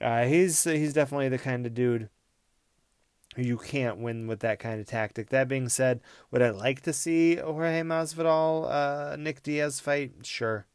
uh, 0.01 0.25
he's 0.25 0.63
he's 0.63 0.93
definitely 0.93 1.29
the 1.29 1.37
kind 1.37 1.65
of 1.65 1.73
dude 1.73 2.09
you 3.37 3.57
can't 3.57 3.97
win 3.97 4.27
with 4.27 4.41
that 4.41 4.59
kind 4.59 4.79
of 4.79 4.87
tactic. 4.87 5.29
That 5.29 5.47
being 5.47 5.69
said, 5.69 6.01
would 6.31 6.41
I 6.41 6.49
like 6.49 6.81
to 6.81 6.93
see 6.93 7.37
Jorge 7.37 7.81
Masvidal 7.81 8.69
uh, 8.69 9.15
Nick 9.17 9.43
Diaz 9.43 9.79
fight? 9.79 10.11
Sure. 10.23 10.65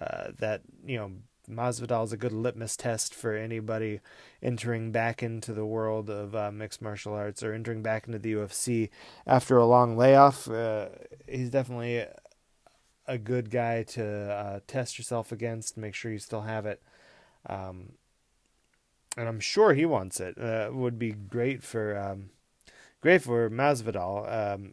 Uh, 0.00 0.28
that 0.38 0.62
you 0.84 0.96
know 0.96 1.12
Masvidal 1.48 2.04
is 2.04 2.12
a 2.12 2.16
good 2.16 2.32
litmus 2.32 2.76
test 2.76 3.14
for 3.14 3.34
anybody 3.34 4.00
entering 4.42 4.90
back 4.90 5.22
into 5.22 5.52
the 5.52 5.66
world 5.66 6.08
of 6.08 6.34
uh, 6.34 6.50
mixed 6.50 6.80
martial 6.80 7.14
arts 7.14 7.42
or 7.42 7.52
entering 7.52 7.82
back 7.82 8.06
into 8.06 8.18
the 8.18 8.32
UFC 8.32 8.90
after 9.26 9.56
a 9.56 9.66
long 9.66 9.96
layoff. 9.96 10.48
Uh, 10.48 10.88
he's 11.28 11.50
definitely 11.50 12.06
a 13.06 13.18
good 13.18 13.50
guy 13.50 13.82
to 13.82 14.04
uh, 14.04 14.60
test 14.66 14.98
yourself 14.98 15.32
against, 15.32 15.76
make 15.76 15.94
sure 15.94 16.12
you 16.12 16.18
still 16.18 16.42
have 16.42 16.66
it. 16.66 16.82
Um, 17.46 17.92
and 19.16 19.28
I'm 19.28 19.40
sure 19.40 19.74
he 19.74 19.84
wants 19.84 20.20
it. 20.20 20.38
Uh, 20.38 20.70
would 20.72 20.98
be 20.98 21.12
great 21.12 21.62
for 21.62 21.96
um, 21.96 22.30
great 23.00 23.22
for 23.22 23.50
Masvidal 23.50 24.30
um, 24.32 24.72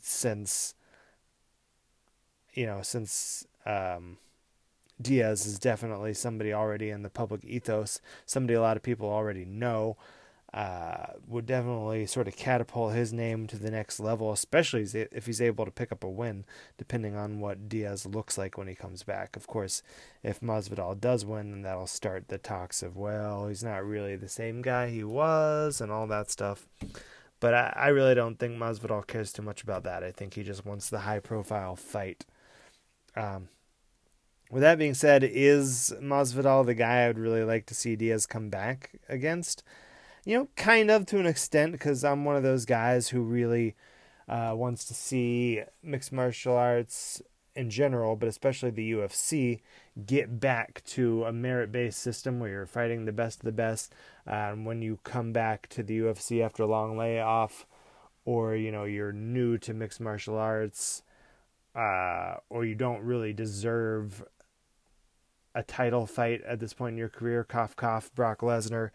since 0.00 0.74
you 2.52 2.66
know 2.66 2.82
since 2.82 3.46
um, 3.66 4.18
Diaz 5.00 5.46
is 5.46 5.58
definitely 5.58 6.14
somebody 6.14 6.52
already 6.52 6.90
in 6.90 7.02
the 7.02 7.10
public 7.10 7.44
ethos, 7.44 8.00
somebody 8.26 8.54
a 8.54 8.60
lot 8.60 8.76
of 8.76 8.82
people 8.82 9.08
already 9.08 9.44
know. 9.44 9.96
Uh, 10.54 11.08
would 11.26 11.46
definitely 11.46 12.06
sort 12.06 12.28
of 12.28 12.36
catapult 12.36 12.94
his 12.94 13.12
name 13.12 13.44
to 13.44 13.58
the 13.58 13.72
next 13.72 13.98
level, 13.98 14.30
especially 14.30 14.86
if 15.10 15.26
he's 15.26 15.40
able 15.40 15.64
to 15.64 15.70
pick 15.72 15.90
up 15.90 16.04
a 16.04 16.08
win, 16.08 16.44
depending 16.78 17.16
on 17.16 17.40
what 17.40 17.68
Diaz 17.68 18.06
looks 18.06 18.38
like 18.38 18.56
when 18.56 18.68
he 18.68 18.74
comes 18.76 19.02
back. 19.02 19.34
Of 19.34 19.48
course, 19.48 19.82
if 20.22 20.38
Masvidal 20.38 21.00
does 21.00 21.26
win, 21.26 21.50
then 21.50 21.62
that'll 21.62 21.88
start 21.88 22.28
the 22.28 22.38
talks 22.38 22.84
of, 22.84 22.96
well, 22.96 23.48
he's 23.48 23.64
not 23.64 23.84
really 23.84 24.14
the 24.14 24.28
same 24.28 24.62
guy 24.62 24.90
he 24.90 25.02
was, 25.02 25.80
and 25.80 25.90
all 25.90 26.06
that 26.06 26.30
stuff. 26.30 26.68
But 27.40 27.52
I, 27.54 27.72
I 27.74 27.88
really 27.88 28.14
don't 28.14 28.38
think 28.38 28.56
Masvidal 28.56 29.08
cares 29.08 29.32
too 29.32 29.42
much 29.42 29.60
about 29.64 29.82
that. 29.82 30.04
I 30.04 30.12
think 30.12 30.34
he 30.34 30.44
just 30.44 30.64
wants 30.64 30.88
the 30.88 31.00
high 31.00 31.18
profile 31.18 31.74
fight. 31.74 32.26
Um, 33.16 33.48
with 34.52 34.62
that 34.62 34.78
being 34.78 34.94
said, 34.94 35.24
is 35.24 35.92
Masvidal 36.00 36.64
the 36.64 36.74
guy 36.74 37.02
I 37.02 37.08
would 37.08 37.18
really 37.18 37.42
like 37.42 37.66
to 37.66 37.74
see 37.74 37.96
Diaz 37.96 38.24
come 38.24 38.50
back 38.50 39.00
against? 39.08 39.64
You 40.24 40.38
know, 40.38 40.48
kind 40.56 40.90
of 40.90 41.04
to 41.06 41.18
an 41.18 41.26
extent, 41.26 41.72
because 41.72 42.02
I'm 42.02 42.24
one 42.24 42.36
of 42.36 42.42
those 42.42 42.64
guys 42.64 43.08
who 43.08 43.22
really 43.22 43.74
uh, 44.28 44.52
wants 44.54 44.86
to 44.86 44.94
see 44.94 45.62
mixed 45.82 46.12
martial 46.12 46.56
arts 46.56 47.20
in 47.54 47.70
general, 47.70 48.16
but 48.16 48.28
especially 48.28 48.70
the 48.70 48.92
UFC, 48.92 49.60
get 50.06 50.40
back 50.40 50.82
to 50.84 51.24
a 51.24 51.32
merit 51.32 51.70
based 51.70 52.00
system 52.00 52.40
where 52.40 52.50
you're 52.50 52.66
fighting 52.66 53.04
the 53.04 53.12
best 53.12 53.40
of 53.40 53.44
the 53.44 53.52
best. 53.52 53.94
Um, 54.26 54.64
when 54.64 54.82
you 54.82 54.98
come 55.04 55.32
back 55.32 55.68
to 55.68 55.82
the 55.82 55.98
UFC 56.00 56.44
after 56.44 56.62
a 56.62 56.66
long 56.66 56.96
layoff, 56.96 57.66
or 58.24 58.56
you 58.56 58.72
know 58.72 58.84
you're 58.84 59.12
new 59.12 59.58
to 59.58 59.74
mixed 59.74 60.00
martial 60.00 60.36
arts, 60.36 61.02
uh, 61.74 62.36
or 62.48 62.64
you 62.64 62.74
don't 62.74 63.02
really 63.02 63.32
deserve 63.32 64.24
a 65.54 65.62
title 65.62 66.06
fight 66.06 66.42
at 66.42 66.58
this 66.58 66.72
point 66.72 66.94
in 66.94 66.98
your 66.98 67.08
career, 67.08 67.44
cough 67.44 67.76
cough, 67.76 68.10
Brock 68.14 68.40
Lesnar. 68.40 68.90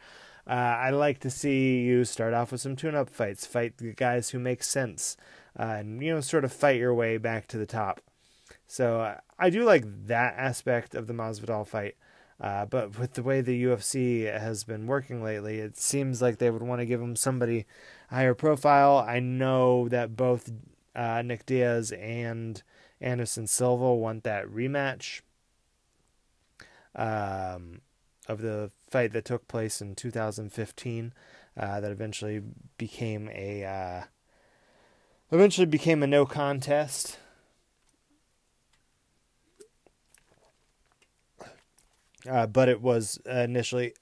Uh, 0.48 0.52
I 0.52 0.90
like 0.90 1.20
to 1.20 1.30
see 1.30 1.82
you 1.82 2.06
start 2.06 2.34
off 2.34 2.52
with 2.52 2.62
some 2.62 2.76
tune-up 2.76 3.10
fights, 3.10 3.46
fight 3.46 3.78
the 3.78 3.94
guys 3.94 4.30
who 4.30 4.40
make 4.40 4.64
sense, 4.64 5.16
uh, 5.58 5.78
and 5.80 6.02
you 6.02 6.14
know, 6.14 6.22
sort 6.22 6.44
of 6.44 6.54
fight 6.54 6.80
your 6.80 6.94
way 6.94 7.18
back 7.18 7.48
to 7.48 7.58
the 7.58 7.66
top. 7.66 8.02
So 8.68 9.02
uh, 9.02 9.18
I 9.38 9.50
do 9.50 9.64
like 9.64 9.84
that 10.08 10.36
aspect 10.38 10.96
of 10.96 11.08
the 11.08 11.14
Masvidal 11.14 11.68
fight. 11.68 11.96
Uh, 12.42 12.66
but 12.66 12.98
with 12.98 13.14
the 13.14 13.24
way 13.24 13.42
the 13.42 13.64
UFC 13.66 14.32
has 14.32 14.64
been 14.64 14.88
working 14.88 15.22
lately, 15.22 15.58
it 15.58 15.78
seems 15.78 16.22
like 16.22 16.38
they 16.38 16.50
would 16.50 16.62
want 16.62 16.80
to 16.80 16.86
give 16.86 17.02
him 17.02 17.16
somebody 17.16 17.66
higher 18.10 18.34
profile. 18.34 18.98
I 18.98 19.20
know 19.20 19.90
that 19.90 20.16
both 20.16 20.50
uh, 20.96 21.22
Nick 21.22 21.46
Diaz 21.46 21.92
and 21.92 22.64
Anderson 23.02 23.46
Silva 23.46 23.94
want 23.94 24.24
that 24.24 24.46
rematch 24.48 25.22
um, 26.96 27.82
of 28.30 28.42
the 28.42 28.72
fight 28.90 29.12
that 29.12 29.26
took 29.26 29.48
place 29.48 29.82
in 29.82 29.96
2015 29.96 31.14
uh, 31.58 31.80
that 31.82 31.92
eventually 31.92 32.42
became 32.78 33.30
a 33.34 33.66
uh, 33.66 34.04
eventually 35.32 35.66
became 35.66 36.04
a 36.04 36.08
no 36.08 36.26
contest. 36.26 37.18
Uh, 42.30 42.46
but 42.46 42.70
it 42.70 42.82
was 42.82 43.20
initially 43.26 43.94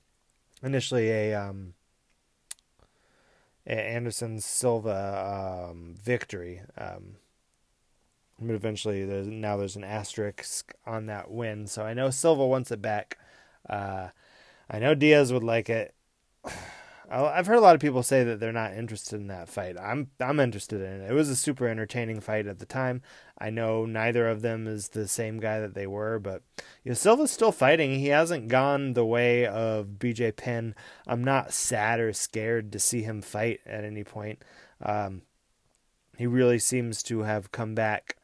initially 0.62 1.10
a 1.10 1.34
um, 1.34 1.74
Anderson 3.66 4.40
Silva 4.40 5.68
um, 5.70 5.94
victory. 6.02 6.62
Um, 6.78 7.16
but 8.40 8.54
eventually, 8.54 9.04
there's 9.04 9.26
now 9.26 9.56
there's 9.56 9.76
an 9.76 9.84
asterisk 9.84 10.72
on 10.86 11.06
that 11.06 11.30
win. 11.30 11.66
So 11.66 11.84
I 11.84 11.94
know 11.94 12.10
Silva 12.10 12.46
wants 12.46 12.70
it 12.70 12.80
back. 12.80 13.18
Uh, 13.68 14.08
I 14.70 14.78
know 14.78 14.94
Diaz 14.94 15.32
would 15.32 15.44
like 15.44 15.70
it. 15.70 15.94
I've 17.10 17.46
heard 17.46 17.56
a 17.56 17.62
lot 17.62 17.74
of 17.74 17.80
people 17.80 18.02
say 18.02 18.22
that 18.24 18.38
they're 18.38 18.52
not 18.52 18.74
interested 18.74 19.18
in 19.18 19.28
that 19.28 19.48
fight. 19.48 19.76
I'm 19.80 20.10
I'm 20.20 20.38
interested 20.38 20.82
in 20.82 21.00
it. 21.00 21.10
It 21.10 21.14
was 21.14 21.30
a 21.30 21.36
super 21.36 21.66
entertaining 21.66 22.20
fight 22.20 22.46
at 22.46 22.58
the 22.58 22.66
time. 22.66 23.00
I 23.38 23.48
know 23.48 23.86
neither 23.86 24.28
of 24.28 24.42
them 24.42 24.66
is 24.66 24.88
the 24.88 25.08
same 25.08 25.40
guy 25.40 25.58
that 25.60 25.72
they 25.72 25.86
were, 25.86 26.18
but 26.18 26.42
you 26.84 26.90
know, 26.90 26.94
Silva's 26.94 27.30
still 27.30 27.50
fighting. 27.50 27.98
He 27.98 28.08
hasn't 28.08 28.48
gone 28.48 28.92
the 28.92 29.06
way 29.06 29.46
of 29.46 29.96
BJ 29.98 30.36
Penn. 30.36 30.74
I'm 31.06 31.24
not 31.24 31.54
sad 31.54 31.98
or 31.98 32.12
scared 32.12 32.72
to 32.72 32.78
see 32.78 33.02
him 33.02 33.22
fight 33.22 33.60
at 33.64 33.84
any 33.84 34.04
point. 34.04 34.44
Um, 34.82 35.22
he 36.18 36.26
really 36.26 36.58
seems 36.58 37.02
to 37.04 37.20
have 37.20 37.52
come 37.52 37.74
back 37.74 38.17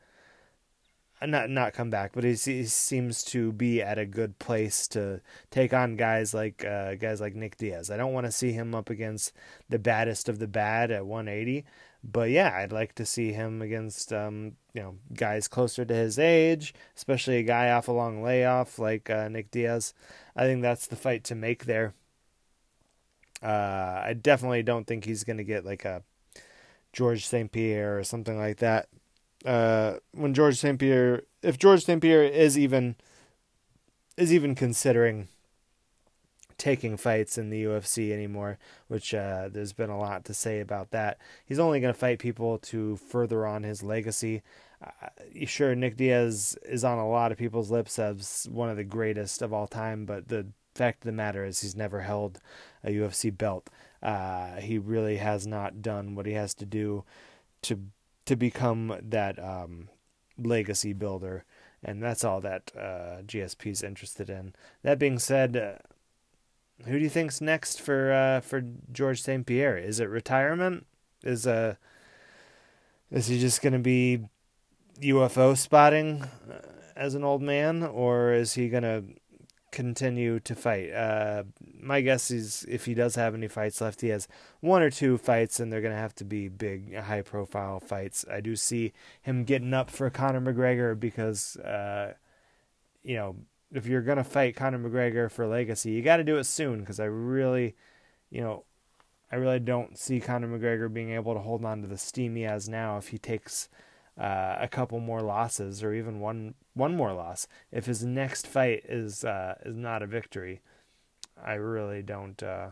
not 1.28 1.50
not 1.50 1.72
come 1.72 1.90
back, 1.90 2.12
but 2.14 2.24
he, 2.24 2.34
he 2.34 2.64
seems 2.64 3.22
to 3.24 3.52
be 3.52 3.82
at 3.82 3.98
a 3.98 4.06
good 4.06 4.38
place 4.38 4.88
to 4.88 5.20
take 5.50 5.72
on 5.72 5.96
guys 5.96 6.34
like 6.34 6.64
uh, 6.64 6.94
guys 6.94 7.20
like 7.20 7.34
Nick 7.34 7.56
Diaz. 7.56 7.90
I 7.90 7.96
don't 7.96 8.12
want 8.12 8.26
to 8.26 8.32
see 8.32 8.52
him 8.52 8.74
up 8.74 8.90
against 8.90 9.32
the 9.68 9.78
baddest 9.78 10.28
of 10.28 10.38
the 10.38 10.48
bad 10.48 10.90
at 10.90 11.06
180, 11.06 11.64
but 12.02 12.30
yeah, 12.30 12.54
I'd 12.56 12.72
like 12.72 12.94
to 12.96 13.06
see 13.06 13.32
him 13.32 13.62
against 13.62 14.12
um, 14.12 14.52
you 14.72 14.82
know 14.82 14.96
guys 15.14 15.48
closer 15.48 15.84
to 15.84 15.94
his 15.94 16.18
age, 16.18 16.74
especially 16.96 17.36
a 17.38 17.42
guy 17.42 17.70
off 17.70 17.88
a 17.88 17.92
long 17.92 18.22
layoff 18.22 18.78
like 18.78 19.10
uh, 19.10 19.28
Nick 19.28 19.50
Diaz. 19.50 19.94
I 20.36 20.44
think 20.44 20.62
that's 20.62 20.86
the 20.86 20.96
fight 20.96 21.24
to 21.24 21.34
make 21.34 21.64
there. 21.66 21.94
Uh, 23.42 24.02
I 24.04 24.14
definitely 24.14 24.62
don't 24.62 24.86
think 24.86 25.04
he's 25.04 25.24
going 25.24 25.36
to 25.36 25.44
get 25.44 25.64
like 25.64 25.84
a 25.84 26.02
George 26.92 27.26
St. 27.26 27.52
Pierre 27.52 27.98
or 27.98 28.04
something 28.04 28.38
like 28.38 28.58
that 28.58 28.88
uh, 29.44 29.94
when 30.12 30.34
George 30.34 30.56
St. 30.56 30.78
Pierre, 30.78 31.22
if 31.42 31.58
George 31.58 31.84
St. 31.84 32.00
Pierre 32.00 32.24
is 32.24 32.58
even 32.58 32.96
is 34.16 34.32
even 34.32 34.54
considering 34.54 35.28
taking 36.56 36.96
fights 36.96 37.36
in 37.36 37.50
the 37.50 37.64
UFC 37.64 38.12
anymore, 38.12 38.58
which 38.88 39.12
uh, 39.12 39.48
there's 39.50 39.72
been 39.72 39.90
a 39.90 39.98
lot 39.98 40.24
to 40.24 40.34
say 40.34 40.60
about 40.60 40.92
that. 40.92 41.18
He's 41.44 41.58
only 41.58 41.80
going 41.80 41.92
to 41.92 41.98
fight 41.98 42.20
people 42.20 42.58
to 42.58 42.96
further 42.96 43.44
on 43.46 43.64
his 43.64 43.82
legacy. 43.82 44.42
Uh, 44.82 45.08
sure, 45.46 45.74
Nick 45.74 45.96
Diaz 45.96 46.56
is 46.64 46.84
on 46.84 46.98
a 46.98 47.08
lot 47.08 47.32
of 47.32 47.38
people's 47.38 47.70
lips 47.70 47.98
as 47.98 48.46
one 48.50 48.68
of 48.68 48.76
the 48.76 48.84
greatest 48.84 49.42
of 49.42 49.52
all 49.52 49.66
time, 49.66 50.06
but 50.06 50.28
the 50.28 50.46
fact 50.74 51.02
of 51.02 51.06
the 51.06 51.12
matter 51.12 51.44
is 51.44 51.60
he's 51.60 51.76
never 51.76 52.00
held 52.00 52.40
a 52.82 52.90
UFC 52.90 53.36
belt. 53.36 53.68
Uh, 54.02 54.56
he 54.56 54.78
really 54.78 55.16
has 55.16 55.46
not 55.46 55.82
done 55.82 56.14
what 56.14 56.26
he 56.26 56.32
has 56.32 56.54
to 56.54 56.66
do 56.66 57.04
to 57.62 57.80
to 58.26 58.36
become 58.36 58.96
that 59.02 59.38
um, 59.42 59.88
legacy 60.38 60.92
builder, 60.92 61.44
and 61.82 62.02
that's 62.02 62.24
all 62.24 62.40
that 62.40 62.72
uh, 62.76 63.22
GSP 63.22 63.66
is 63.66 63.82
interested 63.82 64.30
in. 64.30 64.54
That 64.82 64.98
being 64.98 65.18
said, 65.18 65.56
uh, 65.56 66.84
who 66.86 66.98
do 66.98 67.04
you 67.04 67.10
think's 67.10 67.40
next 67.40 67.80
for 67.80 68.12
uh, 68.12 68.40
for 68.40 68.62
George 68.92 69.22
St. 69.22 69.46
Pierre? 69.46 69.78
Is 69.78 70.00
it 70.00 70.08
retirement? 70.08 70.86
Is 71.22 71.46
uh 71.46 71.76
is 73.10 73.28
he 73.28 73.38
just 73.38 73.62
gonna 73.62 73.78
be 73.78 74.20
UFO 75.00 75.56
spotting 75.56 76.22
uh, 76.22 76.60
as 76.96 77.14
an 77.14 77.24
old 77.24 77.42
man, 77.42 77.82
or 77.82 78.32
is 78.32 78.54
he 78.54 78.68
gonna 78.68 79.04
continue 79.74 80.38
to 80.40 80.54
fight. 80.54 80.92
Uh, 80.92 81.42
my 81.80 82.00
guess 82.00 82.30
is 82.30 82.64
if 82.68 82.86
he 82.86 82.94
does 82.94 83.16
have 83.16 83.34
any 83.34 83.48
fights 83.48 83.80
left, 83.80 84.00
he 84.00 84.08
has 84.08 84.28
one 84.60 84.80
or 84.82 84.90
two 84.90 85.18
fights, 85.18 85.58
and 85.58 85.72
they're 85.72 85.80
going 85.80 85.92
to 85.92 86.00
have 86.00 86.14
to 86.14 86.24
be 86.24 86.48
big, 86.48 86.94
high 86.94 87.22
profile 87.22 87.80
fights. 87.80 88.24
I 88.30 88.40
do 88.40 88.56
see 88.56 88.92
him 89.20 89.44
getting 89.44 89.74
up 89.74 89.90
for 89.90 90.08
Conor 90.10 90.40
McGregor 90.40 90.98
because, 90.98 91.56
uh, 91.56 92.14
you 93.02 93.16
know, 93.16 93.36
if 93.72 93.86
you're 93.86 94.02
going 94.02 94.18
to 94.18 94.24
fight 94.24 94.56
Conor 94.56 94.78
McGregor 94.78 95.30
for 95.30 95.46
legacy, 95.46 95.90
you 95.90 96.02
got 96.02 96.18
to 96.18 96.24
do 96.24 96.38
it 96.38 96.44
soon 96.44 96.80
because 96.80 97.00
I 97.00 97.06
really, 97.06 97.74
you 98.30 98.40
know, 98.40 98.64
I 99.32 99.36
really 99.36 99.58
don't 99.58 99.98
see 99.98 100.20
Conor 100.20 100.46
McGregor 100.46 100.92
being 100.92 101.10
able 101.10 101.34
to 101.34 101.40
hold 101.40 101.64
on 101.64 101.82
to 101.82 101.88
the 101.88 101.98
steam 101.98 102.36
he 102.36 102.42
has 102.42 102.68
now 102.68 102.98
if 102.98 103.08
he 103.08 103.18
takes 103.18 103.68
uh, 104.18 104.56
a 104.60 104.68
couple 104.68 105.00
more 105.00 105.20
losses 105.20 105.82
or 105.82 105.92
even 105.92 106.20
one 106.20 106.54
one 106.74 106.96
more 106.96 107.12
loss. 107.12 107.48
If 107.72 107.86
his 107.86 108.04
next 108.04 108.46
fight 108.46 108.84
is 108.88 109.24
uh, 109.24 109.56
is 109.64 109.76
not 109.76 110.02
a 110.02 110.06
victory, 110.06 110.60
I 111.42 111.54
really 111.54 112.02
don't. 112.02 112.40
Uh, 112.42 112.70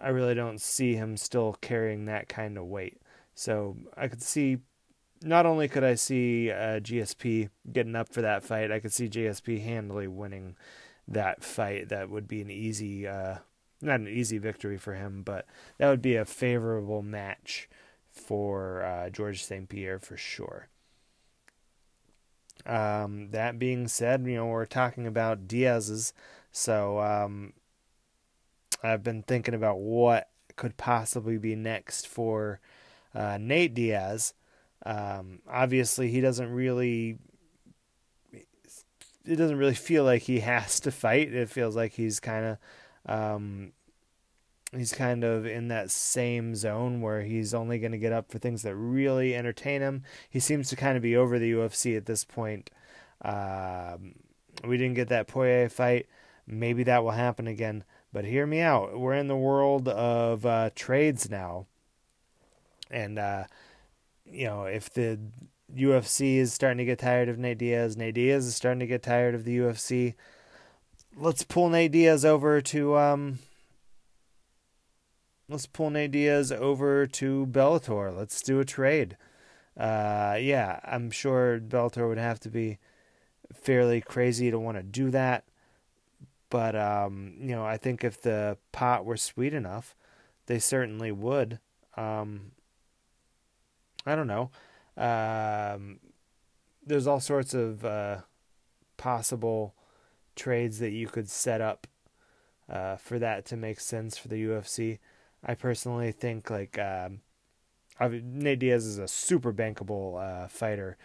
I 0.00 0.08
really 0.08 0.34
don't 0.34 0.60
see 0.60 0.94
him 0.94 1.16
still 1.16 1.56
carrying 1.60 2.04
that 2.04 2.28
kind 2.28 2.58
of 2.58 2.66
weight. 2.66 3.00
So 3.34 3.76
I 3.96 4.08
could 4.08 4.22
see. 4.22 4.58
Not 5.22 5.46
only 5.46 5.66
could 5.66 5.82
I 5.82 5.94
see 5.94 6.50
uh, 6.50 6.78
GSP 6.78 7.48
getting 7.72 7.96
up 7.96 8.12
for 8.12 8.20
that 8.20 8.44
fight, 8.44 8.70
I 8.70 8.80
could 8.80 8.92
see 8.92 9.08
GSP 9.08 9.64
handily 9.64 10.06
winning 10.06 10.56
that 11.08 11.42
fight. 11.42 11.88
That 11.88 12.10
would 12.10 12.28
be 12.28 12.42
an 12.42 12.50
easy, 12.50 13.06
uh, 13.06 13.36
not 13.80 14.00
an 14.00 14.08
easy 14.08 14.36
victory 14.36 14.76
for 14.76 14.94
him, 14.94 15.22
but 15.22 15.46
that 15.78 15.88
would 15.88 16.02
be 16.02 16.16
a 16.16 16.26
favorable 16.26 17.00
match 17.00 17.66
for 18.16 18.82
uh, 18.82 19.10
George 19.10 19.44
St. 19.44 19.68
Pierre 19.68 19.98
for 19.98 20.16
sure. 20.16 20.68
Um, 22.64 23.30
that 23.30 23.58
being 23.58 23.86
said, 23.86 24.26
you 24.26 24.34
know, 24.34 24.46
we're 24.46 24.66
talking 24.66 25.06
about 25.06 25.46
Diaz's, 25.46 26.12
so 26.50 26.98
um, 27.00 27.52
I've 28.82 29.02
been 29.02 29.22
thinking 29.22 29.54
about 29.54 29.78
what 29.78 30.28
could 30.56 30.76
possibly 30.76 31.38
be 31.38 31.54
next 31.54 32.08
for 32.08 32.60
uh, 33.14 33.38
Nate 33.38 33.74
Diaz. 33.74 34.34
Um, 34.84 35.40
obviously, 35.48 36.10
he 36.10 36.20
doesn't 36.20 36.50
really. 36.50 37.18
It 39.24 39.36
doesn't 39.36 39.58
really 39.58 39.74
feel 39.74 40.04
like 40.04 40.22
he 40.22 40.40
has 40.40 40.80
to 40.80 40.90
fight. 40.90 41.32
It 41.32 41.50
feels 41.50 41.76
like 41.76 41.92
he's 41.92 42.20
kind 42.20 42.46
of 42.46 42.58
um, 43.06 43.72
he's 44.72 44.92
kind 44.92 45.24
of 45.24 45.46
in 45.46 45.68
that 45.68 45.90
same 45.90 46.54
zone 46.54 47.00
where 47.00 47.22
he's 47.22 47.54
only 47.54 47.78
going 47.78 47.92
to 47.92 47.98
get 47.98 48.12
up 48.12 48.30
for 48.30 48.38
things 48.38 48.62
that 48.62 48.74
really 48.74 49.34
entertain 49.34 49.80
him. 49.80 50.02
He 50.28 50.40
seems 50.40 50.68
to 50.68 50.76
kind 50.76 50.96
of 50.96 51.02
be 51.02 51.16
over 51.16 51.38
the 51.38 51.52
UFC 51.52 51.96
at 51.96 52.06
this 52.06 52.24
point. 52.24 52.70
Um, 53.22 54.16
we 54.64 54.76
didn't 54.76 54.94
get 54.94 55.08
that 55.08 55.28
Poirier 55.28 55.68
fight. 55.68 56.06
Maybe 56.46 56.82
that 56.84 57.02
will 57.02 57.12
happen 57.12 57.46
again. 57.46 57.84
But 58.12 58.24
hear 58.24 58.46
me 58.46 58.60
out. 58.60 58.98
We're 58.98 59.14
in 59.14 59.28
the 59.28 59.36
world 59.36 59.88
of 59.88 60.46
uh, 60.46 60.70
trades 60.74 61.30
now. 61.30 61.66
And, 62.90 63.18
uh, 63.18 63.44
you 64.24 64.46
know, 64.46 64.64
if 64.64 64.92
the 64.92 65.18
UFC 65.74 66.36
is 66.36 66.52
starting 66.52 66.78
to 66.78 66.84
get 66.84 67.00
tired 67.00 67.28
of 67.28 67.38
Nate 67.38 67.58
Diaz, 67.58 67.96
Nate 67.96 68.14
Diaz 68.14 68.46
is 68.46 68.56
starting 68.56 68.80
to 68.80 68.86
get 68.86 69.02
tired 69.02 69.34
of 69.34 69.44
the 69.44 69.58
UFC, 69.58 70.14
let's 71.16 71.42
pull 71.42 71.68
Nate 71.68 71.92
Diaz 71.92 72.24
over 72.24 72.60
to. 72.60 72.96
Um, 72.96 73.38
let's 75.48 75.66
pull 75.66 75.90
Nate 75.90 76.10
Diaz 76.10 76.50
over 76.50 77.06
to 77.06 77.46
Bellator. 77.46 78.16
Let's 78.16 78.42
do 78.42 78.60
a 78.60 78.64
trade. 78.64 79.16
Uh, 79.76 80.38
yeah, 80.40 80.80
I'm 80.84 81.10
sure 81.10 81.60
Bellator 81.60 82.08
would 82.08 82.18
have 82.18 82.40
to 82.40 82.48
be 82.48 82.78
fairly 83.52 84.00
crazy 84.00 84.50
to 84.50 84.58
want 84.58 84.76
to 84.76 84.82
do 84.82 85.10
that. 85.10 85.44
But 86.48 86.74
um, 86.76 87.34
you 87.40 87.54
know, 87.54 87.64
I 87.64 87.76
think 87.76 88.04
if 88.04 88.20
the 88.20 88.56
pot 88.72 89.04
were 89.04 89.16
sweet 89.16 89.52
enough, 89.52 89.94
they 90.46 90.58
certainly 90.58 91.12
would. 91.12 91.58
Um, 91.96 92.52
I 94.04 94.14
don't 94.14 94.28
know. 94.28 94.50
Um, 94.96 95.98
there's 96.86 97.06
all 97.06 97.20
sorts 97.20 97.52
of 97.52 97.84
uh, 97.84 98.18
possible 98.96 99.74
trades 100.36 100.78
that 100.78 100.92
you 100.92 101.08
could 101.08 101.28
set 101.28 101.60
up 101.60 101.86
uh, 102.68 102.96
for 102.96 103.18
that 103.18 103.44
to 103.46 103.56
make 103.56 103.80
sense 103.80 104.16
for 104.16 104.28
the 104.28 104.42
UFC. 104.42 104.98
I 105.46 105.54
personally 105.54 106.10
think 106.10 106.50
like 106.50 106.78
um, 106.78 107.20
Nate 108.00 108.58
Diaz 108.58 108.84
is 108.84 108.98
a 108.98 109.08
super 109.08 109.52
bankable 109.52 110.20
uh, 110.20 110.48
fighter, 110.48 110.98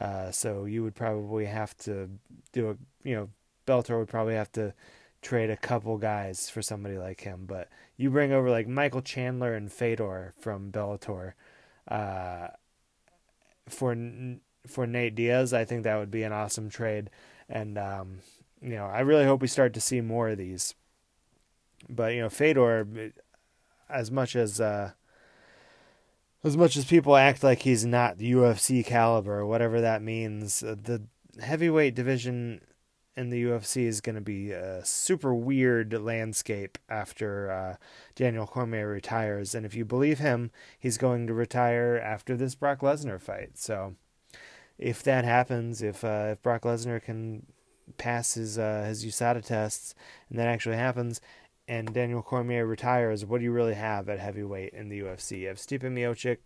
uh, 0.00 0.30
so 0.30 0.64
you 0.64 0.84
would 0.84 0.94
probably 0.94 1.46
have 1.46 1.76
to 1.78 2.08
do 2.52 2.70
a 2.70 2.76
you 3.06 3.16
know 3.16 3.28
Bellator 3.66 3.98
would 3.98 4.08
probably 4.08 4.34
have 4.34 4.52
to 4.52 4.72
trade 5.20 5.50
a 5.50 5.56
couple 5.56 5.98
guys 5.98 6.48
for 6.48 6.62
somebody 6.62 6.96
like 6.96 7.22
him. 7.22 7.44
But 7.46 7.68
you 7.96 8.08
bring 8.08 8.32
over 8.32 8.48
like 8.48 8.68
Michael 8.68 9.02
Chandler 9.02 9.54
and 9.54 9.70
Fedor 9.70 10.32
from 10.38 10.70
Bellator 10.70 11.32
uh, 11.88 12.48
for 13.68 13.96
for 14.66 14.86
Nate 14.86 15.16
Diaz. 15.16 15.52
I 15.52 15.64
think 15.64 15.82
that 15.82 15.98
would 15.98 16.10
be 16.10 16.22
an 16.22 16.32
awesome 16.32 16.70
trade, 16.70 17.10
and 17.48 17.76
um, 17.76 18.20
you 18.62 18.76
know 18.76 18.86
I 18.86 19.00
really 19.00 19.24
hope 19.24 19.42
we 19.42 19.48
start 19.48 19.74
to 19.74 19.80
see 19.80 20.00
more 20.00 20.28
of 20.28 20.38
these. 20.38 20.74
But 21.88 22.14
you 22.14 22.20
know 22.20 22.28
Fedor, 22.28 22.86
as 23.90 24.10
much 24.10 24.36
as 24.36 24.60
uh, 24.60 24.92
as 26.44 26.56
much 26.56 26.76
as 26.76 26.84
people 26.84 27.16
act 27.16 27.42
like 27.42 27.60
he's 27.62 27.84
not 27.84 28.18
UFC 28.18 28.84
caliber, 28.84 29.44
whatever 29.44 29.80
that 29.80 30.02
means, 30.02 30.62
uh, 30.62 30.76
the 30.80 31.02
heavyweight 31.40 31.94
division 31.94 32.60
in 33.16 33.30
the 33.30 33.44
UFC 33.44 33.82
is 33.82 34.00
going 34.00 34.14
to 34.14 34.20
be 34.20 34.52
a 34.52 34.84
super 34.84 35.34
weird 35.34 35.92
landscape 35.92 36.78
after 36.88 37.50
uh, 37.50 37.76
Daniel 38.14 38.46
Cormier 38.46 38.88
retires. 38.88 39.56
And 39.56 39.66
if 39.66 39.74
you 39.74 39.84
believe 39.84 40.20
him, 40.20 40.52
he's 40.78 40.98
going 40.98 41.26
to 41.26 41.34
retire 41.34 42.00
after 42.02 42.36
this 42.36 42.54
Brock 42.54 42.80
Lesnar 42.80 43.20
fight. 43.20 43.58
So 43.58 43.96
if 44.78 45.02
that 45.02 45.24
happens, 45.24 45.82
if 45.82 46.04
uh, 46.04 46.28
if 46.32 46.42
Brock 46.42 46.62
Lesnar 46.62 47.02
can 47.02 47.46
pass 47.96 48.34
his 48.34 48.56
uh, 48.56 48.84
his 48.86 49.04
USADA 49.04 49.44
tests, 49.44 49.96
and 50.30 50.38
that 50.38 50.46
actually 50.46 50.76
happens, 50.76 51.20
and 51.68 51.92
Daniel 51.92 52.22
Cormier 52.22 52.66
retires, 52.66 53.26
what 53.26 53.38
do 53.38 53.44
you 53.44 53.52
really 53.52 53.74
have 53.74 54.08
at 54.08 54.18
heavyweight 54.18 54.72
in 54.72 54.88
the 54.88 55.00
UFC? 55.00 55.40
You 55.40 55.48
have 55.48 55.58
Stipe 55.58 55.82
Miocic. 55.82 56.38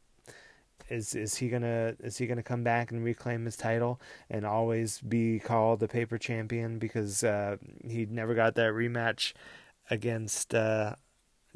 Is 0.91 1.15
is 1.15 1.37
he 1.37 1.49
gonna 1.49 1.95
is 2.01 2.19
he 2.19 2.27
gonna 2.27 2.43
come 2.43 2.65
back 2.65 2.91
and 2.91 3.05
reclaim 3.05 3.45
his 3.45 3.57
title 3.57 4.01
and 4.29 4.45
always 4.45 5.01
be 5.01 5.39
called 5.39 5.79
the 5.79 5.87
paper 5.87 6.19
champion 6.19 6.81
because 6.81 7.23
uh, 7.23 7.57
he 7.87 8.05
never 8.07 8.35
got 8.35 8.57
that 8.57 8.73
rematch 8.73 9.33
against 9.89 10.55
uh, 10.55 10.97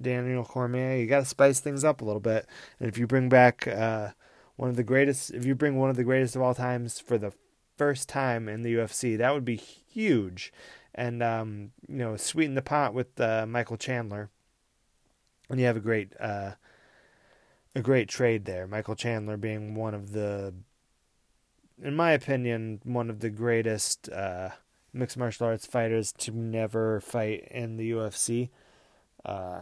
Daniel 0.00 0.44
Cormier? 0.44 0.96
You 0.96 1.06
got 1.06 1.20
to 1.20 1.24
spice 1.24 1.58
things 1.58 1.82
up 1.82 2.00
a 2.00 2.04
little 2.04 2.20
bit, 2.20 2.46
and 2.78 2.88
if 2.88 2.98
you 2.98 3.08
bring 3.08 3.28
back 3.28 3.66
uh, 3.66 4.10
one 4.54 4.70
of 4.70 4.76
the 4.76 4.84
greatest, 4.84 5.32
if 5.32 5.44
you 5.44 5.56
bring 5.56 5.76
one 5.76 5.90
of 5.90 5.96
the 5.96 6.04
greatest 6.04 6.36
of 6.36 6.40
all 6.40 6.54
times 6.54 7.00
for 7.00 7.18
the 7.18 7.32
first 7.76 8.08
time 8.08 8.48
in 8.48 8.62
the 8.62 8.74
UFC, 8.76 9.18
that 9.18 9.34
would 9.34 9.44
be 9.44 9.56
huge 9.56 10.52
and 10.96 11.22
um, 11.22 11.70
you 11.88 11.98
know 11.98 12.16
sweeten 12.16 12.54
the 12.54 12.62
pot 12.62 12.94
with 12.94 13.20
uh, 13.20 13.46
Michael 13.46 13.76
Chandler, 13.76 14.30
and 15.48 15.60
you 15.60 15.66
have 15.66 15.76
a 15.76 15.80
great 15.80 16.12
uh, 16.18 16.52
a 17.76 17.82
great 17.82 18.08
trade 18.08 18.46
there. 18.46 18.66
Michael 18.66 18.96
Chandler 18.96 19.36
being 19.36 19.74
one 19.74 19.94
of 19.94 20.12
the, 20.12 20.54
in 21.80 21.94
my 21.94 22.12
opinion, 22.12 22.80
one 22.84 23.10
of 23.10 23.20
the 23.20 23.28
greatest 23.28 24.08
uh, 24.08 24.48
mixed 24.94 25.18
martial 25.18 25.46
arts 25.46 25.66
fighters 25.66 26.10
to 26.12 26.30
never 26.32 27.00
fight 27.00 27.46
in 27.50 27.76
the 27.76 27.92
UFC. 27.92 28.48
Uh, 29.26 29.60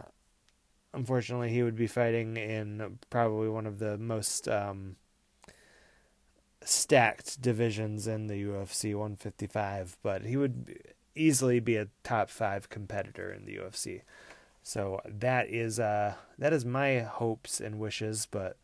unfortunately, 0.93 1.49
he 1.49 1.61
would 1.61 1.75
be 1.75 1.87
fighting 1.87 2.37
in 2.37 2.99
probably 3.09 3.49
one 3.49 3.65
of 3.65 3.79
the 3.79 3.97
most 3.97 4.47
um, 4.47 4.95
stacked 6.63 7.41
divisions 7.41 8.07
in 8.07 8.27
the 8.27 8.41
UFC 8.45 8.93
155, 8.93 9.97
but 10.01 10.23
he 10.23 10.37
would 10.37 10.94
easily 11.15 11.59
be 11.59 11.77
a 11.77 11.87
top 12.03 12.29
five 12.29 12.69
competitor 12.69 13.31
in 13.31 13.45
the 13.45 13.57
UFC. 13.57 14.01
So 14.63 14.99
that 15.05 15.49
is 15.49 15.79
uh 15.79 16.15
that 16.37 16.53
is 16.53 16.65
my 16.65 16.99
hopes 16.99 17.59
and 17.59 17.79
wishes, 17.79 18.27
but 18.29 18.57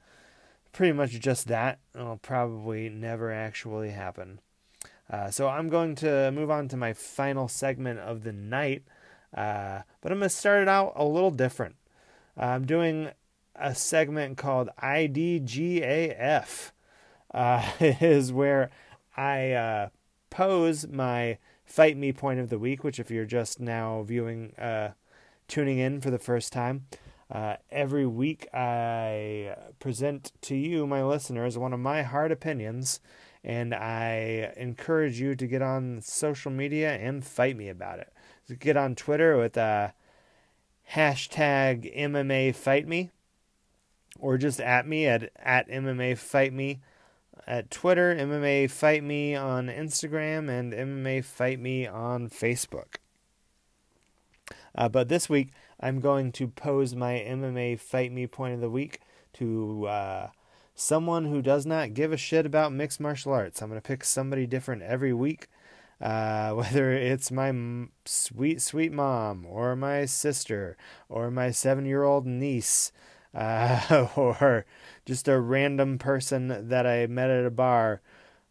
pretty 0.72 0.94
much 0.94 1.12
just 1.12 1.48
that. 1.48 1.80
It'll 1.94 2.18
probably 2.18 2.90
never 2.90 3.32
actually 3.32 3.92
happen. 3.92 4.40
Uh, 5.10 5.30
so 5.30 5.50
I'm 5.50 5.70
going 5.70 5.96
to 5.96 6.32
move 6.32 6.50
on 6.50 6.70
to 6.70 6.78
my 6.78 6.94
final 6.94 7.50
segment 7.50 8.00
of 8.00 8.24
the 8.24 8.32
night, 8.32 8.84
uh, 9.36 9.82
but 10.00 10.12
I'm 10.12 10.20
going 10.20 10.30
to 10.30 10.36
start 10.36 10.62
it 10.62 10.70
out 10.70 10.94
a 10.96 11.04
little 11.04 11.32
different. 11.32 11.76
I'm 12.38 12.66
doing 12.66 13.12
a 13.56 13.76
segment 13.76 14.38
called 14.38 14.70
IDGAF. 14.82 16.72
Uh, 17.34 17.72
is 17.80 18.34
where 18.34 18.70
I 19.16 19.52
uh, 19.52 19.90
pose 20.30 20.88
my 20.88 21.38
Fight 21.72 21.96
Me 21.96 22.12
point 22.12 22.42
of 22.42 22.50
the 22.50 22.60
week, 22.60 22.84
which 22.84 23.00
if 23.00 23.10
you're 23.10 23.24
just 23.24 23.62
now 23.62 24.04
viewing, 24.04 24.54
uh, 24.58 24.90
tuning 25.48 25.78
in 25.78 26.02
for 26.02 26.12
the 26.12 26.20
first 26.20 26.52
time, 26.52 26.86
uh, 27.32 27.56
every 27.72 28.06
week 28.06 28.46
I 28.54 29.56
present 29.80 30.34
to 30.42 30.56
you, 30.56 30.86
my 30.86 31.02
listeners, 31.02 31.58
one 31.58 31.72
of 31.72 31.80
my 31.80 32.02
hard 32.02 32.30
opinions, 32.30 33.00
and 33.42 33.74
I 33.74 34.52
encourage 34.58 35.22
you 35.22 35.34
to 35.34 35.48
get 35.48 35.62
on 35.62 36.02
social 36.02 36.52
media 36.52 36.92
and 36.98 37.24
fight 37.26 37.56
me 37.56 37.70
about 37.70 38.00
it. 38.00 38.12
So 38.50 38.56
get 38.56 38.76
on 38.76 38.94
Twitter 38.94 39.38
with 39.38 39.58
uh, 39.58 39.92
hashtag 40.92 41.98
MMA 41.98 42.54
Fight 42.54 42.86
Me, 42.86 43.12
or 44.20 44.38
just 44.38 44.60
at 44.60 44.86
me 44.86 45.08
at, 45.08 45.32
at 45.38 45.70
MMA 45.70 46.18
Fight 46.18 46.52
Me 46.52 46.82
at 47.48 47.72
Twitter, 47.72 48.16
MMA 48.16 48.70
Fight 48.70 49.04
Me 49.04 49.36
on 49.36 49.68
Instagram, 49.68 50.50
and 50.50 50.74
MMA 50.74 51.24
Fight 51.24 51.60
Me 51.60 51.88
on 51.88 52.30
Facebook. 52.30 52.96
Uh, 54.76 54.90
but 54.90 55.10
this 55.10 55.30
week, 55.30 55.50
I'm 55.80 56.00
going 56.00 56.32
to 56.34 56.48
pose 56.48 56.96
my 56.96 57.14
MMA 57.14 57.80
Fight 57.80 58.12
Me 58.12 58.28
point 58.28 58.54
of 58.54 58.62
the 58.62 58.70
week 58.70 59.00
to 59.34 59.88
uh, 59.88 60.28
someone 60.76 61.26
who 61.26 61.42
does 61.42 61.66
not 61.66 61.94
give 61.94 62.12
a 62.12 62.18
shit 62.18 62.46
about 62.46 62.72
mixed 62.72 63.00
martial 63.00 63.34
arts. 63.34 63.62
I'm 63.62 63.70
going 63.70 63.82
to 63.82 63.88
pick 63.88 64.04
somebody 64.04 64.46
different 64.48 64.84
every 64.84 65.14
week. 65.14 65.48
Uh, 66.00 66.52
whether 66.54 66.92
it's 66.94 67.32
my 67.32 67.50
m- 67.50 67.92
sweet, 68.06 68.62
sweet 68.62 68.92
mom, 68.92 69.46
or 69.48 69.76
my 69.76 70.06
sister, 70.06 70.76
or 71.10 71.30
my 71.30 71.52
seven 71.52 71.86
year 71.86 72.04
old 72.04 72.26
niece, 72.26 72.92
uh, 73.36 74.08
or 74.16 74.66
just 75.12 75.28
a 75.28 75.38
random 75.38 75.98
person 75.98 76.70
that 76.70 76.88
I 76.88 77.06
met 77.06 77.30
at 77.30 77.44
a 77.44 77.52
bar 77.52 78.00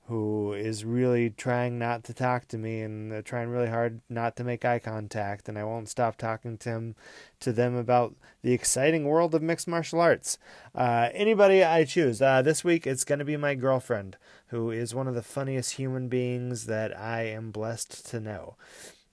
who 0.09 0.53
is 0.53 0.85
really 0.85 1.31
trying 1.31 1.79
not 1.79 2.05
to 2.05 2.13
talk 2.13 2.47
to 2.49 2.59
me 2.59 2.83
and 2.83 3.25
trying 3.25 3.49
really 3.49 3.71
hard 3.71 4.03
not 4.11 4.37
to 4.37 4.45
make 4.45 4.63
eye 4.63 4.79
contact 4.79 5.49
and 5.49 5.59
I 5.59 5.65
won't 5.65 5.89
stop 5.89 6.17
talking 6.19 6.59
to 6.59 6.69
him 6.69 6.97
to 7.39 7.51
them 7.51 7.77
about 7.77 8.15
the 8.43 8.53
exciting 8.53 9.07
world 9.07 9.35
of 9.35 9.41
mixed 9.41 9.69
martial 9.69 10.03
arts. 10.03 10.37
Uh, 10.75 11.09
anybody 11.15 11.65
I 11.65 11.85
choose. 11.85 12.21
Uh, 12.21 12.43
this 12.43 12.63
week 12.63 12.87
it's 12.87 13.05
going 13.05 13.21
to 13.21 13.25
be 13.25 13.39
my 13.39 13.55
girlfriend, 13.55 14.19
who 14.49 14.71
is 14.71 14.95
one 14.95 15.09
of 15.09 15.15
the 15.15 15.23
funniest 15.23 15.77
human 15.77 16.09
beings 16.09 16.67
that 16.67 16.95
I 16.95 17.23
am 17.23 17.53
blessed 17.53 18.07
to 18.11 18.21
know. 18.21 18.57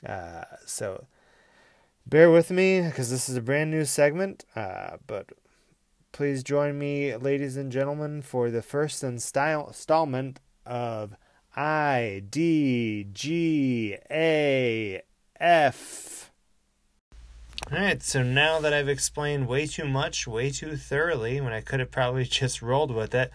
Uh, 0.06 0.44
so 0.66 1.06
bear 2.06 2.30
with 2.30 2.52
me 2.52 2.82
because 2.82 3.10
this 3.10 3.30
is 3.30 3.38
a 3.38 3.42
brand 3.42 3.72
new 3.72 3.86
segment, 3.86 4.44
uh, 4.54 4.98
but 5.08 5.30
Please 6.18 6.42
join 6.42 6.80
me, 6.80 7.16
ladies 7.16 7.58
and 7.58 7.72
gentlemen, 7.72 8.24
for 8.24 8.50
the 8.50 8.64
first 8.64 9.04
installment 9.04 10.40
of 10.66 11.16
IDGAF. 11.56 13.06
Alright, 17.72 18.02
so 18.02 18.24
now 18.24 18.60
that 18.60 18.74
I've 18.74 18.90
explained 18.90 19.48
way 19.48 19.68
too 19.68 19.88
much, 19.88 20.26
way 20.26 20.50
too 20.50 20.76
thoroughly, 20.76 21.40
when 21.40 21.54
I 21.54 21.62
could 21.62 21.80
have 21.80 21.92
probably 21.92 22.24
just 22.42 22.64
rolled 22.64 22.90
with 22.90 23.14
it, 23.14 23.30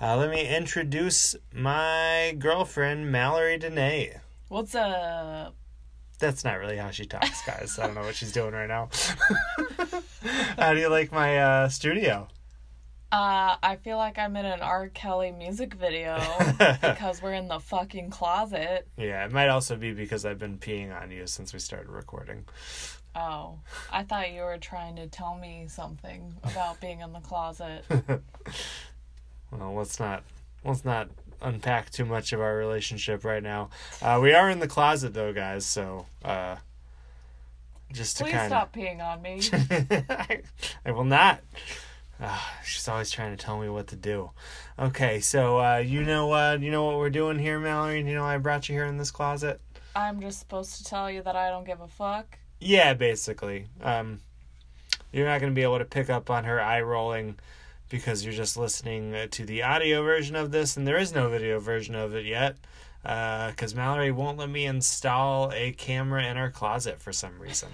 uh, 0.00 0.16
let 0.16 0.30
me 0.30 0.46
introduce 0.46 1.34
my 1.52 2.36
girlfriend, 2.38 3.10
Mallory 3.10 3.58
Dene. 3.58 4.20
What's 4.46 4.76
up? 4.76 5.56
That's 6.20 6.44
not 6.44 6.60
really 6.60 6.76
how 6.76 6.92
she 6.92 7.06
talks, 7.06 7.44
guys. 7.44 7.76
I 7.76 7.86
don't 7.86 7.96
know 7.96 8.02
what 8.02 8.14
she's 8.14 8.30
doing 8.30 8.52
right 8.52 8.68
now. 8.68 8.88
how 10.58 10.74
do 10.74 10.80
you 10.80 10.88
like 10.88 11.12
my 11.12 11.38
uh, 11.38 11.68
studio? 11.68 12.28
Uh, 13.12 13.56
I 13.60 13.76
feel 13.82 13.96
like 13.96 14.18
I'm 14.18 14.36
in 14.36 14.46
an 14.46 14.60
R. 14.60 14.88
Kelly 14.88 15.32
music 15.32 15.74
video 15.74 16.20
because 16.80 17.20
we're 17.20 17.34
in 17.34 17.48
the 17.48 17.58
fucking 17.58 18.10
closet. 18.10 18.86
Yeah, 18.96 19.24
it 19.24 19.32
might 19.32 19.48
also 19.48 19.74
be 19.74 19.92
because 19.92 20.24
I've 20.24 20.38
been 20.38 20.58
peeing 20.58 20.94
on 20.94 21.10
you 21.10 21.26
since 21.26 21.52
we 21.52 21.58
started 21.58 21.88
recording. 21.88 22.44
Oh, 23.16 23.58
I 23.92 24.04
thought 24.04 24.30
you 24.30 24.42
were 24.42 24.58
trying 24.58 24.94
to 24.96 25.08
tell 25.08 25.36
me 25.36 25.66
something 25.68 26.36
about 26.44 26.80
being 26.80 27.00
in 27.00 27.12
the 27.12 27.18
closet. 27.18 27.84
well, 29.50 29.74
let's 29.74 29.98
not 29.98 30.22
let's 30.64 30.84
not 30.84 31.08
unpack 31.42 31.90
too 31.90 32.04
much 32.04 32.32
of 32.32 32.40
our 32.40 32.56
relationship 32.56 33.24
right 33.24 33.42
now. 33.42 33.70
Uh, 34.00 34.20
we 34.22 34.32
are 34.34 34.48
in 34.50 34.60
the 34.60 34.68
closet 34.68 35.14
though, 35.14 35.32
guys. 35.32 35.66
So 35.66 36.06
uh, 36.24 36.56
just 37.92 38.18
to 38.18 38.24
kind 38.24 38.36
of 38.36 38.46
stop 38.46 38.74
peeing 38.74 39.00
on 39.00 39.22
me. 39.22 39.40
I, 40.10 40.42
I, 40.84 40.90
will 40.92 41.04
not. 41.04 41.40
Uh, 42.20 42.38
she's 42.64 42.86
always 42.88 43.10
trying 43.10 43.36
to 43.36 43.42
tell 43.42 43.58
me 43.60 43.68
what 43.68 43.88
to 43.88 43.96
do. 43.96 44.30
Okay, 44.78 45.20
so 45.20 45.58
uh, 45.58 45.78
you 45.78 46.02
know 46.02 46.32
uh, 46.32 46.58
you 46.60 46.70
know 46.70 46.84
what 46.84 46.98
we're 46.98 47.10
doing 47.10 47.38
here, 47.38 47.58
Mallory. 47.58 47.98
You 47.98 48.14
know 48.14 48.24
I 48.24 48.38
brought 48.38 48.68
you 48.68 48.74
here 48.74 48.86
in 48.86 48.98
this 48.98 49.10
closet. 49.10 49.60
I'm 49.94 50.20
just 50.20 50.38
supposed 50.38 50.76
to 50.76 50.84
tell 50.84 51.10
you 51.10 51.22
that 51.22 51.36
I 51.36 51.50
don't 51.50 51.64
give 51.64 51.80
a 51.80 51.88
fuck. 51.88 52.38
Yeah, 52.60 52.94
basically. 52.94 53.66
Um, 53.82 54.20
you're 55.12 55.26
not 55.26 55.40
going 55.40 55.52
to 55.52 55.54
be 55.54 55.62
able 55.62 55.78
to 55.78 55.84
pick 55.84 56.08
up 56.10 56.30
on 56.30 56.44
her 56.44 56.60
eye 56.60 56.82
rolling 56.82 57.36
because 57.88 58.24
you're 58.24 58.34
just 58.34 58.56
listening 58.56 59.14
uh, 59.14 59.26
to 59.32 59.44
the 59.44 59.62
audio 59.62 60.02
version 60.02 60.36
of 60.36 60.52
this, 60.52 60.76
and 60.76 60.86
there 60.86 60.98
is 60.98 61.12
no 61.12 61.28
video 61.28 61.58
version 61.58 61.94
of 61.94 62.14
it 62.14 62.24
yet. 62.24 62.56
Because 63.02 63.72
uh, 63.72 63.76
Mallory 63.76 64.12
won't 64.12 64.36
let 64.36 64.50
me 64.50 64.66
install 64.66 65.50
a 65.54 65.72
camera 65.72 66.24
in 66.24 66.36
our 66.36 66.50
closet 66.50 67.00
for 67.00 67.12
some 67.12 67.38
reason. 67.38 67.68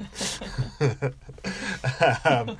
um, 2.25 2.57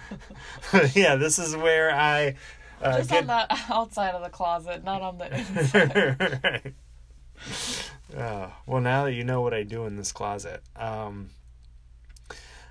yeah, 0.95 1.15
this 1.15 1.39
is 1.39 1.57
where 1.57 1.93
I 1.93 2.35
uh, 2.83 2.99
just 2.99 3.11
get... 3.11 3.21
on 3.21 3.27
the 3.29 3.47
outside 3.75 4.15
of 4.15 4.23
the 4.23 4.31
closet, 4.31 4.83
not 4.83 5.01
on 5.01 5.19
the 5.19 5.37
inside. 5.37 6.43
right. 6.43 6.75
Uh, 8.17 8.51
well, 8.67 8.81
now 8.81 9.05
that 9.05 9.13
you 9.13 9.23
know 9.23 9.43
what 9.43 9.55
I 9.55 9.63
do 9.63 9.85
in 9.85 9.97
this 9.97 10.11
closet, 10.11 10.63
um, 10.75 11.31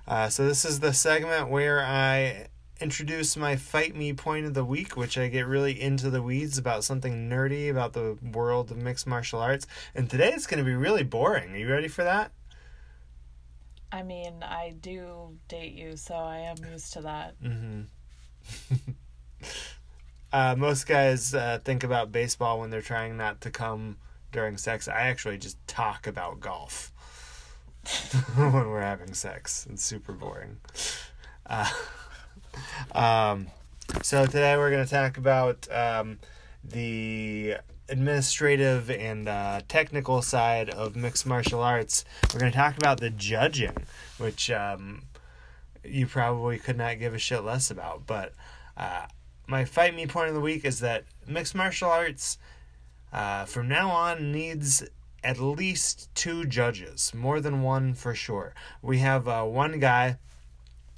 uh, 0.08 0.28
so 0.28 0.46
this 0.46 0.66
is 0.66 0.82
the 0.82 0.93
segment 0.93 1.50
where 1.50 1.84
I 1.84 2.48
introduce 2.82 3.38
my 3.38 3.56
fight 3.56 3.96
me 3.96 4.14
point 4.14 4.46
of 4.46 4.54
the 4.54 4.66
week, 4.66 4.98
which 4.98 5.18
I 5.18 5.28
get 5.28 5.48
really 5.48 5.80
into 5.80 6.10
the 6.10 6.22
weeds 6.22 6.58
about 6.58 6.84
something 6.84 7.30
nerdy 7.30 7.70
about 7.70 7.94
the 7.94 8.18
world 8.22 8.72
of 8.72 8.78
mixed 8.78 9.08
martial 9.08 9.40
arts. 9.40 9.66
And 9.94 10.10
today 10.10 10.32
it's 10.34 10.48
going 10.48 10.60
to 10.60 10.66
be 10.66 10.76
really 10.76 11.04
boring. 11.04 11.54
Are 11.54 11.58
you 11.58 11.70
ready 11.70 11.88
for 11.88 12.04
that? 12.04 12.32
I 13.92 14.04
mean, 14.04 14.44
I 14.44 14.76
do 14.80 15.38
date 15.48 15.74
you, 15.74 15.96
so 15.96 16.16
I 16.16 16.40
am 16.40 16.58
used 16.70 16.92
to 16.94 17.02
that. 17.02 17.42
Mm-hmm. 17.42 17.82
uh, 20.34 20.56
most 20.58 20.86
guys 20.86 21.34
uh, 21.34 21.60
think 21.64 21.84
about 21.84 22.12
baseball 22.12 22.60
when 22.60 22.72
they're 22.72 22.82
trying 22.82 23.16
not 23.16 23.42
to 23.42 23.52
come 23.52 23.98
during 24.32 24.58
sex. 24.58 24.90
I 24.90 25.04
actually 25.04 25.38
just 25.38 25.58
talk 25.66 26.08
about 26.08 26.42
golf 26.42 26.92
when 28.36 28.52
we're 28.70 28.82
having 28.82 29.14
sex. 29.14 29.66
It's 29.70 29.86
super 29.86 30.12
boring. 30.12 30.58
Uh, 31.46 31.70
um, 32.93 33.47
so 34.01 34.26
today 34.26 34.58
we're 34.58 34.72
going 34.72 34.86
to 34.86 34.91
talk 34.91 35.18
about 35.18 35.68
um, 35.72 36.20
the 36.64 37.56
administrative 37.89 38.89
and 38.89 39.28
uh, 39.28 39.62
technical 39.68 40.22
side 40.22 40.70
of 40.70 40.95
mixed 40.95 41.26
martial 41.26 41.62
arts. 41.62 42.06
We're 42.34 42.39
going 42.39 42.51
to 42.51 42.58
talk 42.58 42.78
about 42.78 42.99
the 42.99 43.10
judging, 43.10 43.76
which 44.18 44.49
um, 44.49 45.03
you 45.84 46.08
probably 46.08 46.58
could 46.58 46.78
not 46.78 46.99
give 46.99 47.14
a 47.14 47.20
shit 47.20 47.43
less 47.43 47.70
about. 47.70 48.08
But 48.08 48.34
uh, 48.76 49.06
my 49.47 49.66
fight 49.66 49.95
me 49.95 50.08
point 50.08 50.30
of 50.30 50.36
the 50.36 50.41
week 50.41 50.66
is 50.66 50.80
that 50.80 51.03
mixed 51.28 51.56
martial 51.56 51.89
arts 51.89 52.38
uh, 53.14 53.45
from 53.45 53.68
now 53.68 53.89
on 53.89 54.32
needs 54.32 54.84
at 55.24 55.39
least 55.39 56.14
two 56.14 56.45
judges, 56.45 57.14
more 57.14 57.39
than 57.39 57.62
one 57.64 57.93
for 57.93 58.14
sure. 58.14 58.53
We 58.82 58.99
have 58.99 59.28
uh, 59.28 59.43
one 59.43 59.80
guy 59.80 60.18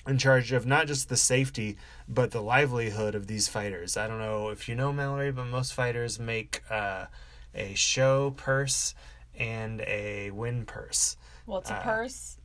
in 0.07 0.17
charge 0.17 0.51
of 0.51 0.65
not 0.65 0.87
just 0.87 1.09
the 1.09 1.17
safety 1.17 1.77
but 2.07 2.31
the 2.31 2.41
livelihood 2.41 3.15
of 3.15 3.27
these 3.27 3.47
fighters. 3.47 3.97
I 3.97 4.07
don't 4.07 4.19
know 4.19 4.49
if 4.49 4.69
you 4.69 4.75
know 4.75 4.93
Mallory, 4.93 5.31
but 5.31 5.45
most 5.45 5.73
fighters 5.73 6.19
make 6.19 6.63
uh, 6.69 7.05
a 7.53 7.73
show 7.73 8.31
purse 8.31 8.95
and 9.37 9.81
a 9.81 10.31
win 10.31 10.65
purse. 10.65 11.17
What's 11.45 11.69
a 11.69 11.75
uh, 11.75 11.81
purse? 11.81 12.37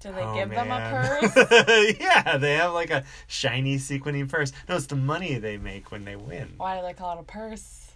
Do 0.00 0.12
they 0.12 0.20
oh, 0.20 0.34
give 0.34 0.50
man. 0.50 0.68
them 0.68 0.70
a 0.70 1.32
purse? 1.32 1.96
yeah, 2.00 2.36
they 2.36 2.54
have 2.56 2.74
like 2.74 2.90
a 2.90 3.04
shiny 3.26 3.78
sequiny 3.78 4.24
purse. 4.24 4.52
No, 4.68 4.76
it's 4.76 4.86
the 4.86 4.96
money 4.96 5.38
they 5.38 5.56
make 5.56 5.90
when 5.90 6.04
they 6.04 6.16
win. 6.16 6.54
Why 6.58 6.76
do 6.78 6.86
they 6.86 6.92
call 6.92 7.16
it 7.16 7.22
a 7.22 7.24
purse? 7.24 7.90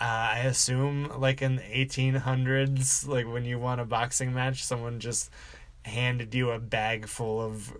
Uh, 0.00 0.04
I 0.04 0.38
assume, 0.40 1.10
like 1.18 1.40
in 1.42 1.56
the 1.56 1.62
1800s, 1.62 3.08
like 3.08 3.26
when 3.26 3.44
you 3.44 3.58
won 3.58 3.80
a 3.80 3.84
boxing 3.84 4.34
match, 4.34 4.62
someone 4.62 5.00
just 5.00 5.30
handed 5.84 6.34
you 6.34 6.50
a 6.50 6.58
bag 6.58 7.06
full 7.06 7.40
of 7.40 7.72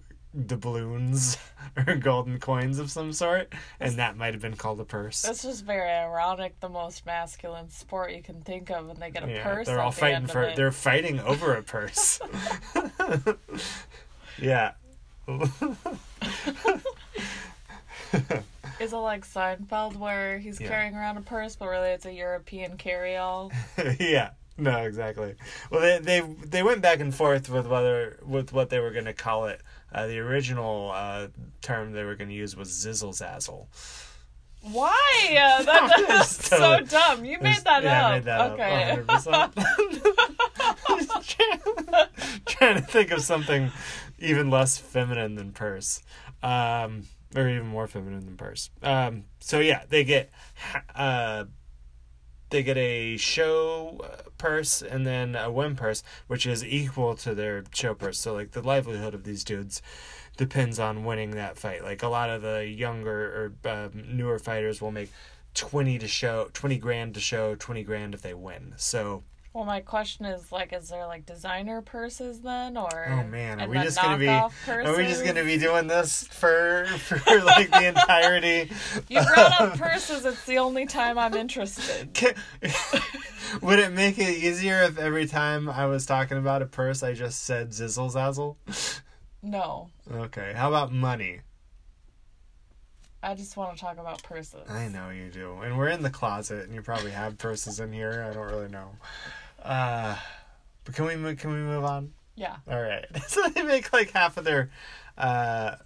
doubloons 0.46 1.38
or 1.86 1.96
golden 1.96 2.38
coins 2.38 2.78
of 2.78 2.90
some 2.90 3.12
sort, 3.12 3.52
and 3.80 3.96
that 3.96 4.16
might 4.16 4.34
have 4.34 4.42
been 4.42 4.56
called 4.56 4.80
a 4.80 4.84
purse. 4.84 5.24
It's 5.24 5.42
just 5.42 5.64
very 5.64 5.90
ironic. 5.90 6.60
The 6.60 6.68
most 6.68 7.06
masculine 7.06 7.70
sport 7.70 8.12
you 8.12 8.22
can 8.22 8.42
think 8.42 8.70
of, 8.70 8.88
and 8.88 8.98
they 9.00 9.10
get 9.10 9.24
a 9.24 9.30
yeah, 9.30 9.42
purse. 9.42 9.66
They're 9.66 9.80
all 9.80 9.90
the 9.90 9.96
fighting 9.96 10.26
for. 10.26 10.52
They're 10.54 10.72
fighting 10.72 11.20
over 11.20 11.54
a 11.54 11.62
purse. 11.62 12.20
yeah. 14.38 14.72
Is 18.80 18.92
it 18.92 18.96
like 18.96 19.26
Seinfeld 19.26 19.96
where 19.96 20.38
he's 20.38 20.60
yeah. 20.60 20.68
carrying 20.68 20.94
around 20.94 21.16
a 21.16 21.22
purse, 21.22 21.56
but 21.56 21.68
really 21.68 21.90
it's 21.90 22.06
a 22.06 22.12
European 22.12 22.76
carry-all? 22.76 23.52
yeah. 23.98 24.30
No, 24.58 24.78
exactly. 24.78 25.36
Well, 25.70 25.80
they 25.80 25.98
they 25.98 26.20
they 26.20 26.62
went 26.64 26.82
back 26.82 26.98
and 26.98 27.14
forth 27.14 27.48
with 27.48 27.68
whether 27.68 28.18
with 28.26 28.52
what 28.52 28.70
they 28.70 28.80
were 28.80 28.90
going 28.90 29.04
to 29.04 29.14
call 29.14 29.46
it. 29.46 29.60
Uh, 29.92 30.06
the 30.08 30.18
original 30.18 30.90
uh, 30.92 31.28
term 31.62 31.92
they 31.92 32.04
were 32.04 32.16
going 32.16 32.28
to 32.28 32.34
use 32.34 32.56
was 32.56 32.68
zizzle 32.68 33.14
zazzle. 33.16 33.68
Why? 34.62 35.38
Uh, 35.40 35.62
that, 35.62 36.04
that's 36.08 36.48
so 36.48 36.80
dumb. 36.80 37.24
You 37.24 37.38
made 37.40 37.58
that 37.64 37.84
yeah, 37.84 38.06
up. 38.06 38.10
I 38.10 38.14
made 38.14 38.24
that 38.24 38.50
okay. 38.50 38.90
Up, 39.30 39.54
trying, 41.24 42.42
trying 42.46 42.74
to 42.74 42.82
think 42.82 43.12
of 43.12 43.22
something 43.22 43.70
even 44.18 44.50
less 44.50 44.76
feminine 44.76 45.36
than 45.36 45.52
purse. 45.52 46.02
Um, 46.42 47.04
or 47.36 47.48
even 47.48 47.66
more 47.66 47.86
feminine 47.86 48.24
than 48.24 48.36
purse. 48.36 48.70
Um, 48.82 49.24
so 49.40 49.60
yeah, 49.60 49.84
they 49.88 50.04
get 50.04 50.30
uh, 50.94 51.44
they 52.50 52.62
get 52.62 52.76
a 52.76 53.16
show 53.16 54.00
uh, 54.02 54.28
purse 54.38 54.82
and 54.82 55.06
then 55.06 55.36
a 55.36 55.50
win 55.50 55.76
purse, 55.76 56.02
which 56.26 56.46
is 56.46 56.64
equal 56.64 57.14
to 57.16 57.34
their 57.34 57.64
show 57.74 57.94
purse. 57.94 58.18
So 58.18 58.34
like 58.34 58.52
the 58.52 58.62
livelihood 58.62 59.14
of 59.14 59.24
these 59.24 59.44
dudes 59.44 59.82
depends 60.36 60.78
on 60.78 61.04
winning 61.04 61.32
that 61.32 61.58
fight. 61.58 61.82
Like 61.82 62.02
a 62.02 62.08
lot 62.08 62.30
of 62.30 62.42
the 62.42 62.66
younger 62.66 63.52
or 63.64 63.68
uh, 63.68 63.88
newer 63.92 64.38
fighters 64.38 64.80
will 64.80 64.92
make 64.92 65.10
twenty 65.54 65.98
to 65.98 66.08
show, 66.08 66.48
twenty 66.52 66.78
grand 66.78 67.14
to 67.14 67.20
show, 67.20 67.54
twenty 67.54 67.82
grand 67.82 68.14
if 68.14 68.22
they 68.22 68.34
win. 68.34 68.74
So 68.76 69.24
well, 69.58 69.66
my 69.66 69.80
question 69.80 70.24
is 70.24 70.52
like, 70.52 70.72
is 70.72 70.88
there 70.88 71.04
like 71.08 71.26
designer 71.26 71.82
purses 71.82 72.42
then, 72.42 72.76
or 72.76 73.08
oh 73.10 73.24
man, 73.24 73.60
are 73.60 73.68
we 73.68 73.76
just 73.78 74.00
gonna 74.00 74.16
be 74.16 74.28
purses? 74.64 74.88
are 74.88 74.96
we 74.96 75.04
just 75.08 75.24
gonna 75.24 75.42
be 75.42 75.58
doing 75.58 75.88
this 75.88 76.28
for 76.28 76.86
for 76.98 77.18
like 77.42 77.68
the 77.68 77.88
entirety? 77.88 78.70
You 79.08 79.20
brought 79.20 79.60
up 79.60 79.78
purses. 79.78 80.24
It's 80.24 80.44
the 80.44 80.58
only 80.58 80.86
time 80.86 81.18
I'm 81.18 81.34
interested. 81.34 82.10
Can, 82.14 82.34
would 83.60 83.80
it 83.80 83.92
make 83.92 84.16
it 84.18 84.28
easier 84.28 84.82
if 84.82 84.96
every 84.96 85.26
time 85.26 85.68
I 85.68 85.86
was 85.86 86.06
talking 86.06 86.38
about 86.38 86.62
a 86.62 86.66
purse, 86.66 87.02
I 87.02 87.14
just 87.14 87.42
said 87.42 87.70
zizzle 87.70 88.12
zazzle? 88.12 88.54
No. 89.42 89.88
Okay. 90.08 90.52
How 90.54 90.68
about 90.68 90.92
money? 90.92 91.40
I 93.22 93.34
just 93.34 93.56
want 93.56 93.76
to 93.76 93.80
talk 93.80 93.98
about 93.98 94.22
purses. 94.22 94.68
I 94.70 94.88
know 94.88 95.10
you 95.10 95.28
do. 95.28 95.58
And 95.62 95.76
we're 95.76 95.88
in 95.88 96.02
the 96.02 96.10
closet 96.10 96.64
and 96.66 96.74
you 96.74 96.82
probably 96.82 97.10
have 97.10 97.36
purses 97.36 97.80
in 97.80 97.92
here. 97.92 98.24
I 98.28 98.32
don't 98.32 98.46
really 98.46 98.68
know. 98.68 98.90
Uh 99.62 100.16
but 100.84 100.94
can 100.94 101.04
we 101.04 101.16
move, 101.16 101.38
can 101.38 101.50
we 101.50 101.58
move 101.58 101.84
on? 101.84 102.12
Yeah. 102.34 102.56
All 102.66 102.80
right. 102.80 103.04
so 103.26 103.46
they 103.48 103.62
make 103.62 103.92
like 103.92 104.12
half 104.12 104.36
of 104.36 104.44
their 104.44 104.70
uh 105.16 105.76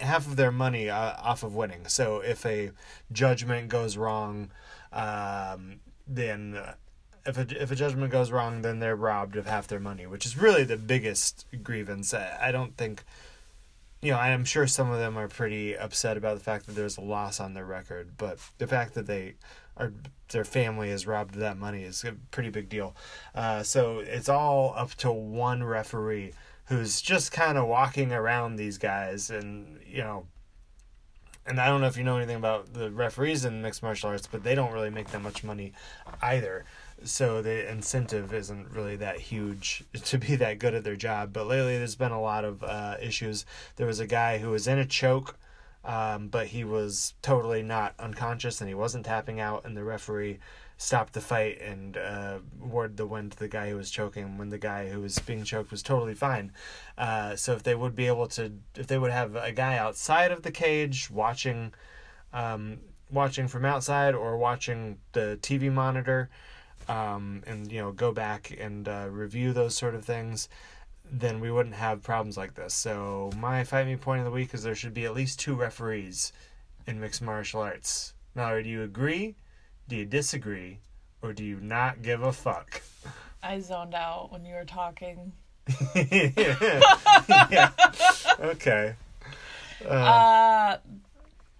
half 0.00 0.26
of 0.26 0.36
their 0.36 0.52
money 0.52 0.90
uh, 0.90 1.14
off 1.22 1.42
of 1.42 1.54
winning. 1.54 1.86
So 1.86 2.20
if 2.20 2.44
a 2.44 2.72
judgment 3.12 3.68
goes 3.68 3.96
wrong, 3.96 4.50
um 4.92 5.80
then 6.06 6.56
uh, 6.56 6.74
if 7.26 7.38
a 7.38 7.62
if 7.62 7.70
a 7.70 7.74
judgment 7.74 8.12
goes 8.12 8.30
wrong, 8.30 8.62
then 8.62 8.80
they're 8.80 8.96
robbed 8.96 9.36
of 9.36 9.46
half 9.46 9.66
their 9.66 9.80
money, 9.80 10.06
which 10.06 10.26
is 10.26 10.36
really 10.36 10.64
the 10.64 10.76
biggest 10.76 11.46
grievance. 11.62 12.12
I, 12.12 12.38
I 12.48 12.52
don't 12.52 12.76
think 12.76 13.04
you 14.04 14.10
know, 14.10 14.18
I'm 14.18 14.44
sure 14.44 14.66
some 14.66 14.90
of 14.90 14.98
them 14.98 15.16
are 15.16 15.28
pretty 15.28 15.74
upset 15.74 16.18
about 16.18 16.36
the 16.36 16.44
fact 16.44 16.66
that 16.66 16.74
there's 16.74 16.98
a 16.98 17.00
loss 17.00 17.40
on 17.40 17.54
their 17.54 17.64
record, 17.64 18.18
but 18.18 18.38
the 18.58 18.66
fact 18.66 18.92
that 18.94 19.06
they 19.06 19.36
are 19.76 19.92
their 20.30 20.44
family 20.44 20.90
is 20.90 21.06
robbed 21.06 21.34
of 21.34 21.40
that 21.40 21.58
money 21.58 21.82
is 21.82 22.02
a 22.04 22.12
pretty 22.30 22.50
big 22.50 22.68
deal. 22.68 22.96
Uh, 23.34 23.62
so 23.62 23.98
it's 23.98 24.28
all 24.28 24.72
up 24.76 24.94
to 24.94 25.12
one 25.12 25.62
referee 25.62 26.32
who's 26.66 27.02
just 27.02 27.30
kind 27.30 27.58
of 27.58 27.66
walking 27.66 28.12
around 28.12 28.56
these 28.56 28.78
guys, 28.78 29.30
and 29.30 29.78
you 29.86 30.02
know, 30.02 30.26
and 31.46 31.60
I 31.60 31.66
don't 31.66 31.82
know 31.82 31.86
if 31.86 31.96
you 31.96 32.04
know 32.04 32.16
anything 32.16 32.36
about 32.36 32.72
the 32.72 32.90
referees 32.90 33.44
in 33.44 33.60
mixed 33.60 33.82
martial 33.82 34.10
arts, 34.10 34.26
but 34.26 34.42
they 34.42 34.54
don't 34.54 34.72
really 34.72 34.90
make 34.90 35.10
that 35.10 35.22
much 35.22 35.44
money 35.44 35.72
either 36.22 36.64
so 37.02 37.42
the 37.42 37.70
incentive 37.70 38.32
isn't 38.32 38.70
really 38.70 38.96
that 38.96 39.18
huge 39.18 39.84
to 40.04 40.18
be 40.18 40.36
that 40.36 40.58
good 40.58 40.74
at 40.74 40.84
their 40.84 40.96
job. 40.96 41.32
But 41.32 41.46
lately, 41.46 41.78
there's 41.78 41.96
been 41.96 42.12
a 42.12 42.20
lot 42.20 42.44
of 42.44 42.62
uh, 42.62 42.96
issues. 43.00 43.44
There 43.76 43.86
was 43.86 44.00
a 44.00 44.06
guy 44.06 44.38
who 44.38 44.50
was 44.50 44.66
in 44.66 44.78
a 44.78 44.86
choke, 44.86 45.36
um, 45.84 46.28
but 46.28 46.48
he 46.48 46.64
was 46.64 47.14
totally 47.22 47.62
not 47.62 47.94
unconscious 47.98 48.60
and 48.60 48.68
he 48.68 48.74
wasn't 48.74 49.06
tapping 49.06 49.40
out, 49.40 49.64
and 49.64 49.76
the 49.76 49.84
referee 49.84 50.38
stopped 50.76 51.12
the 51.12 51.20
fight 51.20 51.60
and 51.60 51.96
uh, 51.96 52.38
the 52.96 53.06
win 53.06 53.30
to 53.30 53.38
the 53.38 53.48
guy 53.48 53.70
who 53.70 53.76
was 53.76 53.90
choking 53.90 54.36
when 54.38 54.48
the 54.48 54.58
guy 54.58 54.88
who 54.88 55.00
was 55.00 55.18
being 55.20 55.44
choked 55.44 55.70
was 55.70 55.82
totally 55.82 56.14
fine. 56.14 56.52
Uh, 56.98 57.36
so 57.36 57.52
if 57.52 57.62
they 57.62 57.74
would 57.74 57.94
be 57.94 58.06
able 58.06 58.26
to, 58.26 58.52
if 58.74 58.86
they 58.86 58.98
would 58.98 59.12
have 59.12 59.36
a 59.36 59.52
guy 59.52 59.76
outside 59.76 60.32
of 60.32 60.42
the 60.42 60.50
cage 60.50 61.10
watching, 61.10 61.72
um, 62.32 62.78
watching 63.10 63.46
from 63.46 63.64
outside 63.64 64.14
or 64.14 64.36
watching 64.36 64.98
the 65.12 65.38
TV 65.42 65.72
monitor 65.72 66.28
um, 66.88 67.42
and 67.46 67.70
you 67.70 67.80
know 67.80 67.92
go 67.92 68.12
back 68.12 68.54
and 68.58 68.88
uh, 68.88 69.06
review 69.10 69.52
those 69.52 69.76
sort 69.76 69.94
of 69.94 70.04
things, 70.04 70.48
then 71.10 71.40
we 71.40 71.50
wouldn't 71.50 71.74
have 71.74 72.02
problems 72.02 72.36
like 72.36 72.54
this. 72.54 72.74
So 72.74 73.30
my 73.38 73.64
fight 73.64 73.86
me 73.86 73.96
point 73.96 74.20
of 74.20 74.24
the 74.24 74.30
week 74.30 74.54
is 74.54 74.62
there 74.62 74.74
should 74.74 74.94
be 74.94 75.04
at 75.04 75.14
least 75.14 75.38
two 75.40 75.54
referees 75.54 76.32
in 76.86 77.00
mixed 77.00 77.22
martial 77.22 77.60
arts. 77.60 78.14
Mallory, 78.34 78.62
do 78.64 78.68
you 78.68 78.82
agree? 78.82 79.36
Do 79.88 79.96
you 79.96 80.04
disagree? 80.06 80.78
Or 81.22 81.32
do 81.32 81.44
you 81.44 81.58
not 81.60 82.02
give 82.02 82.22
a 82.22 82.32
fuck? 82.32 82.82
I 83.42 83.60
zoned 83.60 83.94
out 83.94 84.32
when 84.32 84.44
you 84.44 84.54
were 84.54 84.64
talking. 84.64 85.32
yeah. 85.94 87.70
Okay. 88.40 88.94
Uh, 89.84 89.88
Uh, 89.88 90.76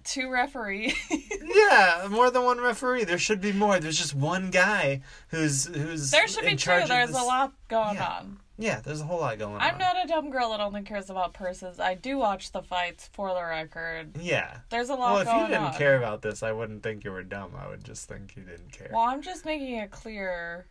two 0.05 0.31
referees. 0.31 0.95
yeah, 1.11 2.07
more 2.11 2.31
than 2.31 2.43
one 2.45 2.61
referee. 2.61 3.05
There 3.05 3.19
should 3.19 3.41
be 3.41 3.53
more. 3.53 3.79
There's 3.81 3.99
just 3.99 4.15
one 4.15 4.51
guy 4.51 5.03
who's 5.29 5.67
who's 5.67 6.11
there 6.11 6.29
should 6.29 6.45
be 6.45 6.57
two. 6.57 6.71
There's 6.87 7.09
this- 7.11 7.19
a 7.21 7.23
lot 7.25 7.53
going 7.69 7.97
Yeah. 7.97 8.09
on. 8.21 8.39
Yeah, 8.57 8.81
there's 8.81 9.01
a 9.01 9.05
whole 9.05 9.19
lot 9.21 9.39
going 9.39 9.55
on. 9.57 9.61
I'm 9.61 9.79
not 9.79 9.97
a 10.05 10.07
dumb 10.07 10.31
girl 10.31 10.51
that 10.51 10.61
only 10.61 10.83
cares 10.83 11.11
about 11.11 11.35
purses. 11.35 11.81
I 11.81 11.95
do 11.95 12.19
watch 12.19 12.53
the 12.53 12.63
fights 12.63 13.11
for 13.13 13.35
the 13.35 13.43
record. 13.43 14.17
Yeah. 14.21 14.59
There's 14.71 14.91
a 14.91 14.95
lot 14.95 15.15
Well, 15.15 15.21
if 15.23 15.27
you 15.29 15.49
didn't 15.55 15.69
on. 15.69 15.75
care 15.75 15.97
about 15.97 16.23
this, 16.23 16.43
I 16.43 16.53
wouldn't 16.53 16.83
think 16.85 17.03
you 17.03 17.11
were 17.11 17.25
dumb. 17.25 17.53
I 17.59 17.67
would 17.69 17.83
just 17.83 18.09
think 18.09 18.37
you 18.37 18.43
didn't 18.45 18.71
care. 18.71 18.91
Well, 18.93 19.03
I'm 19.03 19.23
just 19.23 19.45
making 19.45 19.75
it 19.77 19.91
clear 19.91 20.67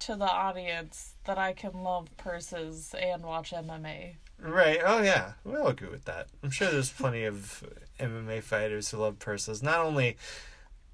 to 0.00 0.16
the 0.16 0.24
audience 0.30 1.16
that 1.24 1.36
I 1.36 1.52
can 1.52 1.82
love 1.82 2.08
purses 2.16 2.94
and 2.98 3.22
watch 3.24 3.50
MMA. 3.52 4.14
Right. 4.38 4.80
Oh 4.82 5.02
yeah, 5.02 5.32
we'll 5.44 5.66
agree 5.66 5.90
with 5.90 6.06
that. 6.06 6.28
I'm 6.42 6.50
sure 6.50 6.70
there's 6.70 6.90
plenty 6.90 7.24
of 7.24 7.62
MMA 7.98 8.42
fighters 8.42 8.90
who 8.90 8.96
love 8.96 9.18
purses. 9.18 9.62
Not 9.62 9.80
only 9.80 10.16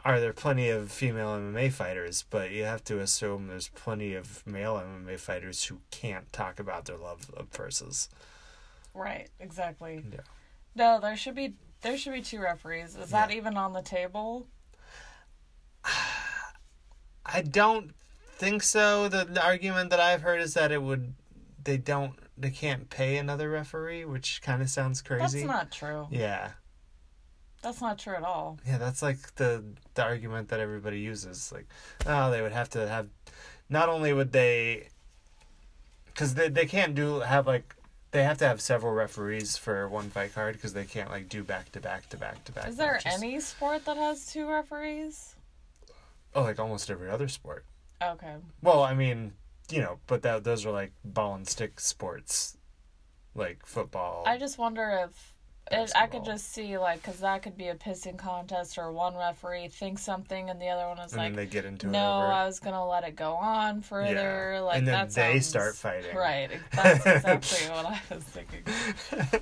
are 0.07 0.21
there 0.21 0.33
plenty 0.33 0.69
of 0.69 0.93
female 0.93 1.31
MMA 1.31 1.73
fighters, 1.73 2.25
but 2.31 2.53
you 2.53 2.63
have 2.63 2.85
to 2.85 3.01
assume 3.01 3.49
there's 3.49 3.69
plenty 3.71 4.15
of 4.15 4.47
male 4.47 4.77
MMA 4.77 5.19
fighters 5.19 5.65
who 5.65 5.79
can't 5.91 6.33
talk 6.33 6.61
about 6.61 6.85
their 6.85 6.97
love 6.97 7.29
of 7.37 7.51
purses. 7.51 8.09
Right, 8.95 9.29
exactly. 9.41 10.05
Yeah. 10.13 10.21
No, 10.77 11.01
there 11.01 11.17
should 11.17 11.35
be 11.35 11.55
there 11.83 11.99
should 11.99 12.13
be 12.13 12.23
two 12.23 12.41
referees. 12.41 12.95
Is 12.95 13.11
that 13.11 13.33
even 13.33 13.57
on 13.57 13.73
the 13.73 13.83
table? 13.83 14.47
I 17.27 17.43
don't 17.43 17.91
think 18.37 18.63
so. 18.63 19.09
The, 19.09 19.25
the 19.25 19.45
argument 19.45 19.91
that 19.91 19.99
I've 19.99 20.23
heard 20.23 20.41
is 20.41 20.55
that 20.55 20.71
it 20.71 20.83
would 20.83 21.15
they 21.65 21.79
don't 21.79 22.13
they 22.39 22.51
can't 22.51 22.89
pay 22.91 23.17
another 23.17 23.51
referee, 23.51 24.05
which 24.05 24.41
kind 24.41 24.63
of 24.63 24.71
sounds 24.71 25.03
crazy. 25.03 25.41
That's 25.41 25.51
not 25.51 25.73
true. 25.73 26.07
yeah. 26.13 26.51
That's 27.67 27.81
not 27.81 27.99
true 27.99 28.14
at 28.14 28.23
all. 28.23 28.61
Yeah, 28.64 28.79
that's 28.79 29.03
like 29.03 29.35
the 29.35 29.64
the 29.95 30.05
argument 30.05 30.51
that 30.51 30.61
everybody 30.61 31.01
uses. 31.01 31.51
Like, 31.51 31.67
oh, 32.07 32.31
they 32.31 32.41
would 32.41 32.53
have 32.53 32.71
to 32.71 32.87
have. 32.87 33.09
Not 33.69 33.89
only 33.89 34.12
would 34.12 34.31
they, 34.31 34.87
because 36.07 36.35
they 36.35 36.49
they 36.49 36.67
can't 36.67 36.95
do 36.95 37.19
have 37.19 37.49
like 37.49 37.75
they 38.12 38.23
have 38.23 38.39
to 38.39 38.47
have 38.47 38.61
several 38.61 38.93
referees 38.93 39.57
for 39.57 39.89
one 39.89 40.11
fight 40.11 40.33
card 40.33 40.55
because 40.55 40.75
they 40.75 40.85
can't 40.85 41.11
like 41.11 41.29
do 41.29 41.43
back 41.43 41.73
to 41.73 41.81
back 41.81 42.09
to 42.11 42.17
back 42.17 42.45
to 42.45 42.53
back. 42.53 42.69
Is 42.69 42.77
there 42.77 42.93
matches. 42.93 43.14
any 43.21 43.41
sport 43.41 43.85
that 43.87 43.97
has 43.97 44.27
two 44.27 44.49
referees? 44.49 45.35
Oh, 46.37 46.43
like 46.43 46.61
almost 46.61 46.89
every 46.89 47.11
other 47.11 47.27
sport. 47.27 47.64
Okay. 48.01 48.37
Well, 48.62 48.85
I 48.85 48.95
mean, 48.95 49.33
you 49.71 49.81
know, 49.81 49.99
but 50.07 50.23
that 50.23 50.45
those 50.45 50.64
are 50.64 50.71
like 50.71 50.93
ball 51.05 51.35
and 51.35 51.49
stick 51.49 51.81
sports, 51.81 52.59
like 53.35 53.67
football. 53.67 54.23
I 54.25 54.39
just 54.39 54.57
wonder 54.57 55.09
if 55.09 55.36
it, 55.71 55.91
I 55.97 56.07
could 56.07 56.25
just 56.25 56.53
see 56.53 56.79
like 56.79 57.03
because 57.03 57.21
that 57.21 57.43
could 57.43 57.57
be 57.57 57.69
a 57.69 57.75
pissing 57.75 58.17
contest 58.17 58.79
or 58.79 58.93
one 58.93 59.17
referee 59.17 59.69
thinks 59.69 60.03
something 60.03 60.49
and 60.51 60.61
the 60.61 60.69
other 60.69 60.87
one 60.89 60.99
is 60.99 61.12
and 61.12 61.21
like, 61.23 61.29
then 61.33 61.37
they 61.37 61.47
get 61.47 61.64
into 61.64 61.89
no. 61.89 62.01
I 62.21 62.45
was 62.47 62.61
gonna 62.61 62.87
let 62.87 63.05
it 63.05 63.17
go 63.17 63.35
on 63.35 63.83
further. 63.83 64.53
Yeah. 64.55 64.61
Like 64.61 64.79
And 64.79 64.87
then 64.87 64.95
that 64.95 65.11
they 65.11 65.33
sounds- 65.41 65.47
start 65.47 65.77
fighting. 65.77 66.14
Right. 66.17 66.51
That's 66.73 67.05
exactly 67.07 67.69
what 67.75 67.87
I 67.87 68.01
was 68.14 68.25
thinking. 68.25 68.62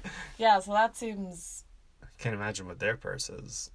Yeah. 0.38 0.60
So 0.60 0.72
that 0.72 0.96
seems 0.96 1.64
I 2.02 2.06
Can't 2.18 2.34
imagine 2.34 2.66
what 2.66 2.78
their 2.78 2.96
purse 2.96 3.28
is. 3.28 3.70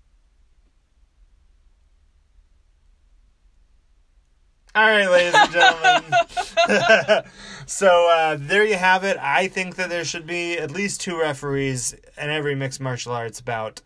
All 4.76 4.86
right, 4.86 5.07
ladies 5.07 5.34
and 5.34 5.51
gentlemen. 5.51 7.24
so 7.65 8.07
uh, 8.11 8.38
there 8.39 8.63
you 8.63 8.76
have 8.76 9.03
it. 9.03 9.17
I 9.20 9.47
think 9.47 9.78
that 9.78 9.89
there 9.89 10.05
should 10.05 10.28
be 10.28 10.59
at 10.59 10.70
least 10.70 11.01
two 11.01 11.20
referees 11.20 11.93
in 11.93 12.30
every 12.30 12.53
mixed 12.53 12.80
martial 12.80 13.11
arts 13.11 13.41
bout. 13.41 13.82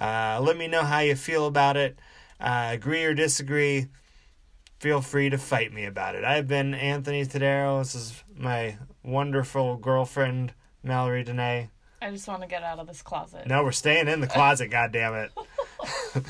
Uh, 0.00 0.38
let 0.40 0.56
me 0.56 0.68
know 0.68 0.84
how 0.84 1.00
you 1.00 1.16
feel 1.16 1.46
about 1.46 1.76
it. 1.76 1.98
Uh, 2.38 2.68
agree 2.70 3.04
or 3.04 3.14
disagree. 3.14 3.88
Feel 4.78 5.00
free 5.00 5.28
to 5.28 5.38
fight 5.38 5.72
me 5.72 5.84
about 5.84 6.14
it. 6.14 6.22
I've 6.22 6.46
been 6.46 6.72
Anthony 6.72 7.24
Tadero. 7.24 7.80
This 7.80 7.96
is 7.96 8.22
my 8.36 8.78
wonderful 9.02 9.76
girlfriend, 9.76 10.52
Mallory 10.84 11.24
Dene. 11.24 11.68
I 12.00 12.10
just 12.12 12.28
want 12.28 12.42
to 12.42 12.48
get 12.48 12.62
out 12.62 12.78
of 12.78 12.86
this 12.86 13.02
closet. 13.02 13.48
No, 13.48 13.64
we're 13.64 13.72
staying 13.72 14.06
in 14.06 14.20
the 14.20 14.26
closet, 14.28 14.68
God 14.68 14.92
damn 14.92 15.14
it. 15.14 15.32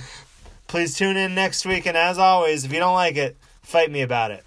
Please 0.66 0.96
tune 0.96 1.18
in 1.18 1.34
next 1.34 1.66
week, 1.66 1.84
and 1.84 1.96
as 1.96 2.16
always, 2.16 2.64
if 2.64 2.72
you 2.72 2.78
don't 2.78 2.94
like 2.94 3.16
it, 3.16 3.36
fight 3.68 3.90
me 3.90 4.00
about 4.00 4.30
it. 4.30 4.42